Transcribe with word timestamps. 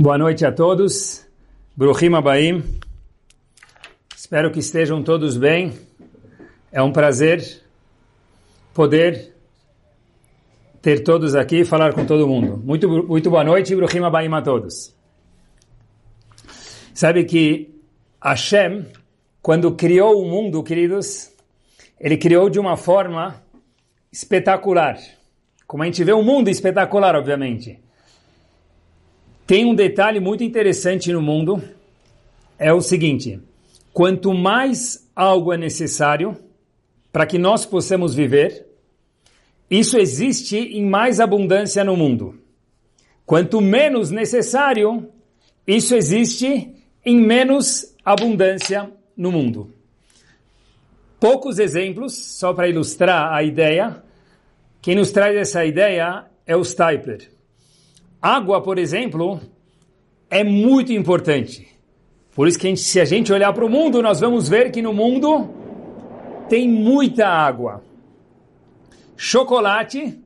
Boa 0.00 0.16
noite 0.16 0.46
a 0.46 0.52
todos. 0.52 1.26
Bruhim 1.76 2.14
Abaim. 2.14 2.62
Espero 4.16 4.48
que 4.52 4.60
estejam 4.60 5.02
todos 5.02 5.36
bem. 5.36 5.76
É 6.70 6.80
um 6.80 6.92
prazer 6.92 7.64
poder 8.72 9.34
ter 10.80 11.02
todos 11.02 11.34
aqui 11.34 11.62
e 11.62 11.64
falar 11.64 11.94
com 11.94 12.06
todo 12.06 12.28
mundo. 12.28 12.62
Muito, 12.64 12.88
muito 12.88 13.28
boa 13.28 13.42
noite 13.42 13.74
Bruhim 13.74 14.04
Abaim 14.04 14.32
a 14.32 14.40
todos. 14.40 14.94
Sabe 16.94 17.24
que 17.24 17.68
Hashem, 18.22 18.86
quando 19.42 19.74
criou 19.74 20.22
o 20.22 20.30
mundo, 20.30 20.62
queridos, 20.62 21.32
ele 21.98 22.16
criou 22.16 22.48
de 22.48 22.60
uma 22.60 22.76
forma 22.76 23.42
espetacular. 24.12 24.96
Como 25.66 25.82
a 25.82 25.86
gente 25.86 26.04
vê 26.04 26.12
um 26.12 26.22
mundo 26.22 26.48
espetacular, 26.48 27.16
obviamente. 27.16 27.87
Tem 29.48 29.64
um 29.64 29.74
detalhe 29.74 30.20
muito 30.20 30.44
interessante 30.44 31.10
no 31.10 31.22
mundo, 31.22 31.62
é 32.58 32.70
o 32.70 32.82
seguinte, 32.82 33.40
quanto 33.94 34.34
mais 34.34 35.10
algo 35.16 35.54
é 35.54 35.56
necessário 35.56 36.36
para 37.10 37.24
que 37.24 37.38
nós 37.38 37.64
possamos 37.64 38.14
viver, 38.14 38.66
isso 39.70 39.96
existe 39.96 40.58
em 40.58 40.84
mais 40.84 41.18
abundância 41.18 41.82
no 41.82 41.96
mundo. 41.96 42.38
Quanto 43.24 43.58
menos 43.62 44.10
necessário, 44.10 45.08
isso 45.66 45.94
existe 45.94 46.70
em 47.02 47.18
menos 47.18 47.96
abundância 48.04 48.92
no 49.16 49.32
mundo. 49.32 49.72
Poucos 51.18 51.58
exemplos, 51.58 52.14
só 52.14 52.52
para 52.52 52.68
ilustrar 52.68 53.32
a 53.32 53.42
ideia. 53.42 54.02
Quem 54.82 54.94
nos 54.94 55.10
traz 55.10 55.34
essa 55.34 55.64
ideia 55.64 56.26
é 56.46 56.54
o 56.54 56.62
Stipler. 56.62 57.37
Água, 58.20 58.60
por 58.60 58.78
exemplo, 58.78 59.40
é 60.28 60.42
muito 60.42 60.92
importante. 60.92 61.68
Por 62.34 62.48
isso 62.48 62.58
que 62.58 62.66
a 62.66 62.70
gente, 62.70 62.80
se 62.80 63.00
a 63.00 63.04
gente 63.04 63.32
olhar 63.32 63.52
para 63.52 63.64
o 63.64 63.70
mundo, 63.70 64.02
nós 64.02 64.20
vamos 64.20 64.48
ver 64.48 64.70
que 64.70 64.82
no 64.82 64.92
mundo 64.92 65.48
tem 66.48 66.68
muita 66.68 67.28
água. 67.28 67.82
Chocolate, 69.16 70.18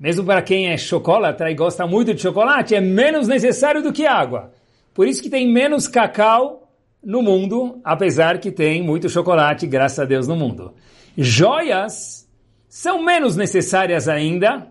mesmo 0.00 0.24
para 0.24 0.42
quem 0.42 0.68
é 0.68 0.76
chocolate 0.76 1.42
e 1.42 1.54
gosta 1.54 1.86
muito 1.86 2.14
de 2.14 2.20
chocolate, 2.22 2.74
é 2.74 2.80
menos 2.80 3.28
necessário 3.28 3.82
do 3.82 3.92
que 3.92 4.06
água. 4.06 4.52
Por 4.94 5.06
isso 5.06 5.22
que 5.22 5.30
tem 5.30 5.50
menos 5.50 5.86
cacau 5.86 6.68
no 7.02 7.22
mundo, 7.22 7.80
apesar 7.84 8.38
que 8.38 8.50
tem 8.50 8.82
muito 8.82 9.08
chocolate, 9.08 9.66
graças 9.66 9.98
a 9.98 10.04
Deus, 10.04 10.26
no 10.26 10.34
mundo. 10.34 10.74
Joias 11.16 12.28
são 12.68 13.02
menos 13.02 13.36
necessárias 13.36 14.08
ainda 14.08 14.66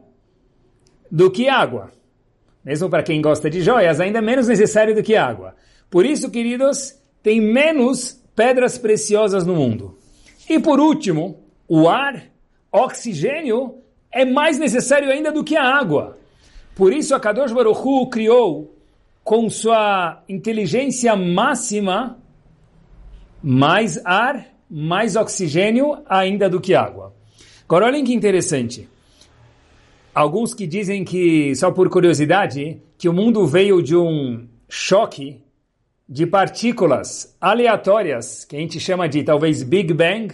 do 1.10 1.32
que 1.32 1.48
água 1.48 1.97
mesmo 2.68 2.90
para 2.90 3.02
quem 3.02 3.22
gosta 3.22 3.50
de 3.50 3.62
joias, 3.62 4.02
ainda 4.02 4.20
é 4.20 4.22
menos 4.22 4.46
necessário 4.46 4.94
do 4.94 5.02
que 5.02 5.16
água. 5.16 5.56
Por 5.90 6.06
isso, 6.06 6.30
queridos, 6.30 6.94
tem 7.24 7.40
menos 7.40 8.22
pedras 8.36 8.78
preciosas 8.78 9.46
no 9.46 9.56
mundo. 9.56 9.98
E 10.50 10.60
por 10.60 10.78
último, 10.78 11.40
o 11.66 11.88
ar, 11.88 12.26
oxigênio, 12.70 13.76
é 14.12 14.26
mais 14.26 14.60
necessário 14.60 15.10
ainda 15.10 15.32
do 15.32 15.46
que 15.46 15.56
a 15.56 15.64
água. 15.64 16.18
Por 16.76 16.92
isso, 16.92 17.16
a 17.16 17.20
Kadosh 17.22 17.54
Baruch 17.54 17.80
Hu 17.80 18.10
criou 18.10 18.76
com 19.24 19.50
sua 19.50 20.22
inteligência 20.28 21.16
máxima 21.16 22.20
mais 23.42 23.98
ar, 24.06 24.46
mais 24.70 25.16
oxigênio 25.16 26.00
ainda 26.06 26.50
do 26.50 26.60
que 26.60 26.76
água. 26.76 27.14
Agora, 27.64 27.86
olhem 27.86 28.04
que 28.04 28.14
interessante 28.14 28.90
alguns 30.18 30.52
que 30.52 30.66
dizem 30.66 31.06
que, 31.06 31.56
só 31.56 31.70
por 31.70 31.90
curiosidade, 31.90 32.82
que 32.98 33.08
o 33.08 33.14
mundo 33.14 33.46
veio 33.46 33.84
de 33.84 33.96
um 33.96 34.48
choque 34.68 35.44
de 36.10 36.26
partículas 36.26 37.38
aleatórias, 37.40 38.44
que 38.44 38.56
a 38.56 38.60
gente 38.60 38.80
chama 38.80 39.08
de 39.08 39.24
talvez 39.24 39.62
Big 39.62 39.94
Bang, 39.94 40.34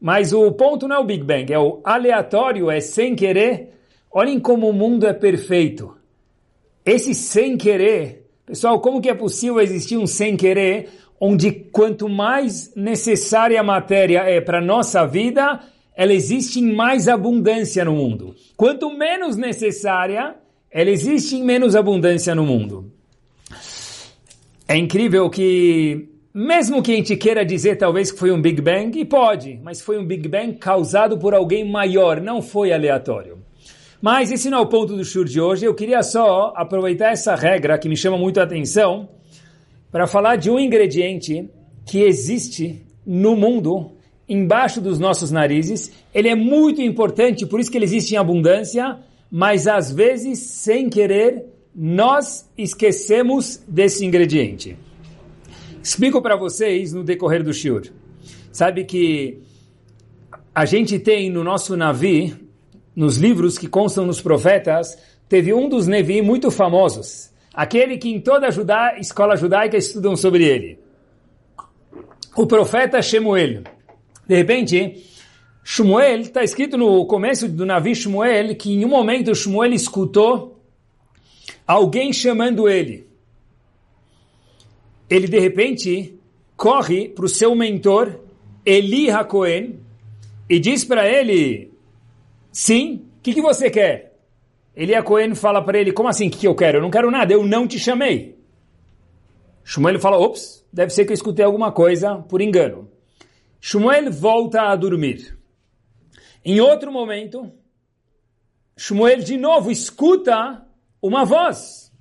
mas 0.00 0.32
o 0.32 0.50
ponto 0.52 0.88
não 0.88 0.96
é 0.96 0.98
o 0.98 1.04
Big 1.04 1.22
Bang, 1.22 1.52
é 1.52 1.58
o 1.58 1.82
aleatório, 1.84 2.70
é 2.70 2.80
sem 2.80 3.14
querer. 3.14 3.74
Olhem 4.10 4.40
como 4.40 4.70
o 4.70 4.72
mundo 4.72 5.06
é 5.06 5.12
perfeito. 5.12 5.94
Esse 6.82 7.14
sem 7.14 7.58
querer, 7.58 8.26
pessoal, 8.46 8.80
como 8.80 9.02
que 9.02 9.10
é 9.10 9.14
possível 9.14 9.60
existir 9.60 9.98
um 9.98 10.06
sem 10.06 10.34
querer, 10.34 10.88
onde 11.20 11.52
quanto 11.52 12.08
mais 12.08 12.74
necessária 12.74 13.60
a 13.60 13.64
matéria 13.64 14.20
é 14.20 14.40
para 14.40 14.62
nossa 14.62 15.06
vida, 15.06 15.60
ela 16.00 16.14
existe 16.14 16.60
em 16.60 16.72
mais 16.72 17.08
abundância 17.08 17.84
no 17.84 17.92
mundo. 17.92 18.34
Quanto 18.56 18.88
menos 18.88 19.36
necessária, 19.36 20.34
ela 20.70 20.88
existe 20.88 21.36
em 21.36 21.44
menos 21.44 21.76
abundância 21.76 22.34
no 22.34 22.42
mundo. 22.42 22.90
É 24.66 24.78
incrível 24.78 25.28
que, 25.28 26.08
mesmo 26.32 26.82
que 26.82 26.92
a 26.92 26.96
gente 26.96 27.14
queira 27.18 27.44
dizer 27.44 27.76
talvez 27.76 28.10
que 28.10 28.18
foi 28.18 28.32
um 28.32 28.40
Big 28.40 28.62
Bang, 28.62 28.98
e 28.98 29.04
pode, 29.04 29.60
mas 29.62 29.82
foi 29.82 29.98
um 29.98 30.06
Big 30.06 30.26
Bang 30.26 30.54
causado 30.54 31.18
por 31.18 31.34
alguém 31.34 31.70
maior, 31.70 32.18
não 32.18 32.40
foi 32.40 32.72
aleatório. 32.72 33.36
Mas 34.00 34.32
esse 34.32 34.48
não 34.48 34.56
é 34.56 34.60
o 34.62 34.68
ponto 34.68 34.96
do 34.96 35.04
show 35.04 35.22
de 35.22 35.38
hoje. 35.38 35.66
Eu 35.66 35.74
queria 35.74 36.02
só 36.02 36.54
aproveitar 36.56 37.12
essa 37.12 37.34
regra 37.34 37.76
que 37.76 37.90
me 37.90 37.96
chama 37.96 38.16
muito 38.16 38.40
a 38.40 38.44
atenção 38.44 39.06
para 39.92 40.06
falar 40.06 40.36
de 40.36 40.50
um 40.50 40.58
ingrediente 40.58 41.46
que 41.84 41.98
existe 42.04 42.86
no 43.04 43.36
mundo 43.36 43.99
embaixo 44.30 44.80
dos 44.80 44.98
nossos 44.98 45.32
narizes. 45.32 45.90
Ele 46.14 46.28
é 46.28 46.34
muito 46.36 46.80
importante, 46.80 47.44
por 47.44 47.58
isso 47.58 47.70
que 47.70 47.76
ele 47.76 47.84
existe 47.84 48.14
em 48.14 48.16
abundância, 48.16 48.98
mas 49.30 49.66
às 49.66 49.92
vezes, 49.92 50.38
sem 50.38 50.88
querer, 50.88 51.44
nós 51.74 52.48
esquecemos 52.56 53.60
desse 53.66 54.06
ingrediente. 54.06 54.78
Explico 55.82 56.22
para 56.22 56.36
vocês 56.36 56.92
no 56.92 57.02
decorrer 57.02 57.42
do 57.42 57.52
shiur. 57.52 57.88
Sabe 58.52 58.84
que 58.84 59.40
a 60.54 60.64
gente 60.64 60.98
tem 60.98 61.30
no 61.30 61.42
nosso 61.42 61.76
Navi, 61.76 62.34
nos 62.94 63.16
livros 63.16 63.58
que 63.58 63.66
constam 63.66 64.04
nos 64.04 64.20
profetas, 64.20 64.96
teve 65.28 65.52
um 65.54 65.68
dos 65.68 65.86
Nevi 65.86 66.22
muito 66.22 66.50
famosos, 66.50 67.30
aquele 67.54 67.96
que 67.98 68.10
em 68.10 68.20
toda 68.20 68.48
a 68.48 68.98
escola 68.98 69.36
judaica 69.36 69.76
estudam 69.76 70.16
sobre 70.16 70.44
ele. 70.44 70.78
O 72.36 72.46
profeta 72.46 73.00
Shemuel. 73.00 73.62
De 74.30 74.36
repente, 74.36 75.04
Shmuel, 75.64 76.20
está 76.20 76.44
escrito 76.44 76.78
no 76.78 77.04
começo 77.04 77.48
do 77.48 77.66
navio 77.66 77.92
Shmuel, 77.92 78.54
que 78.54 78.72
em 78.72 78.84
um 78.84 78.88
momento 78.88 79.34
Shmuel 79.34 79.72
escutou 79.72 80.62
alguém 81.66 82.12
chamando 82.12 82.68
ele. 82.68 83.08
Ele, 85.10 85.26
de 85.26 85.40
repente, 85.40 86.14
corre 86.56 87.08
para 87.08 87.24
o 87.24 87.28
seu 87.28 87.56
mentor, 87.56 88.20
Eli 88.64 89.10
Hakohen, 89.10 89.80
e 90.48 90.60
diz 90.60 90.84
para 90.84 91.08
ele, 91.08 91.72
sim, 92.52 93.06
o 93.18 93.22
que, 93.24 93.34
que 93.34 93.42
você 93.42 93.68
quer? 93.68 94.16
Eli 94.76 94.94
Hakohen 94.94 95.34
fala 95.34 95.60
para 95.60 95.76
ele, 95.76 95.90
como 95.90 96.08
assim, 96.08 96.28
o 96.28 96.30
que, 96.30 96.38
que 96.38 96.46
eu 96.46 96.54
quero? 96.54 96.78
Eu 96.78 96.82
não 96.82 96.90
quero 96.92 97.10
nada, 97.10 97.32
eu 97.32 97.44
não 97.44 97.66
te 97.66 97.80
chamei. 97.80 98.38
Shmuel 99.64 99.98
fala, 99.98 100.20
ops, 100.20 100.64
deve 100.72 100.92
ser 100.92 101.04
que 101.04 101.10
eu 101.10 101.14
escutei 101.14 101.44
alguma 101.44 101.72
coisa 101.72 102.14
por 102.14 102.40
engano. 102.40 102.88
Shmuel 103.60 104.10
volta 104.10 104.62
a 104.62 104.76
dormir. 104.76 105.36
Em 106.44 106.60
outro 106.60 106.90
momento, 106.90 107.52
Shmuel 108.76 109.18
de 109.18 109.36
novo 109.36 109.70
escuta 109.70 110.66
uma 111.02 111.24
voz. 111.24 111.92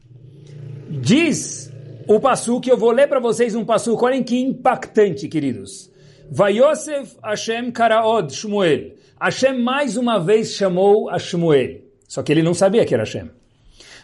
Diz 0.90 1.72
o 2.08 2.20
passo 2.20 2.60
que 2.62 2.72
eu 2.72 2.78
vou 2.78 2.92
ler 2.92 3.08
para 3.08 3.20
vocês 3.20 3.54
um 3.54 3.66
passo, 3.66 3.96
olhem 3.96 4.24
que 4.24 4.40
impactante, 4.40 5.28
queridos. 5.28 5.92
Vayosef 6.32 7.18
Hashem 7.24 7.72
Karaod 7.72 8.34
Shmuel. 8.34 8.94
Hashem 9.20 9.62
mais 9.62 9.98
uma 9.98 10.20
vez 10.20 10.54
chamou 10.54 11.10
a 11.10 11.20
Shmuel. 11.20 11.82
Só 12.08 12.24
que 12.24 12.32
ele 12.32 12.42
não 12.42 12.54
sabia 12.54 12.86
que 12.86 12.94
era 12.94 13.04
Hashem. 13.04 13.30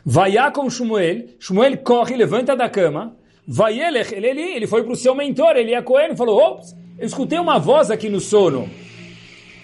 Vayakom 0.04 0.70
Shmuel. 0.70 1.30
Shmuel 1.40 1.78
corre, 1.78 2.18
levanta 2.18 2.56
da 2.56 2.70
cama. 2.70 3.16
Vayelech, 3.48 4.14
ele, 4.14 4.28
ele, 4.28 4.68
foi 4.68 4.84
para 4.84 4.92
o 4.92 4.96
seu 4.96 5.14
mentor, 5.14 5.56
ele 5.56 5.80
com 5.84 6.00
ele, 6.00 6.16
falou, 6.16 6.40
ops, 6.40 6.76
eu 6.98 7.06
escutei 7.06 7.38
uma 7.40 7.60
voz 7.60 7.92
aqui 7.92 8.10
no 8.10 8.20
sono. 8.20 8.70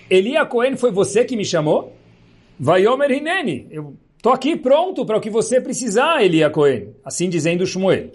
Elia 0.10 0.46
Cohen, 0.46 0.76
foi 0.76 0.92
você 0.92 1.24
que 1.24 1.38
me 1.38 1.46
chamou? 1.46 1.96
Vaiomer 2.60 3.12
Hineni, 3.12 3.68
eu 3.72 3.96
estou 4.18 4.34
aqui 4.34 4.56
pronto 4.56 5.06
para 5.06 5.18
o 5.18 5.22
que 5.22 5.30
você 5.30 5.62
precisar, 5.62 6.22
Elia 6.22 6.50
Cohen. 6.50 6.94
Assim 7.04 7.30
dizendo 7.30 7.66
Shmuel. 7.66 8.12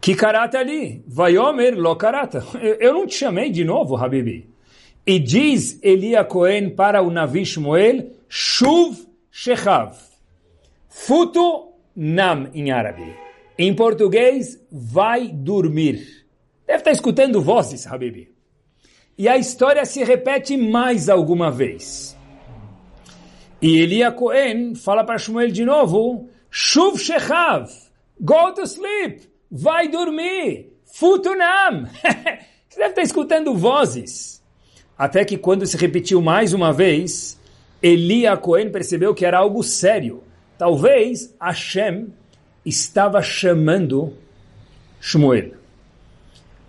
Que 0.00 0.14
karata 0.14 0.58
ali? 0.58 1.04
Vaiomer 1.06 1.78
lo 1.78 1.94
karata. 1.96 2.44
Eu 2.80 2.92
não 2.92 3.06
te 3.06 3.14
chamei 3.14 3.50
de 3.50 3.64
novo, 3.64 3.96
Habibi. 3.96 4.50
E 5.06 5.18
diz 5.20 5.78
Elia 5.82 6.24
Cohen 6.24 6.70
para 6.70 7.02
o 7.02 7.10
Navi 7.10 7.46
Shmuel, 7.46 8.10
Shuv 8.28 9.06
Shechav. 9.30 9.96
Futo 10.88 11.72
Nam 11.94 12.50
em 12.52 12.72
árabe. 12.72 13.14
Em 13.56 13.72
português, 13.72 14.60
vai 14.70 15.28
dormir. 15.28 16.25
Deve 16.66 16.78
estar 16.78 16.92
escutando 16.92 17.40
vozes, 17.40 17.86
Habibi. 17.86 18.34
E 19.16 19.28
a 19.28 19.36
história 19.36 19.84
se 19.84 20.02
repete 20.04 20.56
mais 20.56 21.08
alguma 21.08 21.50
vez. 21.50 22.16
E 23.62 23.78
Elia 23.78 24.12
Cohen 24.12 24.74
fala 24.74 25.04
para 25.04 25.18
Shmuel 25.18 25.50
de 25.50 25.64
novo, 25.64 26.28
Shuv 26.50 26.98
Shechav, 26.98 27.70
Go 28.20 28.52
to 28.52 28.62
sleep! 28.62 29.28
Vai 29.50 29.88
dormir! 29.88 30.72
Futunam! 30.84 31.86
Você 32.68 32.78
deve 32.78 32.90
estar 32.90 33.02
escutando 33.02 33.54
vozes. 33.54 34.42
Até 34.98 35.24
que 35.24 35.38
quando 35.38 35.66
se 35.66 35.76
repetiu 35.76 36.20
mais 36.20 36.52
uma 36.52 36.72
vez, 36.72 37.38
Elia 37.82 38.36
Cohen 38.36 38.70
percebeu 38.70 39.14
que 39.14 39.24
era 39.24 39.38
algo 39.38 39.62
sério. 39.62 40.22
Talvez 40.58 41.34
Hashem 41.40 42.08
estava 42.64 43.22
chamando 43.22 44.14
Shmuel. 45.00 45.65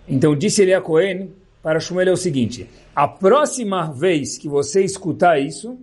Então 0.08 0.34
disse 0.34 0.62
Elia 0.62 0.80
Cohen 0.80 1.30
para 1.62 1.80
Shmuel 1.80 2.08
é 2.08 2.12
o 2.12 2.16
seguinte, 2.16 2.68
a 2.94 3.06
próxima 3.06 3.92
vez 3.92 4.38
que 4.38 4.48
você 4.48 4.82
escutar 4.82 5.38
isso, 5.38 5.76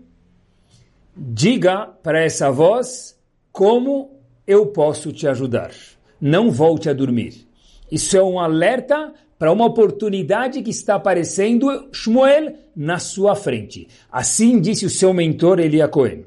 diga 1.15 1.85
para 1.85 2.23
essa 2.23 2.49
voz 2.49 3.17
como 3.51 4.19
eu 4.47 4.67
posso 4.67 5.11
te 5.11 5.27
ajudar. 5.27 5.71
Não 6.19 6.49
volte 6.49 6.89
a 6.89 6.93
dormir. 6.93 7.47
Isso 7.91 8.17
é 8.17 8.23
um 8.23 8.39
alerta 8.39 9.13
para 9.37 9.51
uma 9.51 9.65
oportunidade 9.65 10.61
que 10.61 10.71
está 10.71 10.95
aparecendo, 10.95 11.89
Shmuel, 11.91 12.55
na 12.75 12.99
sua 12.99 13.35
frente. 13.35 13.87
Assim 14.11 14.59
disse 14.59 14.85
o 14.85 14.89
seu 14.89 15.13
mentor 15.13 15.59
Elia 15.59 15.87
Cohen. 15.87 16.25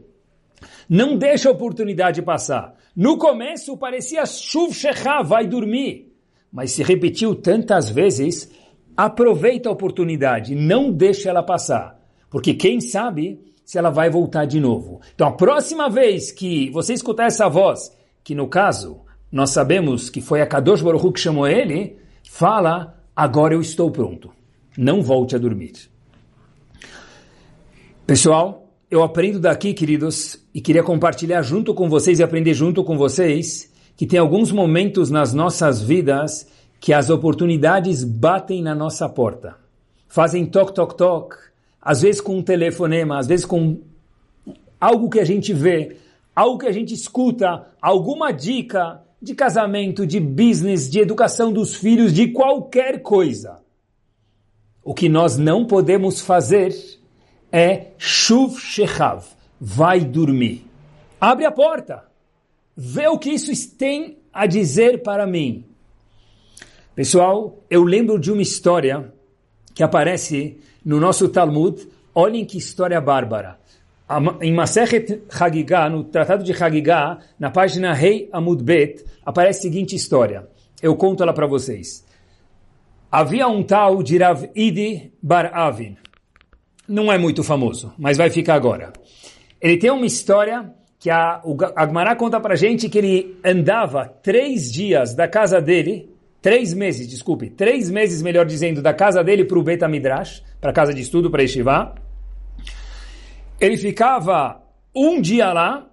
Não 0.89 1.17
deixa 1.17 1.49
a 1.49 1.53
oportunidade 1.53 2.23
passar. 2.23 2.75
No 2.95 3.19
começo 3.19 3.77
parecia 3.77 4.25
Shuv 4.25 4.73
Shechá, 4.73 5.23
vai 5.23 5.47
dormir. 5.47 6.08
Mas 6.53 6.73
se 6.73 6.83
repetiu 6.83 7.35
tantas 7.35 7.91
vezes, 7.91 8.51
aproveita 8.97 9.69
a 9.69 9.73
oportunidade, 9.73 10.55
não 10.55 10.91
deixa 10.91 11.29
ela 11.29 11.43
passar. 11.43 11.99
Porque 12.31 12.55
quem 12.55 12.81
sabe 12.81 13.41
se 13.65 13.77
ela 13.79 13.91
vai 13.91 14.09
voltar 14.09 14.47
de 14.47 14.59
novo. 14.59 15.01
Então 15.15 15.29
a 15.29 15.33
próxima 15.33 15.91
vez 15.91 16.33
que 16.33 16.71
você 16.71 16.95
escutar 16.95 17.27
essa 17.27 17.49
voz, 17.49 17.95
que 18.25 18.35
no 18.35 18.49
caso 18.49 19.03
nós 19.31 19.51
sabemos 19.51 20.09
que 20.09 20.23
foi 20.23 20.41
a 20.41 20.47
Kadosh 20.47 20.81
Baruch 20.81 21.13
que 21.13 21.21
chamou 21.21 21.47
ele, 21.47 21.99
fala, 22.29 22.99
agora 23.15 23.55
eu 23.55 23.61
estou 23.61 23.91
pronto. 23.91 24.31
Não 24.77 25.03
volte 25.03 25.37
a 25.37 25.39
dormir. 25.39 25.73
Pessoal, 28.07 28.73
eu 28.91 29.03
aprendo 29.03 29.39
daqui, 29.39 29.75
queridos, 29.75 30.43
e 30.55 30.63
queria 30.63 30.83
compartilhar 30.83 31.43
junto 31.43 31.75
com 31.75 31.91
vocês 31.91 32.21
e 32.21 32.23
aprender 32.23 32.55
junto 32.55 32.83
com 32.83 32.97
vocês 32.97 33.71
que 33.99 34.07
tem 34.07 34.21
alguns 34.21 34.53
momentos 34.53 35.11
nas 35.11 35.35
nossas 35.35 35.83
vidas 35.83 36.47
que 36.79 36.93
as 36.93 37.11
oportunidades 37.11 38.05
batem 38.05 38.63
na 38.63 38.73
nossa 38.73 39.09
porta. 39.09 39.57
Fazem 40.07 40.47
toc, 40.47 40.73
toc, 40.73 40.95
toc, 40.97 41.35
às 41.83 42.03
vezes 42.03 42.21
com 42.21 42.37
um 42.37 42.43
telefonema, 42.43 43.19
às 43.19 43.27
vezes 43.27 43.45
com 43.45 43.81
algo 44.81 45.11
que 45.11 45.19
a 45.19 45.25
gente 45.25 45.53
vê, 45.53 45.97
algo 46.35 46.59
que 46.59 46.69
a 46.69 46.73
gente 46.73 46.95
escuta, 46.95 47.67
alguma 47.83 48.31
dica, 48.31 49.03
de 49.21 49.35
casamento, 49.35 50.07
de 50.07 50.21
business, 50.21 50.89
de 50.89 51.01
educação 51.01 51.53
dos 51.53 51.75
filhos, 51.75 52.13
de 52.13 52.29
qualquer 52.29 53.03
coisa. 53.03 53.59
O 54.85 54.95
que 54.95 55.09
nós 55.09 55.37
não 55.37 55.67
podemos 55.67 56.21
fazer 56.21 56.73
é 57.51 57.89
shuv 57.99 58.61
shechav, 58.61 59.25
vai 59.61 60.05
dormir. 60.05 60.65
Abre 61.21 61.45
a 61.45 61.51
porta, 61.51 62.08
vê 62.81 63.09
o 63.09 63.19
que 63.19 63.31
isso 63.31 63.77
tem 63.77 64.19
a 64.33 64.47
dizer 64.47 65.03
para 65.03 65.27
mim. 65.27 65.65
Pessoal, 66.95 67.59
eu 67.69 67.83
lembro 67.83 68.21
de 68.21 68.31
uma 68.31 68.41
história 68.41 69.13
que 69.75 69.83
aparece 69.83 70.61
no 70.85 71.01
nosso 71.01 71.29
Talmud. 71.29 71.89
Olhem 72.15 72.45
que 72.45 72.57
história 72.57 73.01
bárbara 73.01 73.59
em 74.41 74.55
Masechet 74.55 75.23
Hagigah, 75.29 75.91
no 75.91 76.05
Tratado 76.05 76.43
de 76.43 76.53
Hagigah, 76.53 77.19
na 77.39 77.51
página 77.51 77.93
Rei 77.93 78.29
Amud 78.33 78.63
Bet, 78.63 79.05
aparece 79.25 79.59
a 79.59 79.63
seguinte 79.63 79.95
história. 79.95 80.49
Eu 80.81 80.97
conto 80.97 81.23
ela 81.23 81.35
para 81.35 81.47
vocês. 81.47 82.07
Havia 83.11 83.49
um 83.49 83.63
tal 83.63 84.03
de 84.03 84.17
Rav 84.19 84.49
Idi 84.55 85.13
Bar 85.21 85.51
Avin. 85.53 85.97
Não 86.87 87.13
é 87.13 87.19
muito 87.19 87.43
famoso, 87.43 87.93
mas 87.99 88.17
vai 88.17 88.31
ficar 88.31 88.55
agora. 88.55 88.93
Ele 89.61 89.77
tem 89.77 89.91
uma 89.91 90.07
história 90.07 90.73
que 90.99 91.11
a, 91.11 91.41
Agmará 91.77 92.17
conta 92.17 92.41
para 92.41 92.57
gente 92.57 92.89
que 92.89 92.99
ele 92.99 93.39
andava 93.45 94.07
três 94.23 94.71
dias 94.71 95.15
da 95.15 95.29
casa 95.29 95.61
dele, 95.61 96.11
três 96.43 96.75
meses, 96.75 97.07
desculpe, 97.07 97.51
três 97.51 97.91
meses, 97.91 98.21
melhor 98.21 98.45
dizendo, 98.45 98.83
da 98.83 98.93
casa 98.93 99.23
dele 99.23 99.45
para 99.45 99.59
o 99.59 99.63
Bet 99.63 99.87
Midrash, 99.87 100.43
para 100.61 100.73
casa 100.73 100.93
de 100.93 101.01
estudo, 101.01 101.31
para 101.31 101.43
Yeshiva, 101.43 101.95
ele 103.61 103.77
ficava 103.77 104.63
um 104.95 105.21
dia 105.21 105.53
lá 105.53 105.89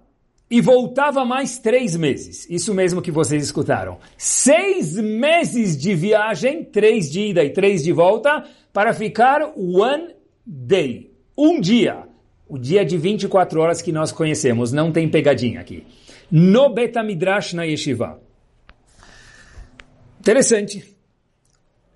e 0.48 0.60
voltava 0.60 1.24
mais 1.24 1.58
três 1.58 1.96
meses. 1.96 2.48
Isso 2.48 2.72
mesmo 2.72 3.02
que 3.02 3.10
vocês 3.10 3.42
escutaram. 3.42 3.98
Seis 4.16 4.96
meses 4.96 5.76
de 5.76 5.94
viagem, 5.94 6.64
três 6.64 7.10
de 7.10 7.30
ida 7.30 7.44
e 7.44 7.50
três 7.50 7.82
de 7.82 7.92
volta, 7.92 8.44
para 8.72 8.92
ficar 8.92 9.42
one 9.56 10.14
day. 10.44 11.12
Um 11.36 11.60
dia. 11.60 12.04
O 12.48 12.58
dia 12.58 12.84
de 12.84 12.96
24 12.96 13.60
horas 13.60 13.82
que 13.82 13.90
nós 13.90 14.12
conhecemos. 14.12 14.72
Não 14.72 14.92
tem 14.92 15.08
pegadinha 15.08 15.60
aqui. 15.60 15.86
No 16.30 16.72
Betamidrash 16.72 17.54
na 17.54 17.64
Yeshiva. 17.64 18.20
Interessante. 20.20 20.96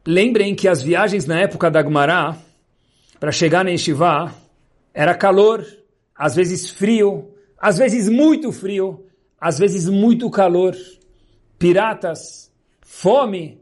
Lembrem 0.07 0.55
que 0.55 0.67
as 0.67 0.83
viagens 0.83 1.27
na 1.27 1.41
época 1.41 1.71
da 1.71 1.83
Gemara, 1.83 2.37
para 3.19 3.31
chegar 3.31 3.65
na 3.65 3.71
Yeshiva, 3.71 4.35
era 4.95 5.15
calor, 5.15 5.65
às 6.17 6.35
vezes 6.35 6.71
frio, 6.71 7.35
às 7.59 7.79
vezes 7.79 8.09
muito 8.09 8.51
frio, 8.51 9.07
às 9.41 9.59
vezes 9.59 9.89
muito 9.89 10.31
calor, 10.31 10.75
piratas, 11.59 12.51
fome. 12.81 13.61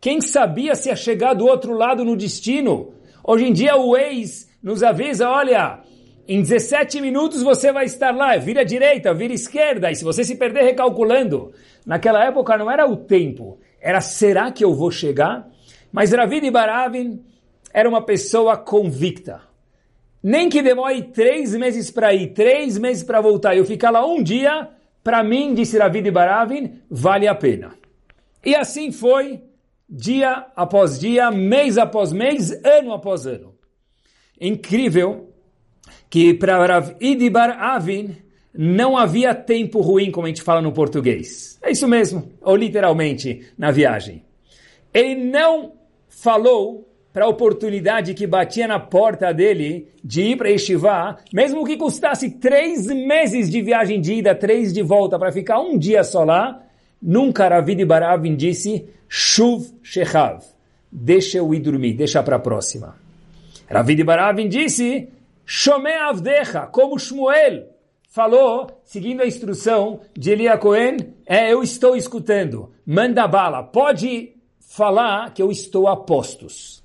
Quem 0.00 0.20
sabia 0.20 0.74
se 0.74 0.88
ia 0.88 0.96
chegar 0.96 1.34
do 1.34 1.46
outro 1.46 1.74
lado 1.74 2.04
no 2.04 2.16
destino? 2.16 2.94
Hoje 3.22 3.44
em 3.46 3.52
dia 3.52 3.76
o 3.76 3.96
ex 3.96 4.48
nos 4.62 4.82
avisa, 4.82 5.28
olha, 5.28 5.83
em 6.26 6.40
17 6.40 7.00
minutos 7.00 7.42
você 7.42 7.70
vai 7.70 7.84
estar 7.84 8.14
lá, 8.14 8.36
vira 8.36 8.62
à 8.62 8.64
direita, 8.64 9.12
vira 9.12 9.32
à 9.32 9.34
esquerda, 9.34 9.90
e 9.90 9.96
se 9.96 10.04
você 10.04 10.24
se 10.24 10.36
perder 10.36 10.62
recalculando. 10.62 11.52
Naquela 11.84 12.24
época 12.24 12.56
não 12.56 12.70
era 12.70 12.86
o 12.86 12.96
tempo, 12.96 13.58
era 13.80 14.00
será 14.00 14.50
que 14.50 14.64
eu 14.64 14.74
vou 14.74 14.90
chegar? 14.90 15.48
Mas 15.92 16.12
Ravid 16.12 16.50
Baravin 16.50 17.22
era 17.72 17.88
uma 17.88 18.02
pessoa 18.02 18.56
convicta. 18.56 19.42
Nem 20.22 20.48
que 20.48 20.62
demore 20.62 21.02
três 21.02 21.54
meses 21.54 21.90
para 21.90 22.14
ir, 22.14 22.28
três 22.28 22.78
meses 22.78 23.02
para 23.02 23.20
voltar, 23.20 23.54
eu 23.54 23.64
ficar 23.64 23.90
lá 23.90 24.06
um 24.06 24.22
dia, 24.22 24.70
para 25.02 25.22
mim, 25.22 25.52
disse 25.52 25.76
Ravid 25.76 26.10
Baravin, 26.10 26.80
vale 26.90 27.28
a 27.28 27.34
pena. 27.34 27.74
E 28.42 28.54
assim 28.54 28.90
foi, 28.90 29.42
dia 29.88 30.46
após 30.56 30.98
dia, 30.98 31.30
mês 31.30 31.76
após 31.76 32.12
mês, 32.12 32.50
ano 32.64 32.94
após 32.94 33.26
ano. 33.26 33.54
Incrível 34.40 35.33
que 36.14 36.32
para 36.32 36.64
Ravid 36.64 37.28
Baravin 37.28 38.14
não 38.56 38.96
havia 38.96 39.34
tempo 39.34 39.80
ruim, 39.80 40.12
como 40.12 40.26
a 40.26 40.28
gente 40.28 40.42
fala 40.42 40.62
no 40.62 40.70
português. 40.70 41.58
É 41.60 41.72
isso 41.72 41.88
mesmo, 41.88 42.30
ou 42.40 42.54
literalmente, 42.54 43.48
na 43.58 43.72
viagem. 43.72 44.22
Ele 44.94 45.16
não 45.16 45.72
falou 46.08 46.88
para 47.12 47.24
a 47.24 47.28
oportunidade 47.28 48.14
que 48.14 48.28
batia 48.28 48.68
na 48.68 48.78
porta 48.78 49.34
dele 49.34 49.88
de 50.04 50.22
ir 50.22 50.36
para 50.36 50.50
Yeshiva, 50.50 51.18
mesmo 51.32 51.64
que 51.64 51.76
custasse 51.76 52.30
três 52.38 52.86
meses 52.86 53.50
de 53.50 53.60
viagem 53.60 54.00
de 54.00 54.14
ida, 54.14 54.36
três 54.36 54.72
de 54.72 54.82
volta, 54.82 55.18
para 55.18 55.32
ficar 55.32 55.58
um 55.58 55.76
dia 55.76 56.04
só 56.04 56.22
lá, 56.22 56.62
nunca 57.02 57.48
Ravid 57.48 57.84
Baravin 57.84 58.36
disse, 58.36 58.88
Shuv 59.08 59.66
Shechav, 59.82 60.44
deixa 60.92 61.38
eu 61.38 61.52
ir 61.52 61.58
dormir, 61.58 61.94
deixa 61.94 62.22
para 62.22 62.36
a 62.36 62.38
próxima. 62.38 62.94
Ravid 63.68 64.04
Baravin 64.04 64.48
disse, 64.48 65.08
Shome 65.46 65.92
Avdecha, 65.92 66.66
como 66.66 66.98
Shmuel 66.98 67.68
falou, 68.08 68.80
seguindo 68.84 69.22
a 69.22 69.26
instrução 69.26 70.00
de 70.16 70.30
Elia 70.30 70.56
Cohen, 70.56 70.96
é, 71.26 71.52
eu 71.52 71.62
estou 71.62 71.96
escutando, 71.96 72.72
manda 72.86 73.26
bala, 73.26 73.62
pode 73.62 74.34
falar 74.60 75.34
que 75.34 75.42
eu 75.42 75.50
estou 75.50 75.86
a 75.88 75.96
postos. 75.96 76.82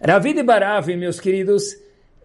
Ravid 0.00 0.42
Baravi, 0.42 0.96
meus 0.96 1.20
queridos, 1.20 1.76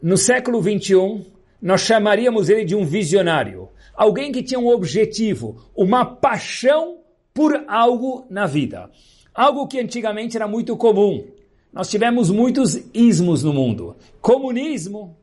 no 0.01 0.17
século 0.17 0.61
21, 0.61 1.25
nós 1.61 1.81
chamaríamos 1.81 2.49
ele 2.49 2.65
de 2.65 2.75
um 2.75 2.85
visionário. 2.85 3.69
Alguém 3.95 4.31
que 4.31 4.43
tinha 4.43 4.59
um 4.59 4.67
objetivo, 4.67 5.63
uma 5.75 6.05
paixão 6.05 6.99
por 7.33 7.65
algo 7.67 8.25
na 8.29 8.45
vida. 8.45 8.89
Algo 9.33 9.67
que 9.67 9.79
antigamente 9.79 10.37
era 10.37 10.47
muito 10.47 10.77
comum. 10.77 11.27
Nós 11.71 11.89
tivemos 11.89 12.29
muitos 12.29 12.79
ismos 12.93 13.43
no 13.43 13.53
mundo. 13.53 13.95
Comunismo, 14.21 15.15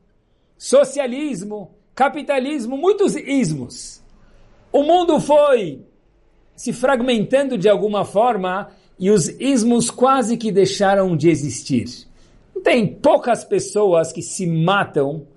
socialismo, 0.57 1.71
capitalismo, 1.93 2.77
muitos 2.77 3.15
ismos. 3.15 4.01
O 4.71 4.83
mundo 4.83 5.19
foi 5.19 5.85
se 6.55 6.71
fragmentando 6.71 7.57
de 7.57 7.67
alguma 7.67 8.05
forma 8.05 8.71
e 8.97 9.09
os 9.09 9.27
ismos 9.39 9.91
quase 9.91 10.37
que 10.37 10.51
deixaram 10.51 11.15
de 11.15 11.29
existir. 11.29 11.85
Tem 12.63 12.87
poucas 12.87 13.43
pessoas 13.43 14.11
que 14.11 14.21
se 14.21 14.47
matam 14.47 15.27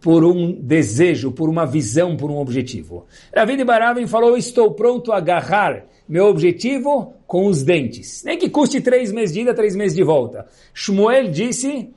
por 0.00 0.24
um 0.24 0.52
desejo, 0.52 1.32
por 1.32 1.48
uma 1.48 1.66
visão, 1.66 2.16
por 2.16 2.30
um 2.30 2.38
objetivo. 2.38 3.06
Ravid 3.34 3.64
Baravin 3.64 4.06
falou, 4.06 4.36
estou 4.36 4.72
pronto 4.72 5.12
a 5.12 5.16
agarrar 5.16 5.86
meu 6.08 6.26
objetivo 6.26 7.14
com 7.26 7.46
os 7.46 7.62
dentes. 7.62 8.22
Nem 8.24 8.38
que 8.38 8.48
custe 8.48 8.80
três 8.80 9.12
meses 9.12 9.34
de 9.34 9.40
ida, 9.40 9.52
três 9.52 9.74
meses 9.74 9.96
de 9.96 10.02
volta. 10.02 10.46
Shmuel 10.72 11.30
disse, 11.30 11.90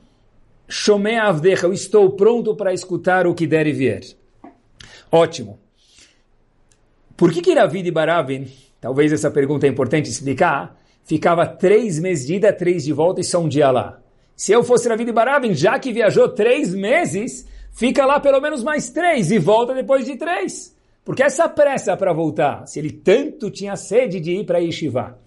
Shomei 0.67 1.17
Avdecha, 1.17 1.67
eu 1.67 1.73
estou 1.73 2.09
pronto 2.11 2.55
para 2.55 2.73
escutar 2.73 3.27
o 3.27 3.35
que 3.35 3.45
der 3.45 3.67
e 3.67 3.71
vier. 3.71 4.01
Ótimo. 5.11 5.59
Por 7.15 7.31
que 7.31 7.41
que 7.41 7.53
Ravid 7.53 7.91
Baravin, 7.91 8.47
talvez 8.79 9.11
essa 9.11 9.29
pergunta 9.29 9.67
é 9.67 9.69
importante 9.69 10.09
explicar, 10.09 10.81
ficava 11.03 11.45
três 11.45 11.99
meses 11.99 12.25
de 12.25 12.35
ida, 12.35 12.51
três 12.51 12.83
de 12.83 12.93
volta 12.93 13.21
e 13.21 13.23
só 13.23 13.39
um 13.39 13.47
dia 13.47 13.69
lá? 13.69 13.99
Se 14.35 14.51
eu 14.51 14.63
fosse 14.63 14.89
Ravid 14.89 15.11
Baravin, 15.11 15.53
já 15.53 15.77
que 15.77 15.93
viajou 15.93 16.29
três 16.29 16.73
meses, 16.73 17.45
fica 17.71 18.05
lá 18.05 18.19
pelo 18.19 18.41
menos 18.41 18.63
mais 18.63 18.89
três 18.89 19.31
e 19.31 19.39
volta 19.39 19.73
depois 19.73 20.05
de 20.05 20.15
três. 20.15 20.75
Porque 21.03 21.23
essa 21.23 21.49
pressa 21.49 21.97
para 21.97 22.13
voltar, 22.13 22.67
se 22.67 22.79
ele 22.79 22.91
tanto 22.91 23.49
tinha 23.49 23.75
sede 23.75 24.19
de 24.19 24.31
ir 24.31 24.45
para 24.45 24.59
Yeshiva. 24.59 25.17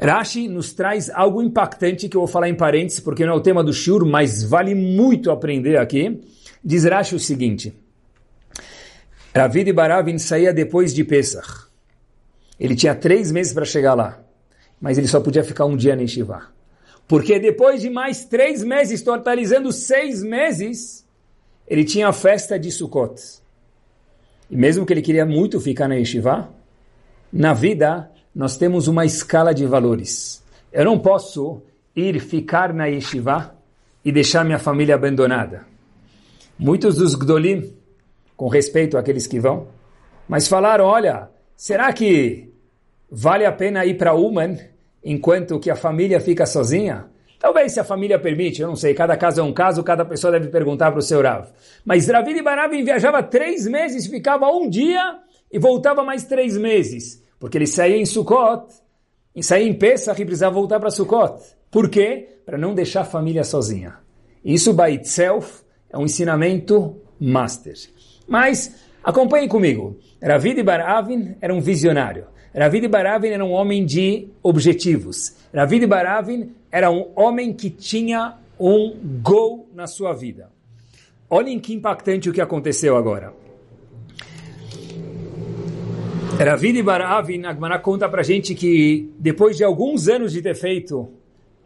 Rashi 0.00 0.48
nos 0.48 0.72
traz 0.72 1.10
algo 1.10 1.42
impactante 1.42 2.08
que 2.08 2.16
eu 2.16 2.22
vou 2.22 2.28
falar 2.28 2.48
em 2.48 2.54
parênteses, 2.54 3.00
porque 3.00 3.24
não 3.24 3.34
é 3.34 3.36
o 3.36 3.40
tema 3.40 3.64
do 3.64 3.72
Shur, 3.72 4.04
mas 4.06 4.42
vale 4.42 4.74
muito 4.74 5.30
aprender 5.30 5.78
aqui. 5.78 6.20
Diz 6.62 6.84
Rashi 6.84 7.14
o 7.14 7.18
seguinte, 7.18 7.74
Ravid 9.34 9.72
Baravin 9.72 10.18
saía 10.18 10.52
depois 10.52 10.92
de 10.92 11.04
Pesach. 11.04 11.68
Ele 12.58 12.74
tinha 12.74 12.94
três 12.94 13.32
meses 13.32 13.52
para 13.52 13.64
chegar 13.64 13.94
lá, 13.94 14.20
mas 14.80 14.98
ele 14.98 15.08
só 15.08 15.20
podia 15.20 15.42
ficar 15.42 15.64
um 15.64 15.76
dia 15.76 15.96
na 15.96 16.02
Yeshiva. 16.02 16.48
Porque 17.08 17.38
depois 17.38 17.80
de 17.80 17.90
mais 17.90 18.24
três 18.24 18.62
meses, 18.62 19.02
totalizando 19.02 19.72
seis 19.72 20.22
meses, 20.22 21.06
ele 21.70 21.84
tinha 21.84 22.08
a 22.08 22.12
festa 22.12 22.58
de 22.58 22.68
Sukkot. 22.72 23.14
E 24.50 24.56
mesmo 24.56 24.84
que 24.84 24.92
ele 24.92 25.00
queria 25.00 25.24
muito 25.24 25.60
ficar 25.60 25.86
na 25.86 25.94
yeshiva, 25.94 26.50
na 27.32 27.54
vida 27.54 28.10
nós 28.34 28.58
temos 28.58 28.88
uma 28.88 29.04
escala 29.04 29.54
de 29.54 29.64
valores. 29.66 30.42
Eu 30.72 30.84
não 30.84 30.98
posso 30.98 31.62
ir 31.94 32.18
ficar 32.18 32.74
na 32.74 32.86
yeshiva 32.86 33.54
e 34.04 34.10
deixar 34.10 34.44
minha 34.44 34.58
família 34.58 34.96
abandonada. 34.96 35.64
Muitos 36.58 36.96
dos 36.96 37.14
gdolim, 37.14 37.72
com 38.36 38.48
respeito 38.48 38.98
àqueles 38.98 39.28
que 39.28 39.38
vão, 39.38 39.68
mas 40.28 40.48
falaram, 40.48 40.86
olha, 40.86 41.28
será 41.56 41.92
que 41.92 42.52
vale 43.08 43.46
a 43.46 43.52
pena 43.52 43.84
ir 43.84 43.96
para 43.96 44.14
Uman 44.14 44.58
enquanto 45.04 45.60
que 45.60 45.70
a 45.70 45.76
família 45.76 46.20
fica 46.20 46.46
sozinha? 46.46 47.06
Talvez 47.40 47.72
se 47.72 47.80
a 47.80 47.84
família 47.84 48.18
permite, 48.18 48.60
eu 48.60 48.68
não 48.68 48.76
sei, 48.76 48.92
cada 48.92 49.16
caso 49.16 49.40
é 49.40 49.42
um 49.42 49.52
caso, 49.52 49.82
cada 49.82 50.04
pessoa 50.04 50.30
deve 50.30 50.48
perguntar 50.48 50.90
para 50.90 50.98
o 50.98 51.02
seu 51.02 51.22
Rav. 51.22 51.48
Mas 51.82 52.06
Ravid 52.06 52.42
Baravin 52.42 52.84
viajava 52.84 53.22
três 53.22 53.66
meses, 53.66 54.06
ficava 54.06 54.46
um 54.48 54.68
dia 54.68 55.18
e 55.50 55.58
voltava 55.58 56.04
mais 56.04 56.24
três 56.24 56.54
meses. 56.58 57.24
Porque 57.38 57.56
ele 57.56 57.66
saía 57.66 57.96
em 57.96 58.04
Sukkot, 58.04 58.66
saía 59.40 59.66
em 59.66 59.72
Pesach 59.72 60.20
e 60.20 60.24
precisava 60.26 60.54
voltar 60.54 60.78
para 60.78 60.90
Sukkot. 60.90 61.42
Por 61.70 61.88
quê? 61.88 62.28
Para 62.44 62.58
não 62.58 62.74
deixar 62.74 63.00
a 63.00 63.04
família 63.04 63.42
sozinha. 63.42 63.94
Isso, 64.44 64.74
by 64.74 64.92
itself, 64.92 65.62
é 65.88 65.96
um 65.96 66.04
ensinamento 66.04 67.00
master. 67.18 67.74
Mas, 68.28 68.74
acompanhem 69.02 69.48
comigo. 69.48 69.98
Ravid 70.22 70.62
Baravin 70.62 71.36
era 71.40 71.54
um 71.54 71.60
visionário. 71.60 72.26
Ravid 72.54 72.88
Baravin 72.88 73.28
era 73.28 73.44
um 73.44 73.52
homem 73.52 73.84
de 73.84 74.28
objetivos. 74.42 75.36
Ravid 75.54 75.86
Baravin 75.86 76.52
era 76.70 76.90
um 76.90 77.10
homem 77.16 77.52
que 77.52 77.70
tinha 77.70 78.36
um 78.58 78.96
gol 79.22 79.68
na 79.74 79.86
sua 79.86 80.12
vida. 80.12 80.50
Olhem 81.28 81.58
que 81.60 81.72
impactante 81.72 82.28
o 82.28 82.32
que 82.32 82.40
aconteceu 82.40 82.96
agora. 82.96 83.32
Ravid 86.38 86.82
Baravin, 86.82 87.44
Agmará 87.44 87.78
conta 87.78 88.08
pra 88.08 88.22
gente 88.22 88.54
que 88.54 89.12
depois 89.18 89.56
de 89.56 89.64
alguns 89.64 90.08
anos 90.08 90.32
de 90.32 90.40
ter 90.40 90.54
feito 90.54 91.08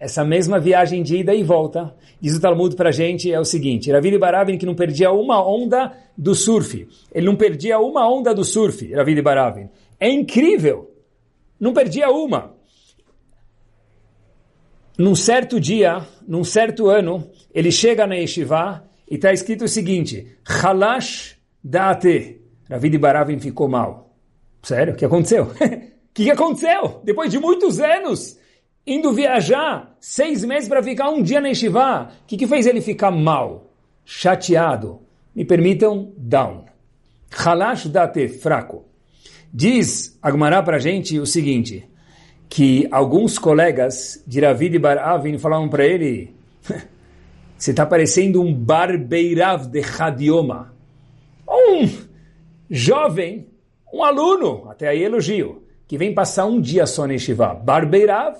essa 0.04 0.24
mesma 0.24 0.60
viagem 0.60 1.02
de 1.02 1.16
ida 1.16 1.34
e 1.34 1.42
volta, 1.42 1.94
diz 2.20 2.36
o 2.36 2.40
Talmud 2.40 2.76
pra 2.76 2.90
gente, 2.90 3.32
é 3.32 3.40
o 3.40 3.44
seguinte, 3.44 3.90
Ravid 3.90 4.18
Baravin 4.18 4.58
que 4.58 4.66
não 4.66 4.74
perdia 4.74 5.10
uma 5.10 5.42
onda 5.46 5.92
do 6.16 6.34
surf, 6.34 6.86
ele 7.12 7.26
não 7.26 7.36
perdia 7.36 7.78
uma 7.78 8.06
onda 8.06 8.34
do 8.34 8.44
surf, 8.44 8.92
Ravid 8.92 9.22
Baravin. 9.22 9.68
É 9.98 10.10
incrível, 10.10 10.90
não 11.58 11.72
perdia 11.72 12.10
uma 12.10 12.54
num 14.98 15.14
certo 15.14 15.58
dia, 15.58 16.06
num 16.26 16.44
certo 16.44 16.88
ano, 16.88 17.28
ele 17.52 17.72
chega 17.72 18.06
na 18.06 18.14
Yeshiva 18.14 18.84
e 19.10 19.16
está 19.16 19.32
escrito 19.32 19.64
o 19.64 19.68
seguinte, 19.68 20.36
Halash 20.46 21.36
Date. 21.62 22.40
Ravid 22.70 22.98
Baravin 22.98 23.38
ficou 23.38 23.68
mal. 23.68 24.14
Sério? 24.62 24.94
O 24.94 24.96
que 24.96 25.04
aconteceu? 25.04 25.50
O 26.04 26.14
que 26.14 26.30
aconteceu? 26.30 27.00
Depois 27.02 27.28
de 27.28 27.40
muitos 27.40 27.80
anos, 27.80 28.38
indo 28.86 29.12
viajar, 29.12 29.96
seis 29.98 30.44
meses 30.44 30.68
para 30.68 30.82
ficar 30.82 31.10
um 31.10 31.22
dia 31.22 31.40
na 31.40 31.48
Yeshiva, 31.48 32.10
o 32.22 32.26
que, 32.26 32.36
que 32.36 32.46
fez 32.46 32.66
ele 32.66 32.80
ficar 32.80 33.10
mal? 33.10 33.70
Chateado. 34.04 35.00
Me 35.34 35.44
permitam, 35.44 36.12
down. 36.16 36.64
Halash 37.36 37.88
Date, 37.88 38.28
fraco. 38.28 38.84
Diz 39.52 40.18
Agmará 40.22 40.62
para 40.62 40.76
a 40.76 40.80
gente 40.80 41.18
o 41.18 41.26
seguinte, 41.26 41.88
que 42.48 42.86
alguns 42.90 43.38
colegas 43.38 44.22
de 44.26 44.40
Ravid 44.40 44.78
Bar 44.78 44.98
Avin 44.98 45.38
falavam 45.38 45.68
para 45.68 45.86
ele 45.86 46.34
você 47.56 47.70
está 47.70 47.86
parecendo 47.86 48.42
um 48.42 48.52
barbeirav 48.52 49.66
de 49.66 49.80
Hadioma. 49.80 50.74
Um 51.48 51.88
jovem, 52.68 53.48
um 53.92 54.02
aluno, 54.02 54.68
até 54.70 54.88
aí 54.88 55.02
elogio, 55.02 55.62
que 55.86 55.96
vem 55.96 56.12
passar 56.14 56.46
um 56.46 56.60
dia 56.60 56.86
só 56.86 57.06
na 57.06 57.12
Yeshiva. 57.12 57.54
Barbeirav, 57.54 58.36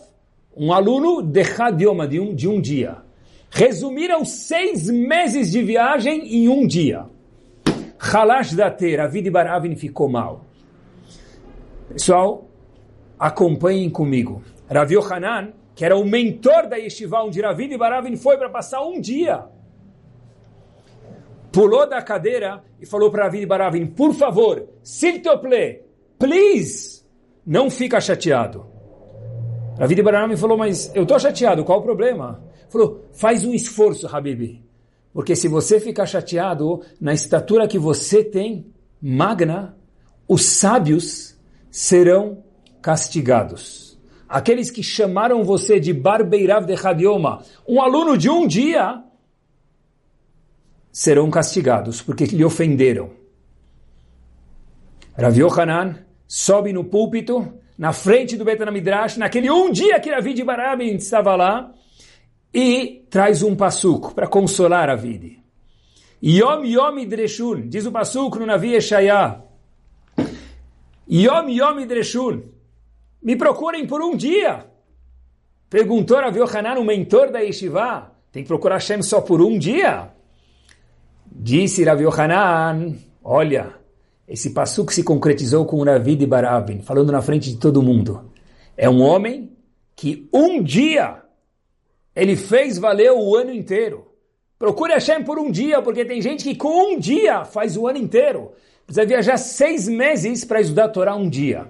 um 0.56 0.72
aluno 0.72 1.22
de 1.22 1.42
Hadioma, 1.42 2.06
de 2.06 2.20
um, 2.20 2.34
de 2.34 2.48
um 2.48 2.60
dia. 2.60 2.98
Resumiram 3.50 4.24
seis 4.24 4.88
meses 4.88 5.50
de 5.50 5.62
viagem 5.62 6.26
em 6.34 6.48
um 6.48 6.66
dia. 6.66 7.06
Halash 7.98 8.54
Dater, 8.54 8.98
Ravid 8.98 9.30
Bar 9.30 9.46
Avin 9.46 9.76
ficou 9.76 10.08
mal. 10.08 10.44
Pessoal, 11.88 12.48
acompanhem 13.18 13.88
comigo. 13.88 14.42
Rav 14.70 14.92
Yohanan, 14.92 15.52
que 15.74 15.84
era 15.84 15.96
o 15.96 16.04
mentor 16.04 16.68
da 16.68 16.76
Yeshiva, 16.76 17.22
onde 17.22 17.40
Ravid 17.40 17.76
Baravin 17.76 18.16
foi 18.16 18.36
para 18.36 18.48
passar 18.48 18.82
um 18.82 19.00
dia, 19.00 19.44
pulou 21.52 21.88
da 21.88 22.02
cadeira 22.02 22.62
e 22.80 22.86
falou 22.86 23.10
para 23.10 23.24
Ravid 23.24 23.46
Baravin, 23.46 23.86
por 23.86 24.14
favor, 24.14 24.68
s'il 24.82 25.20
te 25.20 25.36
plaît, 25.38 25.82
please, 26.18 27.04
não 27.46 27.70
fica 27.70 28.00
chateado. 28.00 28.73
Ravid 29.78 30.02
Baravin 30.02 30.36
falou, 30.36 30.56
mas 30.56 30.90
eu 30.94 31.02
estou 31.02 31.18
chateado, 31.18 31.64
qual 31.64 31.80
o 31.80 31.82
problema? 31.82 32.42
Falou, 32.68 33.04
faz 33.12 33.44
um 33.44 33.52
esforço, 33.52 34.06
Habibi, 34.06 34.64
porque 35.12 35.34
se 35.34 35.48
você 35.48 35.80
ficar 35.80 36.06
chateado, 36.06 36.82
na 37.00 37.12
estatura 37.12 37.68
que 37.68 37.78
você 37.78 38.22
tem, 38.22 38.72
magna, 39.00 39.76
os 40.28 40.44
sábios 40.44 41.36
serão 41.70 42.42
castigados. 42.80 43.98
Aqueles 44.28 44.70
que 44.70 44.82
chamaram 44.82 45.44
você 45.44 45.78
de 45.78 45.92
Barbeirav 45.92 46.66
de 46.66 46.74
Hadioma, 46.74 47.42
um 47.68 47.80
aluno 47.80 48.16
de 48.16 48.28
um 48.30 48.46
dia, 48.46 49.02
serão 50.90 51.30
castigados, 51.30 52.00
porque 52.00 52.24
lhe 52.24 52.44
ofenderam. 52.44 53.10
Rav 55.16 55.36
Yohanan 55.36 55.96
sobe 56.26 56.72
no 56.72 56.84
púlpito, 56.84 57.52
na 57.76 57.92
frente 57.92 58.36
do 58.36 58.44
Betanamidrash, 58.44 59.16
naquele 59.16 59.50
um 59.50 59.70
dia 59.70 59.98
que 60.00 60.10
Ravid 60.10 60.42
Barabin 60.44 60.94
estava 60.94 61.34
lá, 61.34 61.72
e 62.52 63.04
traz 63.10 63.42
um 63.42 63.56
passuco 63.56 64.14
para 64.14 64.28
consolar 64.28 64.88
a 64.88 64.94
vida. 64.94 65.28
Yom 66.22 66.64
Yom 66.64 66.98
Idreshun, 66.98 67.68
diz 67.68 67.84
o 67.84 67.92
passuco 67.92 68.38
no 68.38 68.46
Navi 68.46 68.74
Eshayah. 68.76 69.42
Yom 71.10 71.48
Yom 71.48 71.80
Idreshun, 71.80 72.42
me 73.22 73.36
procurem 73.36 73.86
por 73.86 74.00
um 74.00 74.16
dia. 74.16 74.66
Perguntou 75.68 76.18
Rav 76.18 76.36
Yohanan, 76.36 76.78
o 76.78 76.84
mentor 76.84 77.32
da 77.32 77.40
Yeshiva. 77.40 78.12
Tem 78.30 78.42
que 78.42 78.48
procurar 78.48 78.76
Hashem 78.76 79.02
só 79.02 79.20
por 79.20 79.42
um 79.42 79.58
dia? 79.58 80.12
Disse 81.26 81.82
Rav 81.84 82.00
Yohanan, 82.00 82.94
olha, 83.22 83.74
esse 84.26 84.50
passo 84.50 84.84
que 84.84 84.94
se 84.94 85.02
concretizou 85.02 85.66
com 85.66 85.82
Ravid 85.82 86.22
e 86.22 86.26
Baravin, 86.26 86.80
falando 86.80 87.12
na 87.12 87.20
frente 87.20 87.50
de 87.50 87.56
todo 87.56 87.82
mundo. 87.82 88.30
É 88.76 88.88
um 88.88 89.02
homem 89.02 89.50
que 89.94 90.28
um 90.32 90.62
dia 90.62 91.22
ele 92.16 92.36
fez 92.36 92.78
valer 92.78 93.12
o 93.12 93.36
ano 93.36 93.52
inteiro. 93.52 94.06
Procure 94.58 94.92
Hashem 94.92 95.22
por 95.24 95.38
um 95.38 95.50
dia, 95.50 95.82
porque 95.82 96.04
tem 96.04 96.22
gente 96.22 96.44
que 96.44 96.54
com 96.54 96.94
um 96.94 96.98
dia 96.98 97.44
faz 97.44 97.76
o 97.76 97.86
ano 97.86 97.98
inteiro. 97.98 98.52
Precisa 98.86 99.06
viajar 99.06 99.36
seis 99.36 99.88
meses 99.88 100.44
para 100.44 100.60
estudar 100.60 100.84
a 100.84 100.88
Torá 100.88 101.16
um 101.16 101.28
dia. 101.28 101.66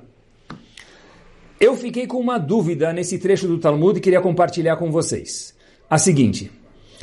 Eu 1.59 1.77
fiquei 1.77 2.07
com 2.07 2.19
uma 2.19 2.39
dúvida 2.39 2.93
nesse 2.93 3.19
trecho 3.19 3.47
do 3.47 3.59
Talmud 3.59 3.99
e 3.99 4.03
queria 4.03 4.21
compartilhar 4.21 4.77
com 4.77 4.91
vocês. 4.91 5.55
A 5.89 5.99
seguinte, 5.99 6.51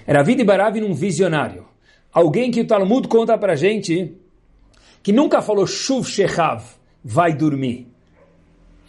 Ravid 0.08 0.44
Baravin 0.44 0.84
um 0.84 0.94
visionário. 0.94 1.66
alguém 2.14 2.52
que 2.52 2.62
o 2.62 2.68
Talmud 2.68 3.08
conta 3.08 3.38
para 3.38 3.56
gente 3.56 4.21
que 5.04 5.12
nunca 5.12 5.42
falou 5.42 5.66
Shuv 5.66 6.06
Shechav, 6.06 6.64
vai 7.04 7.34
dormir. 7.34 7.88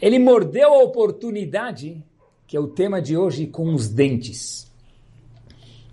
Ele 0.01 0.19
mordeu 0.19 0.75
a 0.75 0.83
oportunidade, 0.83 2.03
que 2.47 2.57
é 2.57 2.61
o 2.61 2.69
tema 2.69 3.01
de 3.01 3.17
hoje, 3.17 3.47
com 3.47 3.73
os 3.73 3.89
dentes. 3.89 4.71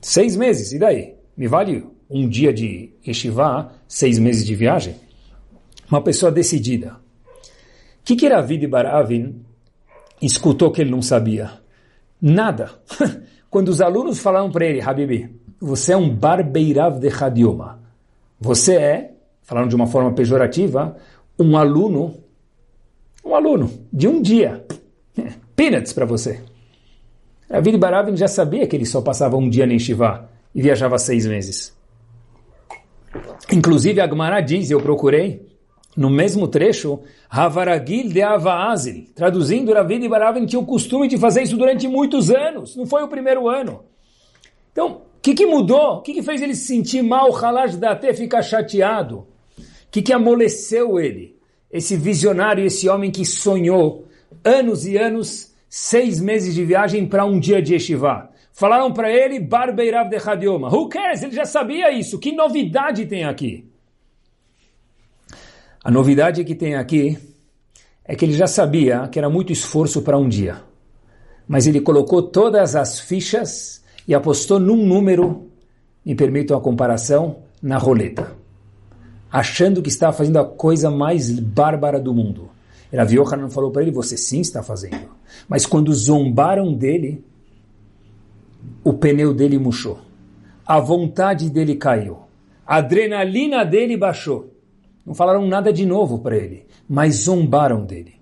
Seis 0.02 0.36
meses, 0.36 0.72
e 0.72 0.80
daí? 0.80 1.16
Me 1.38 1.48
vale 1.48 1.86
um 2.10 2.28
dia 2.28 2.52
de 2.52 2.92
yeshiva, 3.06 3.72
seis 3.88 4.18
meses 4.18 4.46
de 4.46 4.56
viagem? 4.56 4.96
Uma 5.90 6.02
pessoa 6.02 6.32
decidida. 6.32 6.94
O 6.94 8.04
que, 8.04 8.16
que 8.16 8.28
Ravid 8.28 8.66
Baravin 8.68 9.46
escutou 10.22 10.72
que 10.72 10.82
ele 10.82 10.92
não 10.92 11.02
sabia? 11.02 11.52
Nada. 12.22 12.72
Quando 13.50 13.70
os 13.70 13.82
alunos 13.82 14.20
falaram 14.20 14.52
para 14.52 14.66
ele, 14.66 14.82
Habibi, 14.82 15.30
você 15.60 15.94
é 15.94 15.98
um 15.98 16.10
barbeirav 16.10 17.00
de 17.00 17.10
Hadioma. 17.10 17.80
Você 18.40 18.76
é, 18.76 19.14
falando 19.50 19.68
de 19.68 19.75
uma 19.75 19.88
forma 19.88 20.13
pejorativa, 20.13 20.96
um 21.39 21.58
aluno, 21.58 22.13
um 23.25 23.34
aluno 23.34 23.72
de 23.91 24.08
um 24.08 24.22
dia. 24.22 24.63
Peanuts 25.56 25.91
para 25.91 26.06
você. 26.06 26.44
Ravid 27.50 27.79
Baravin 27.79 28.15
já 28.15 28.27
sabia 28.27 28.68
que 28.68 28.75
ele 28.75 28.86
só 28.86 29.01
passava 29.01 29.36
um 29.38 29.50
dia 29.50 29.65
em 29.65 29.79
Shiva 29.79 30.29
e 30.53 30.62
viajava 30.62 31.00
seis 31.00 31.25
meses. 31.25 31.75
Inclusive, 33.51 34.00
a 34.00 34.08
Gemara 34.08 34.39
diz, 34.39 34.70
eu 34.70 34.79
procurei, 34.79 35.48
no 35.98 36.12
mesmo 36.12 36.48
trecho, 36.48 37.00
Havaragil 37.27 38.10
de 38.10 38.22
Avaazil, 38.22 39.08
traduzindo, 39.15 39.74
Ravid 39.74 40.08
Baravin 40.08 40.46
tinha 40.46 40.60
o 40.60 40.65
costume 40.65 41.08
de 41.08 41.18
fazer 41.18 41.41
isso 41.41 41.58
durante 41.58 41.88
muitos 41.88 42.29
anos, 42.29 42.75
não 42.75 42.86
foi 42.86 43.01
o 43.01 43.08
primeiro 43.08 43.50
ano. 43.50 43.84
Então, 44.72 45.01
o 45.18 45.22
que, 45.24 45.34
que, 45.34 45.48
mudou? 45.48 45.96
O 45.96 46.01
que, 46.03 46.13
que, 46.13 46.22
fez 46.22 46.39
ele 46.39 46.53
se 46.53 46.68
sentir 46.68 47.01
mal, 47.01 47.36
Halash 47.36 47.82
até 47.84 48.13
ficar 48.13 48.44
chateado? 48.44 49.25
O 49.89 49.91
que, 49.91 50.03
que 50.03 50.13
amoleceu 50.13 51.00
ele? 51.00 51.36
Esse 51.72 51.98
visionário, 51.98 52.63
esse 52.63 52.88
homem 52.88 53.10
que 53.10 53.25
sonhou 53.25 54.08
anos 54.46 54.86
e 54.86 54.98
anos, 54.98 55.51
seis 55.67 56.22
meses 56.22 56.53
de 56.53 56.63
viagem 56.63 57.08
para 57.08 57.25
um 57.25 57.39
dia 57.39 57.60
de 57.60 57.74
Yeshiva. 57.74 58.29
Falaram 58.53 58.93
para 58.93 59.12
ele, 59.12 59.39
Barbeirav 59.39 60.08
de 60.08 60.17
Hadioma. 60.17 60.69
Who 60.69 60.89
cares? 60.89 61.24
Ele 61.24 61.36
já 61.36 61.46
sabia 61.46 61.91
isso. 61.91 62.19
Que 62.19 62.31
novidade 62.31 63.08
tem 63.08 63.24
aqui? 63.24 63.67
A 65.84 65.89
novidade 65.89 66.43
que 66.43 66.53
tem 66.53 66.75
aqui 66.75 67.17
é 68.05 68.15
que 68.15 68.25
ele 68.25 68.34
já 68.34 68.46
sabia 68.46 69.08
que 69.08 69.17
era 69.17 69.27
muito 69.29 69.51
esforço 69.51 70.03
para 70.03 70.19
um 70.19 70.29
dia. 70.29 70.62
Mas 71.48 71.65
ele 71.65 71.81
colocou 71.81 72.22
todas 72.22 72.75
as 72.75 73.00
fichas 73.00 73.84
e 74.08 74.13
apostou 74.13 74.60
num 74.60 74.86
número, 74.86 75.50
me 76.05 76.13
permitam 76.13 76.55
a 76.55 76.62
comparação, 76.62 77.38
na 77.60 77.79
roleta. 77.79 78.38
Achando 79.31 79.81
que 79.81 79.89
estava 79.89 80.13
fazendo 80.13 80.39
a 80.39 80.45
coisa 80.45 80.89
mais 80.89 81.29
bárbara 81.39 82.00
do 82.00 82.13
mundo. 82.13 82.50
Rav 82.91 83.13
Yohanan 83.13 83.50
falou 83.50 83.71
para 83.71 83.83
ele, 83.83 83.91
você 83.91 84.17
sim 84.17 84.41
está 84.41 84.63
fazendo. 84.63 85.09
Mas 85.48 85.65
quando 85.65 85.93
zombaram 85.93 86.74
dele, 86.74 87.24
o 88.83 88.93
pneu 88.93 89.33
dele 89.33 89.59
murchou. 89.59 90.00
A 90.65 90.79
vontade 90.79 91.50
dele 91.50 91.75
caiu. 91.75 92.19
A 92.65 92.77
adrenalina 92.77 93.63
dele 93.63 93.98
baixou. 93.98 94.53
Não 95.05 95.13
falaram 95.13 95.48
nada 95.48 95.71
de 95.74 95.86
novo 95.86 96.19
para 96.19 96.36
ele, 96.38 96.65
mas 96.88 97.24
zombaram 97.24 97.86
dele. 97.86 98.13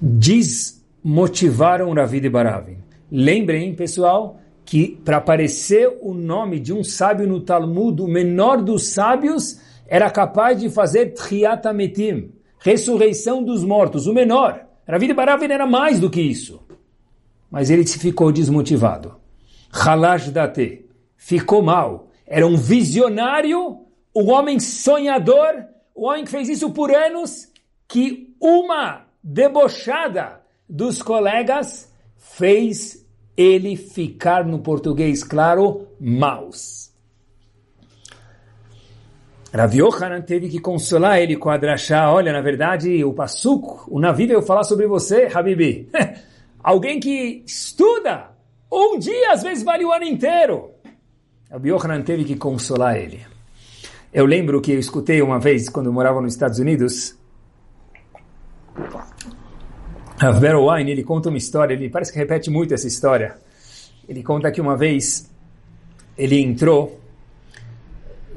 Desmotivaram 0.00 1.92
Ravid 1.92 2.28
Baravin. 2.28 2.78
Lembrem, 3.10 3.74
pessoal, 3.74 4.40
que 4.64 5.00
para 5.04 5.18
aparecer 5.18 5.98
o 6.00 6.14
nome 6.14 6.58
de 6.58 6.72
um 6.72 6.82
sábio 6.82 7.26
no 7.26 7.40
Talmud, 7.40 8.02
o 8.02 8.08
menor 8.08 8.62
dos 8.62 8.88
sábios, 8.88 9.60
era 9.86 10.10
capaz 10.10 10.60
de 10.60 10.70
fazer 10.70 11.14
Ametim, 11.64 12.30
ressurreição 12.58 13.42
dos 13.42 13.64
mortos, 13.64 14.06
o 14.06 14.12
menor. 14.12 14.64
Ravid 14.86 15.14
Baravin 15.14 15.50
era 15.50 15.66
mais 15.66 15.98
do 15.98 16.10
que 16.10 16.20
isso 16.20 16.62
mas 17.52 17.68
ele 17.68 17.86
ficou 17.86 18.32
desmotivado. 18.32 19.14
Halash 19.70 20.30
date, 20.30 20.86
ficou 21.18 21.62
mal. 21.62 22.08
Era 22.26 22.46
um 22.46 22.56
visionário, 22.56 23.80
um 24.16 24.30
homem 24.30 24.58
sonhador, 24.58 25.66
um 25.94 26.06
homem 26.06 26.24
que 26.24 26.30
fez 26.30 26.48
isso 26.48 26.70
por 26.70 26.90
anos, 26.90 27.48
que 27.86 28.34
uma 28.40 29.04
debochada 29.22 30.40
dos 30.66 31.02
colegas 31.02 31.92
fez 32.16 33.01
ele 33.42 33.76
ficar, 33.76 34.44
no 34.44 34.60
português 34.60 35.24
claro, 35.24 35.88
maus. 36.00 36.92
Rav 39.52 39.74
Yohanan 39.74 40.22
teve 40.22 40.48
que 40.48 40.58
consolar 40.58 41.20
ele 41.20 41.36
com 41.36 41.50
a 41.50 41.58
drachá. 41.58 42.10
Olha, 42.10 42.32
na 42.32 42.40
verdade, 42.40 43.04
o 43.04 43.12
Passuco, 43.12 43.84
o 43.90 44.00
navio 44.00 44.28
veio 44.28 44.42
falar 44.42 44.64
sobre 44.64 44.86
você, 44.86 45.28
Habibi. 45.32 45.90
Alguém 46.62 46.98
que 46.98 47.42
estuda 47.44 48.30
um 48.70 48.98
dia, 48.98 49.32
às 49.32 49.42
vezes 49.42 49.62
vale 49.62 49.84
o 49.84 49.92
ano 49.92 50.04
inteiro. 50.04 50.70
O 51.50 51.66
Yohanan 51.66 52.00
teve 52.00 52.24
que 52.24 52.36
consolar 52.36 52.96
ele. 52.96 53.20
Eu 54.10 54.24
lembro 54.24 54.60
que 54.62 54.72
eu 54.72 54.78
escutei 54.78 55.20
uma 55.20 55.38
vez, 55.38 55.68
quando 55.68 55.86
eu 55.86 55.92
morava 55.92 56.20
nos 56.22 56.32
Estados 56.32 56.58
Unidos, 56.58 57.14
Vera 60.30 60.58
Wine, 60.58 60.90
ele 60.90 61.02
conta 61.02 61.28
uma 61.28 61.38
história, 61.38 61.74
ele 61.74 61.88
parece 61.88 62.12
que 62.12 62.18
repete 62.18 62.50
muito 62.50 62.72
essa 62.72 62.86
história. 62.86 63.36
Ele 64.08 64.22
conta 64.22 64.50
que 64.50 64.60
uma 64.60 64.76
vez 64.76 65.30
ele 66.16 66.40
entrou 66.40 67.00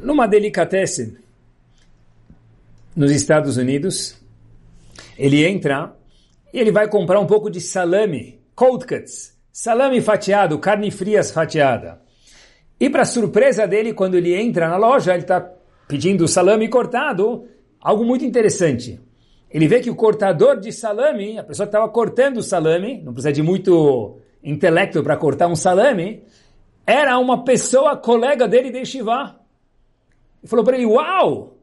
numa 0.01 0.27
delicatessen 0.27 1.17
nos 2.95 3.11
Estados 3.11 3.57
Unidos. 3.57 4.17
Ele 5.17 5.45
entra 5.45 5.93
e 6.53 6.59
ele 6.59 6.71
vai 6.71 6.87
comprar 6.87 7.19
um 7.19 7.25
pouco 7.25 7.49
de 7.49 7.59
salame, 7.59 8.39
cold 8.55 8.85
cuts, 8.85 9.37
salame 9.51 9.99
fatiado, 10.01 10.57
carne 10.59 10.89
frias 10.91 11.31
fatiada. 11.31 12.01
E 12.79 12.89
para 12.89 13.05
surpresa 13.05 13.67
dele, 13.67 13.93
quando 13.93 14.15
ele 14.15 14.33
entra 14.33 14.69
na 14.69 14.77
loja, 14.77 15.13
ele 15.13 15.23
está 15.23 15.41
pedindo 15.87 16.27
salame 16.27 16.67
cortado, 16.67 17.47
algo 17.79 18.03
muito 18.03 18.25
interessante. 18.25 18.99
Ele 19.49 19.67
vê 19.67 19.79
que 19.79 19.89
o 19.89 19.95
cortador 19.95 20.59
de 20.59 20.71
salame, 20.71 21.39
a 21.39 21.43
pessoa 21.43 21.65
que 21.65 21.69
estava 21.69 21.89
cortando 21.89 22.37
o 22.37 22.43
salame, 22.43 23.01
não 23.01 23.13
precisa 23.13 23.31
de 23.31 23.41
muito 23.41 24.19
intelecto 24.43 25.01
para 25.03 25.17
cortar 25.17 25.47
um 25.47 25.55
salame, 25.55 26.23
era 26.85 27.17
uma 27.17 27.43
pessoa 27.43 27.95
colega 27.95 28.47
dele 28.47 28.69
de 28.69 28.85
Shiva. 28.85 29.39
Ele 30.41 30.49
falou 30.49 30.63
para 30.63 30.77
ele, 30.77 30.85
uau, 30.85 31.57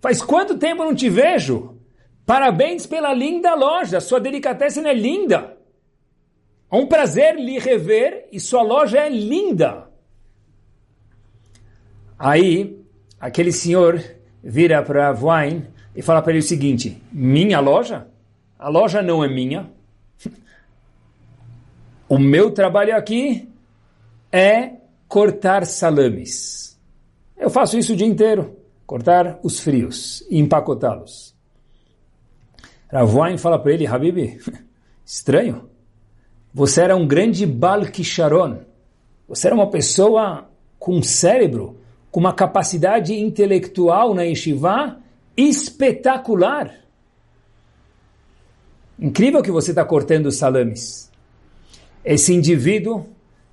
faz 0.00 0.22
quanto 0.22 0.58
tempo 0.58 0.82
eu 0.82 0.86
não 0.86 0.94
te 0.94 1.08
vejo? 1.08 1.76
Parabéns 2.24 2.86
pela 2.86 3.14
linda 3.14 3.54
loja, 3.54 4.00
sua 4.00 4.18
delicatessen 4.18 4.86
é 4.86 4.92
linda. 4.92 5.56
É 6.70 6.76
um 6.76 6.86
prazer 6.86 7.36
lhe 7.36 7.58
rever 7.58 8.28
e 8.32 8.40
sua 8.40 8.62
loja 8.62 8.98
é 8.98 9.08
linda. 9.08 9.88
Aí, 12.18 12.82
aquele 13.20 13.52
senhor 13.52 14.02
vira 14.42 14.82
para 14.82 15.12
Wine 15.12 15.68
e 15.96 16.02
fala 16.02 16.20
para 16.20 16.32
ele 16.32 16.40
o 16.40 16.42
seguinte: 16.42 17.02
Minha 17.10 17.58
loja? 17.58 18.06
A 18.58 18.68
loja 18.68 19.02
não 19.02 19.24
é 19.24 19.28
minha. 19.28 19.70
O 22.08 22.20
meu 22.20 22.52
trabalho 22.52 22.96
aqui 22.96 23.48
é 24.30 24.74
cortar 25.08 25.66
salames. 25.66 26.78
Eu 27.36 27.50
faço 27.50 27.76
isso 27.76 27.94
o 27.94 27.96
dia 27.96 28.06
inteiro. 28.06 28.56
Cortar 28.86 29.40
os 29.42 29.58
frios 29.58 30.24
e 30.30 30.38
empacotá-los. 30.38 31.34
Ravoin 32.88 33.36
fala 33.38 33.58
para 33.58 33.72
ele, 33.72 33.88
Habib, 33.88 34.38
estranho. 35.04 35.68
Você 36.54 36.82
era 36.82 36.94
um 36.94 37.08
grande 37.08 37.44
Balkisharon. 37.44 38.58
Você 39.26 39.48
era 39.48 39.56
uma 39.56 39.68
pessoa 39.68 40.48
com 40.78 41.02
cérebro, 41.02 41.80
com 42.12 42.20
uma 42.20 42.32
capacidade 42.32 43.14
intelectual 43.14 44.14
na 44.14 44.22
yeshiva 44.22 45.00
espetacular. 45.36 46.74
Incrível 48.98 49.42
que 49.42 49.50
você 49.50 49.70
está 49.70 49.84
cortando 49.84 50.26
os 50.26 50.36
salames. 50.36 51.10
Esse 52.04 52.32
indivíduo 52.32 53.06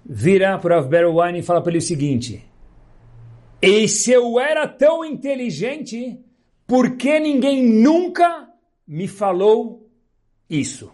vira 0.06 0.58
para 0.60 0.76
Rav 0.76 0.88
Berwine 0.88 1.40
e 1.40 1.44
fala 1.44 1.62
para 1.62 1.72
ele 1.72 1.80
o 1.80 1.82
seguinte: 1.82 2.46
E 3.62 3.88
se 3.88 4.12
eu 4.12 4.40
era 4.40 4.68
tão 4.68 5.04
inteligente, 5.04 6.20
por 6.66 6.96
que 6.96 7.20
ninguém 7.20 7.64
nunca 7.64 8.48
me 8.88 9.08
falou 9.08 9.90
isso 10.50 10.92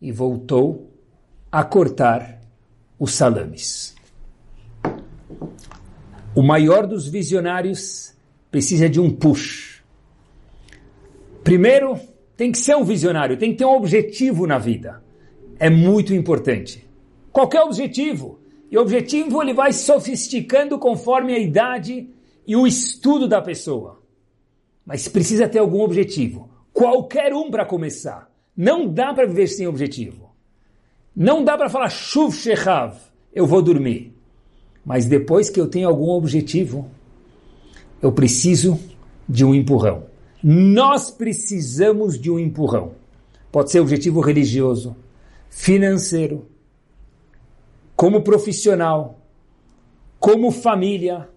e 0.00 0.10
voltou 0.10 0.92
a 1.50 1.64
cortar 1.64 2.40
os 2.98 3.12
salames. 3.12 3.94
O 6.34 6.42
maior 6.42 6.86
dos 6.86 7.08
visionários 7.08 8.14
precisa 8.50 8.88
de 8.88 9.00
um 9.00 9.10
push. 9.10 9.77
Primeiro, 11.48 11.98
tem 12.36 12.52
que 12.52 12.58
ser 12.58 12.76
um 12.76 12.84
visionário, 12.84 13.38
tem 13.38 13.52
que 13.52 13.56
ter 13.56 13.64
um 13.64 13.74
objetivo 13.74 14.46
na 14.46 14.58
vida. 14.58 15.02
É 15.58 15.70
muito 15.70 16.12
importante. 16.12 16.86
Qualquer 17.32 17.62
objetivo. 17.62 18.38
E 18.70 18.76
o 18.76 18.82
objetivo 18.82 19.42
ele 19.42 19.54
vai 19.54 19.72
sofisticando 19.72 20.78
conforme 20.78 21.32
a 21.32 21.38
idade 21.38 22.06
e 22.46 22.54
o 22.54 22.66
estudo 22.66 23.26
da 23.26 23.40
pessoa. 23.40 24.02
Mas 24.84 25.08
precisa 25.08 25.48
ter 25.48 25.58
algum 25.58 25.80
objetivo. 25.80 26.50
Qualquer 26.70 27.32
um 27.32 27.50
para 27.50 27.64
começar. 27.64 28.30
Não 28.54 28.86
dá 28.86 29.14
para 29.14 29.26
viver 29.26 29.46
sem 29.46 29.66
objetivo. 29.66 30.28
Não 31.16 31.42
dá 31.42 31.56
para 31.56 31.70
falar 31.70 31.88
chuv 31.88 32.34
shechav, 32.34 32.94
eu 33.32 33.46
vou 33.46 33.62
dormir. 33.62 34.14
Mas 34.84 35.06
depois 35.06 35.48
que 35.48 35.58
eu 35.58 35.66
tenho 35.66 35.88
algum 35.88 36.10
objetivo, 36.10 36.90
eu 38.02 38.12
preciso 38.12 38.78
de 39.26 39.46
um 39.46 39.54
empurrão. 39.54 40.07
Nós 40.42 41.10
precisamos 41.10 42.18
de 42.18 42.30
um 42.30 42.38
empurrão. 42.38 42.92
Pode 43.50 43.70
ser 43.70 43.80
objetivo 43.80 44.20
religioso, 44.20 44.94
financeiro, 45.50 46.46
como 47.96 48.22
profissional, 48.22 49.18
como 50.20 50.50
família. 50.50 51.28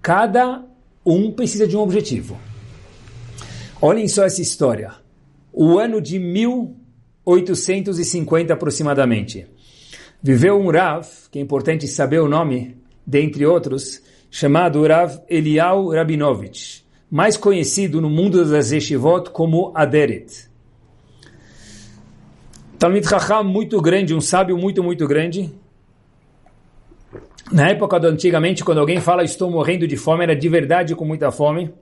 Cada 0.00 0.64
um 1.04 1.30
precisa 1.30 1.66
de 1.66 1.76
um 1.76 1.80
objetivo. 1.80 2.38
Olhem 3.80 4.08
só 4.08 4.24
essa 4.24 4.42
história. 4.42 4.92
O 5.52 5.78
ano 5.78 6.00
de 6.00 6.18
1850 6.18 8.54
aproximadamente. 8.54 9.46
Viveu 10.22 10.58
um 10.58 10.70
Rav, 10.70 11.06
que 11.30 11.38
é 11.38 11.42
importante 11.42 11.86
saber 11.86 12.20
o 12.20 12.28
nome, 12.28 12.78
dentre 13.06 13.44
outros, 13.44 14.00
chamado 14.30 14.82
Rav 14.86 15.20
Elial 15.28 15.90
Rabinovich, 15.90 16.81
mais 17.12 17.36
conhecido 17.36 18.00
no 18.00 18.08
mundo 18.08 18.42
das 18.42 18.72
yeshivot 18.72 19.28
como 19.32 19.70
Aderet. 19.74 20.48
Talmid 22.78 23.06
Chacham 23.06 23.44
muito 23.44 23.82
grande, 23.82 24.14
um 24.14 24.20
sábio 24.20 24.56
muito, 24.56 24.82
muito 24.82 25.06
grande. 25.06 25.52
Na 27.52 27.68
época 27.68 28.00
do 28.00 28.06
antigamente, 28.06 28.64
quando 28.64 28.78
alguém 28.78 28.98
fala 28.98 29.22
estou 29.22 29.50
morrendo 29.50 29.86
de 29.86 29.94
fome, 29.94 30.22
era 30.22 30.34
de 30.34 30.48
verdade 30.48 30.96
com 30.96 31.04
muita 31.04 31.30
fome. 31.30 31.74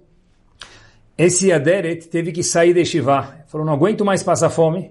Esse 1.16 1.52
Aderet 1.52 2.08
teve 2.08 2.32
que 2.32 2.42
sair 2.42 2.74
de 2.74 2.84
Shivá. 2.84 3.44
Falou, 3.46 3.64
não 3.64 3.74
aguento 3.74 4.04
mais 4.04 4.24
passar 4.24 4.50
fome. 4.50 4.90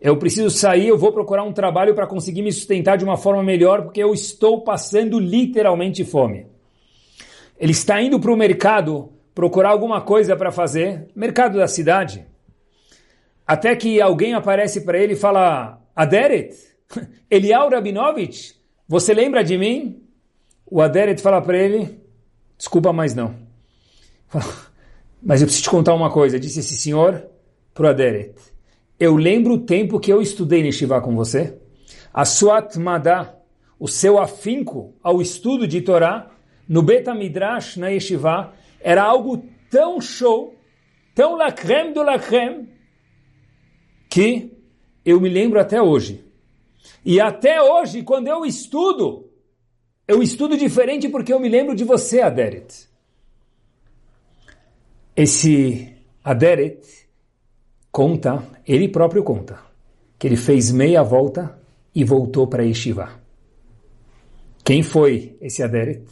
Eu 0.00 0.16
preciso 0.16 0.50
sair, 0.50 0.88
eu 0.88 0.98
vou 0.98 1.12
procurar 1.12 1.44
um 1.44 1.52
trabalho 1.52 1.94
para 1.94 2.08
conseguir 2.08 2.42
me 2.42 2.50
sustentar 2.50 2.98
de 2.98 3.04
uma 3.04 3.16
forma 3.16 3.40
melhor, 3.40 3.82
porque 3.82 4.02
eu 4.02 4.12
estou 4.12 4.62
passando 4.62 5.20
literalmente 5.20 6.04
fome. 6.04 6.44
Ele 7.56 7.70
está 7.70 8.02
indo 8.02 8.18
para 8.18 8.32
o 8.32 8.36
mercado 8.36 9.12
procurar 9.36 9.68
alguma 9.68 10.00
coisa 10.00 10.34
para 10.34 10.50
fazer, 10.50 11.08
mercado 11.14 11.58
da 11.58 11.68
cidade. 11.68 12.26
Até 13.46 13.76
que 13.76 14.00
alguém 14.00 14.32
aparece 14.32 14.80
para 14.80 14.98
ele 14.98 15.12
e 15.12 15.16
fala: 15.16 15.78
Aderet, 15.94 16.56
Elial 17.30 17.68
Rabinovich, 17.68 18.56
você 18.88 19.12
lembra 19.12 19.44
de 19.44 19.58
mim? 19.58 20.02
O 20.64 20.80
Aderet 20.80 21.20
fala 21.20 21.42
para 21.42 21.58
ele: 21.58 22.00
Desculpa, 22.56 22.92
mas 22.94 23.14
não. 23.14 23.36
Mas 25.22 25.40
eu 25.40 25.46
preciso 25.46 25.64
te 25.64 25.70
contar 25.70 25.94
uma 25.94 26.10
coisa, 26.10 26.38
disse 26.38 26.60
esse 26.60 26.76
senhor 26.76 27.26
para 27.74 27.86
o 27.86 27.88
Aderet. 27.88 28.34
Eu 29.00 29.16
lembro 29.16 29.54
o 29.54 29.58
tempo 29.58 29.98
que 29.98 30.12
eu 30.12 30.22
estudei 30.22 30.62
Neshivá 30.62 31.00
com 31.00 31.16
você. 31.16 31.58
A 32.14 32.24
sua 32.24 32.58
atmadá, 32.58 33.34
o 33.78 33.88
seu 33.88 34.20
afinco 34.20 34.94
ao 35.02 35.20
estudo 35.20 35.66
de 35.66 35.80
Torá, 35.80 36.30
no 36.68 36.80
Beta 36.80 37.12
Midrash, 37.12 37.76
na 37.76 37.88
Yeshivá, 37.88 38.52
era 38.80 39.02
algo 39.02 39.44
tão 39.70 40.00
show, 40.00 40.54
tão 41.14 41.36
la 41.36 41.52
creme 41.52 41.92
do 41.92 42.02
la 42.02 42.18
creme, 42.18 42.68
que 44.08 44.52
eu 45.04 45.20
me 45.20 45.28
lembro 45.28 45.60
até 45.60 45.80
hoje. 45.80 46.24
E 47.04 47.20
até 47.20 47.60
hoje, 47.60 48.02
quando 48.02 48.28
eu 48.28 48.44
estudo, 48.44 49.30
eu 50.06 50.22
estudo 50.22 50.56
diferente 50.56 51.08
porque 51.08 51.32
eu 51.32 51.40
me 51.40 51.48
lembro 51.48 51.74
de 51.74 51.84
você, 51.84 52.20
Aderet. 52.20 52.88
Esse 55.14 55.96
Aderet 56.22 56.80
conta, 57.90 58.44
ele 58.66 58.88
próprio 58.88 59.22
conta, 59.22 59.60
que 60.18 60.26
ele 60.26 60.36
fez 60.36 60.70
meia 60.70 61.02
volta 61.02 61.58
e 61.94 62.04
voltou 62.04 62.46
para 62.46 62.64
Yeshiva. 62.64 63.20
Quem 64.64 64.82
foi 64.82 65.36
esse 65.40 65.62
Aderet? 65.62 66.04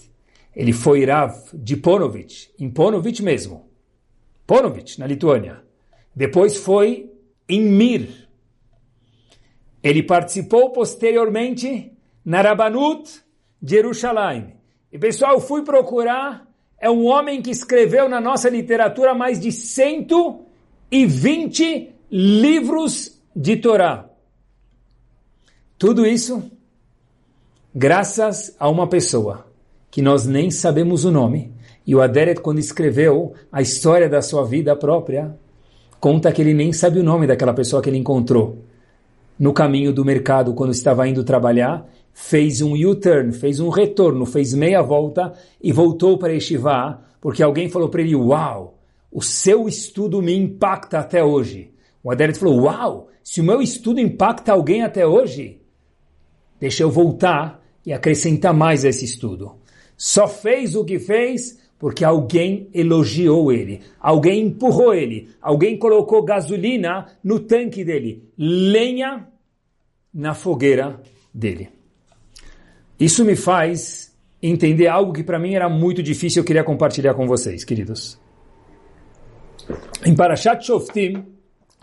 Ele 0.54 0.72
foi 0.72 1.04
Rav 1.04 1.34
de 1.52 1.76
Ponovich, 1.76 2.52
em 2.58 2.70
Ponovich 2.70 3.22
mesmo. 3.22 3.68
Ponovich, 4.46 4.98
na 5.00 5.06
Lituânia. 5.06 5.62
Depois 6.14 6.56
foi 6.56 7.10
em 7.48 7.62
Mir. 7.62 8.28
Ele 9.82 10.02
participou 10.02 10.70
posteriormente 10.70 11.92
na 12.24 12.40
Rabanut 12.40 13.20
de 13.60 13.74
Jerusalém. 13.74 14.54
E 14.92 14.98
pessoal, 14.98 15.40
fui 15.40 15.62
procurar, 15.62 16.48
é 16.78 16.88
um 16.88 17.04
homem 17.06 17.42
que 17.42 17.50
escreveu 17.50 18.08
na 18.08 18.20
nossa 18.20 18.48
literatura 18.48 19.12
mais 19.12 19.40
de 19.40 19.50
120 19.50 21.92
livros 22.10 23.20
de 23.34 23.56
Torá. 23.56 24.08
Tudo 25.76 26.06
isso 26.06 26.48
graças 27.74 28.54
a 28.58 28.68
uma 28.68 28.88
pessoa 28.88 29.52
que 29.94 30.02
nós 30.02 30.26
nem 30.26 30.50
sabemos 30.50 31.04
o 31.04 31.10
nome. 31.12 31.52
E 31.86 31.94
o 31.94 32.02
Aderet, 32.02 32.40
quando 32.40 32.58
escreveu 32.58 33.32
a 33.52 33.62
história 33.62 34.08
da 34.08 34.20
sua 34.20 34.44
vida 34.44 34.74
própria, 34.74 35.38
conta 36.00 36.32
que 36.32 36.42
ele 36.42 36.52
nem 36.52 36.72
sabe 36.72 36.98
o 36.98 37.04
nome 37.04 37.28
daquela 37.28 37.54
pessoa 37.54 37.80
que 37.80 37.88
ele 37.88 37.98
encontrou 37.98 38.58
no 39.38 39.52
caminho 39.52 39.92
do 39.92 40.04
mercado 40.04 40.52
quando 40.52 40.72
estava 40.72 41.06
indo 41.06 41.22
trabalhar, 41.22 41.88
fez 42.12 42.60
um 42.60 42.72
U-turn, 42.72 43.30
fez 43.30 43.60
um 43.60 43.68
retorno, 43.68 44.26
fez 44.26 44.52
meia 44.52 44.82
volta 44.82 45.32
e 45.62 45.70
voltou 45.70 46.18
para 46.18 46.32
Yeshiva, 46.32 47.00
porque 47.20 47.40
alguém 47.40 47.68
falou 47.68 47.88
para 47.88 48.00
ele, 48.00 48.16
uau, 48.16 48.76
o 49.12 49.22
seu 49.22 49.68
estudo 49.68 50.20
me 50.20 50.34
impacta 50.36 50.98
até 50.98 51.22
hoje. 51.22 51.70
O 52.02 52.10
Aderet 52.10 52.36
falou, 52.36 52.62
uau, 52.62 53.10
se 53.22 53.40
o 53.40 53.44
meu 53.44 53.62
estudo 53.62 54.00
impacta 54.00 54.54
alguém 54.54 54.82
até 54.82 55.06
hoje, 55.06 55.60
deixa 56.58 56.82
eu 56.82 56.90
voltar 56.90 57.62
e 57.86 57.92
acrescentar 57.92 58.52
mais 58.52 58.84
a 58.84 58.88
esse 58.88 59.04
estudo. 59.04 59.62
Só 59.96 60.26
fez 60.28 60.74
o 60.74 60.84
que 60.84 60.98
fez 60.98 61.62
porque 61.78 62.04
alguém 62.04 62.68
elogiou 62.72 63.52
ele, 63.52 63.80
alguém 64.00 64.46
empurrou 64.46 64.94
ele, 64.94 65.28
alguém 65.40 65.76
colocou 65.76 66.22
gasolina 66.22 67.06
no 67.22 67.40
tanque 67.40 67.84
dele, 67.84 68.22
lenha 68.38 69.28
na 70.12 70.32
fogueira 70.32 71.00
dele. 71.32 71.68
Isso 72.98 73.24
me 73.24 73.36
faz 73.36 74.16
entender 74.40 74.86
algo 74.86 75.12
que 75.12 75.22
para 75.22 75.38
mim 75.38 75.54
era 75.54 75.68
muito 75.68 76.02
difícil, 76.02 76.40
eu 76.40 76.46
queria 76.46 76.64
compartilhar 76.64 77.14
com 77.14 77.26
vocês, 77.26 77.64
queridos. 77.64 78.18
Em 80.04 80.14
Parashat 80.14 80.64
Shoftim, 80.64 81.24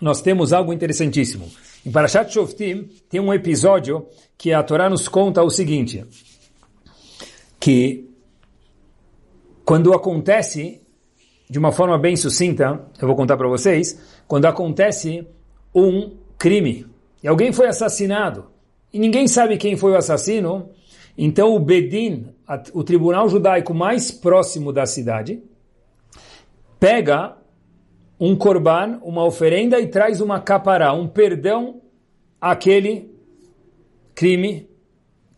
nós 0.02 0.22
temos 0.22 0.54
algo 0.54 0.72
interessantíssimo. 0.72 1.48
Em 1.86 1.92
Parashat 1.92 2.32
Shoftim, 2.32 2.90
tem 3.10 3.20
um 3.20 3.34
episódio 3.34 4.08
que 4.38 4.54
a 4.54 4.64
Torá 4.64 4.90
nos 4.90 5.08
conta 5.08 5.44
o 5.44 5.50
seguinte, 5.50 6.06
que 7.62 8.10
quando 9.64 9.94
acontece, 9.94 10.82
de 11.48 11.60
uma 11.60 11.72
forma 11.72 11.98
bem 11.98 12.16
sucinta, 12.16 12.88
eu 13.00 13.08
vou 13.08 13.16
contar 13.16 13.38
para 13.38 13.48
vocês, 13.48 14.02
quando 14.28 14.46
acontece 14.48 15.26
um 15.74 16.18
crime 16.40 16.88
e 17.24 17.28
alguém 17.28 17.54
foi 17.54 17.68
assassinado 17.68 18.48
e 18.92 19.00
ninguém 19.00 19.28
sabe 19.28 19.58
quem 19.58 19.78
foi 19.78 19.92
o 19.92 19.96
assassino, 19.96 20.72
então 21.16 21.56
o 21.56 21.60
Bedin, 21.60 22.34
o 22.74 22.84
tribunal 22.84 23.30
judaico 23.30 23.76
mais 23.76 24.10
próximo 24.10 24.74
da 24.74 24.88
cidade, 24.88 25.42
pega 26.80 27.38
um 28.20 28.36
korban, 28.36 29.00
uma 29.04 29.24
oferenda 29.24 29.80
e 29.80 29.88
traz 29.88 30.20
uma 30.20 30.40
capará, 30.40 30.94
um 30.94 31.08
perdão 31.08 31.80
àquele 32.40 33.16
crime 34.16 34.71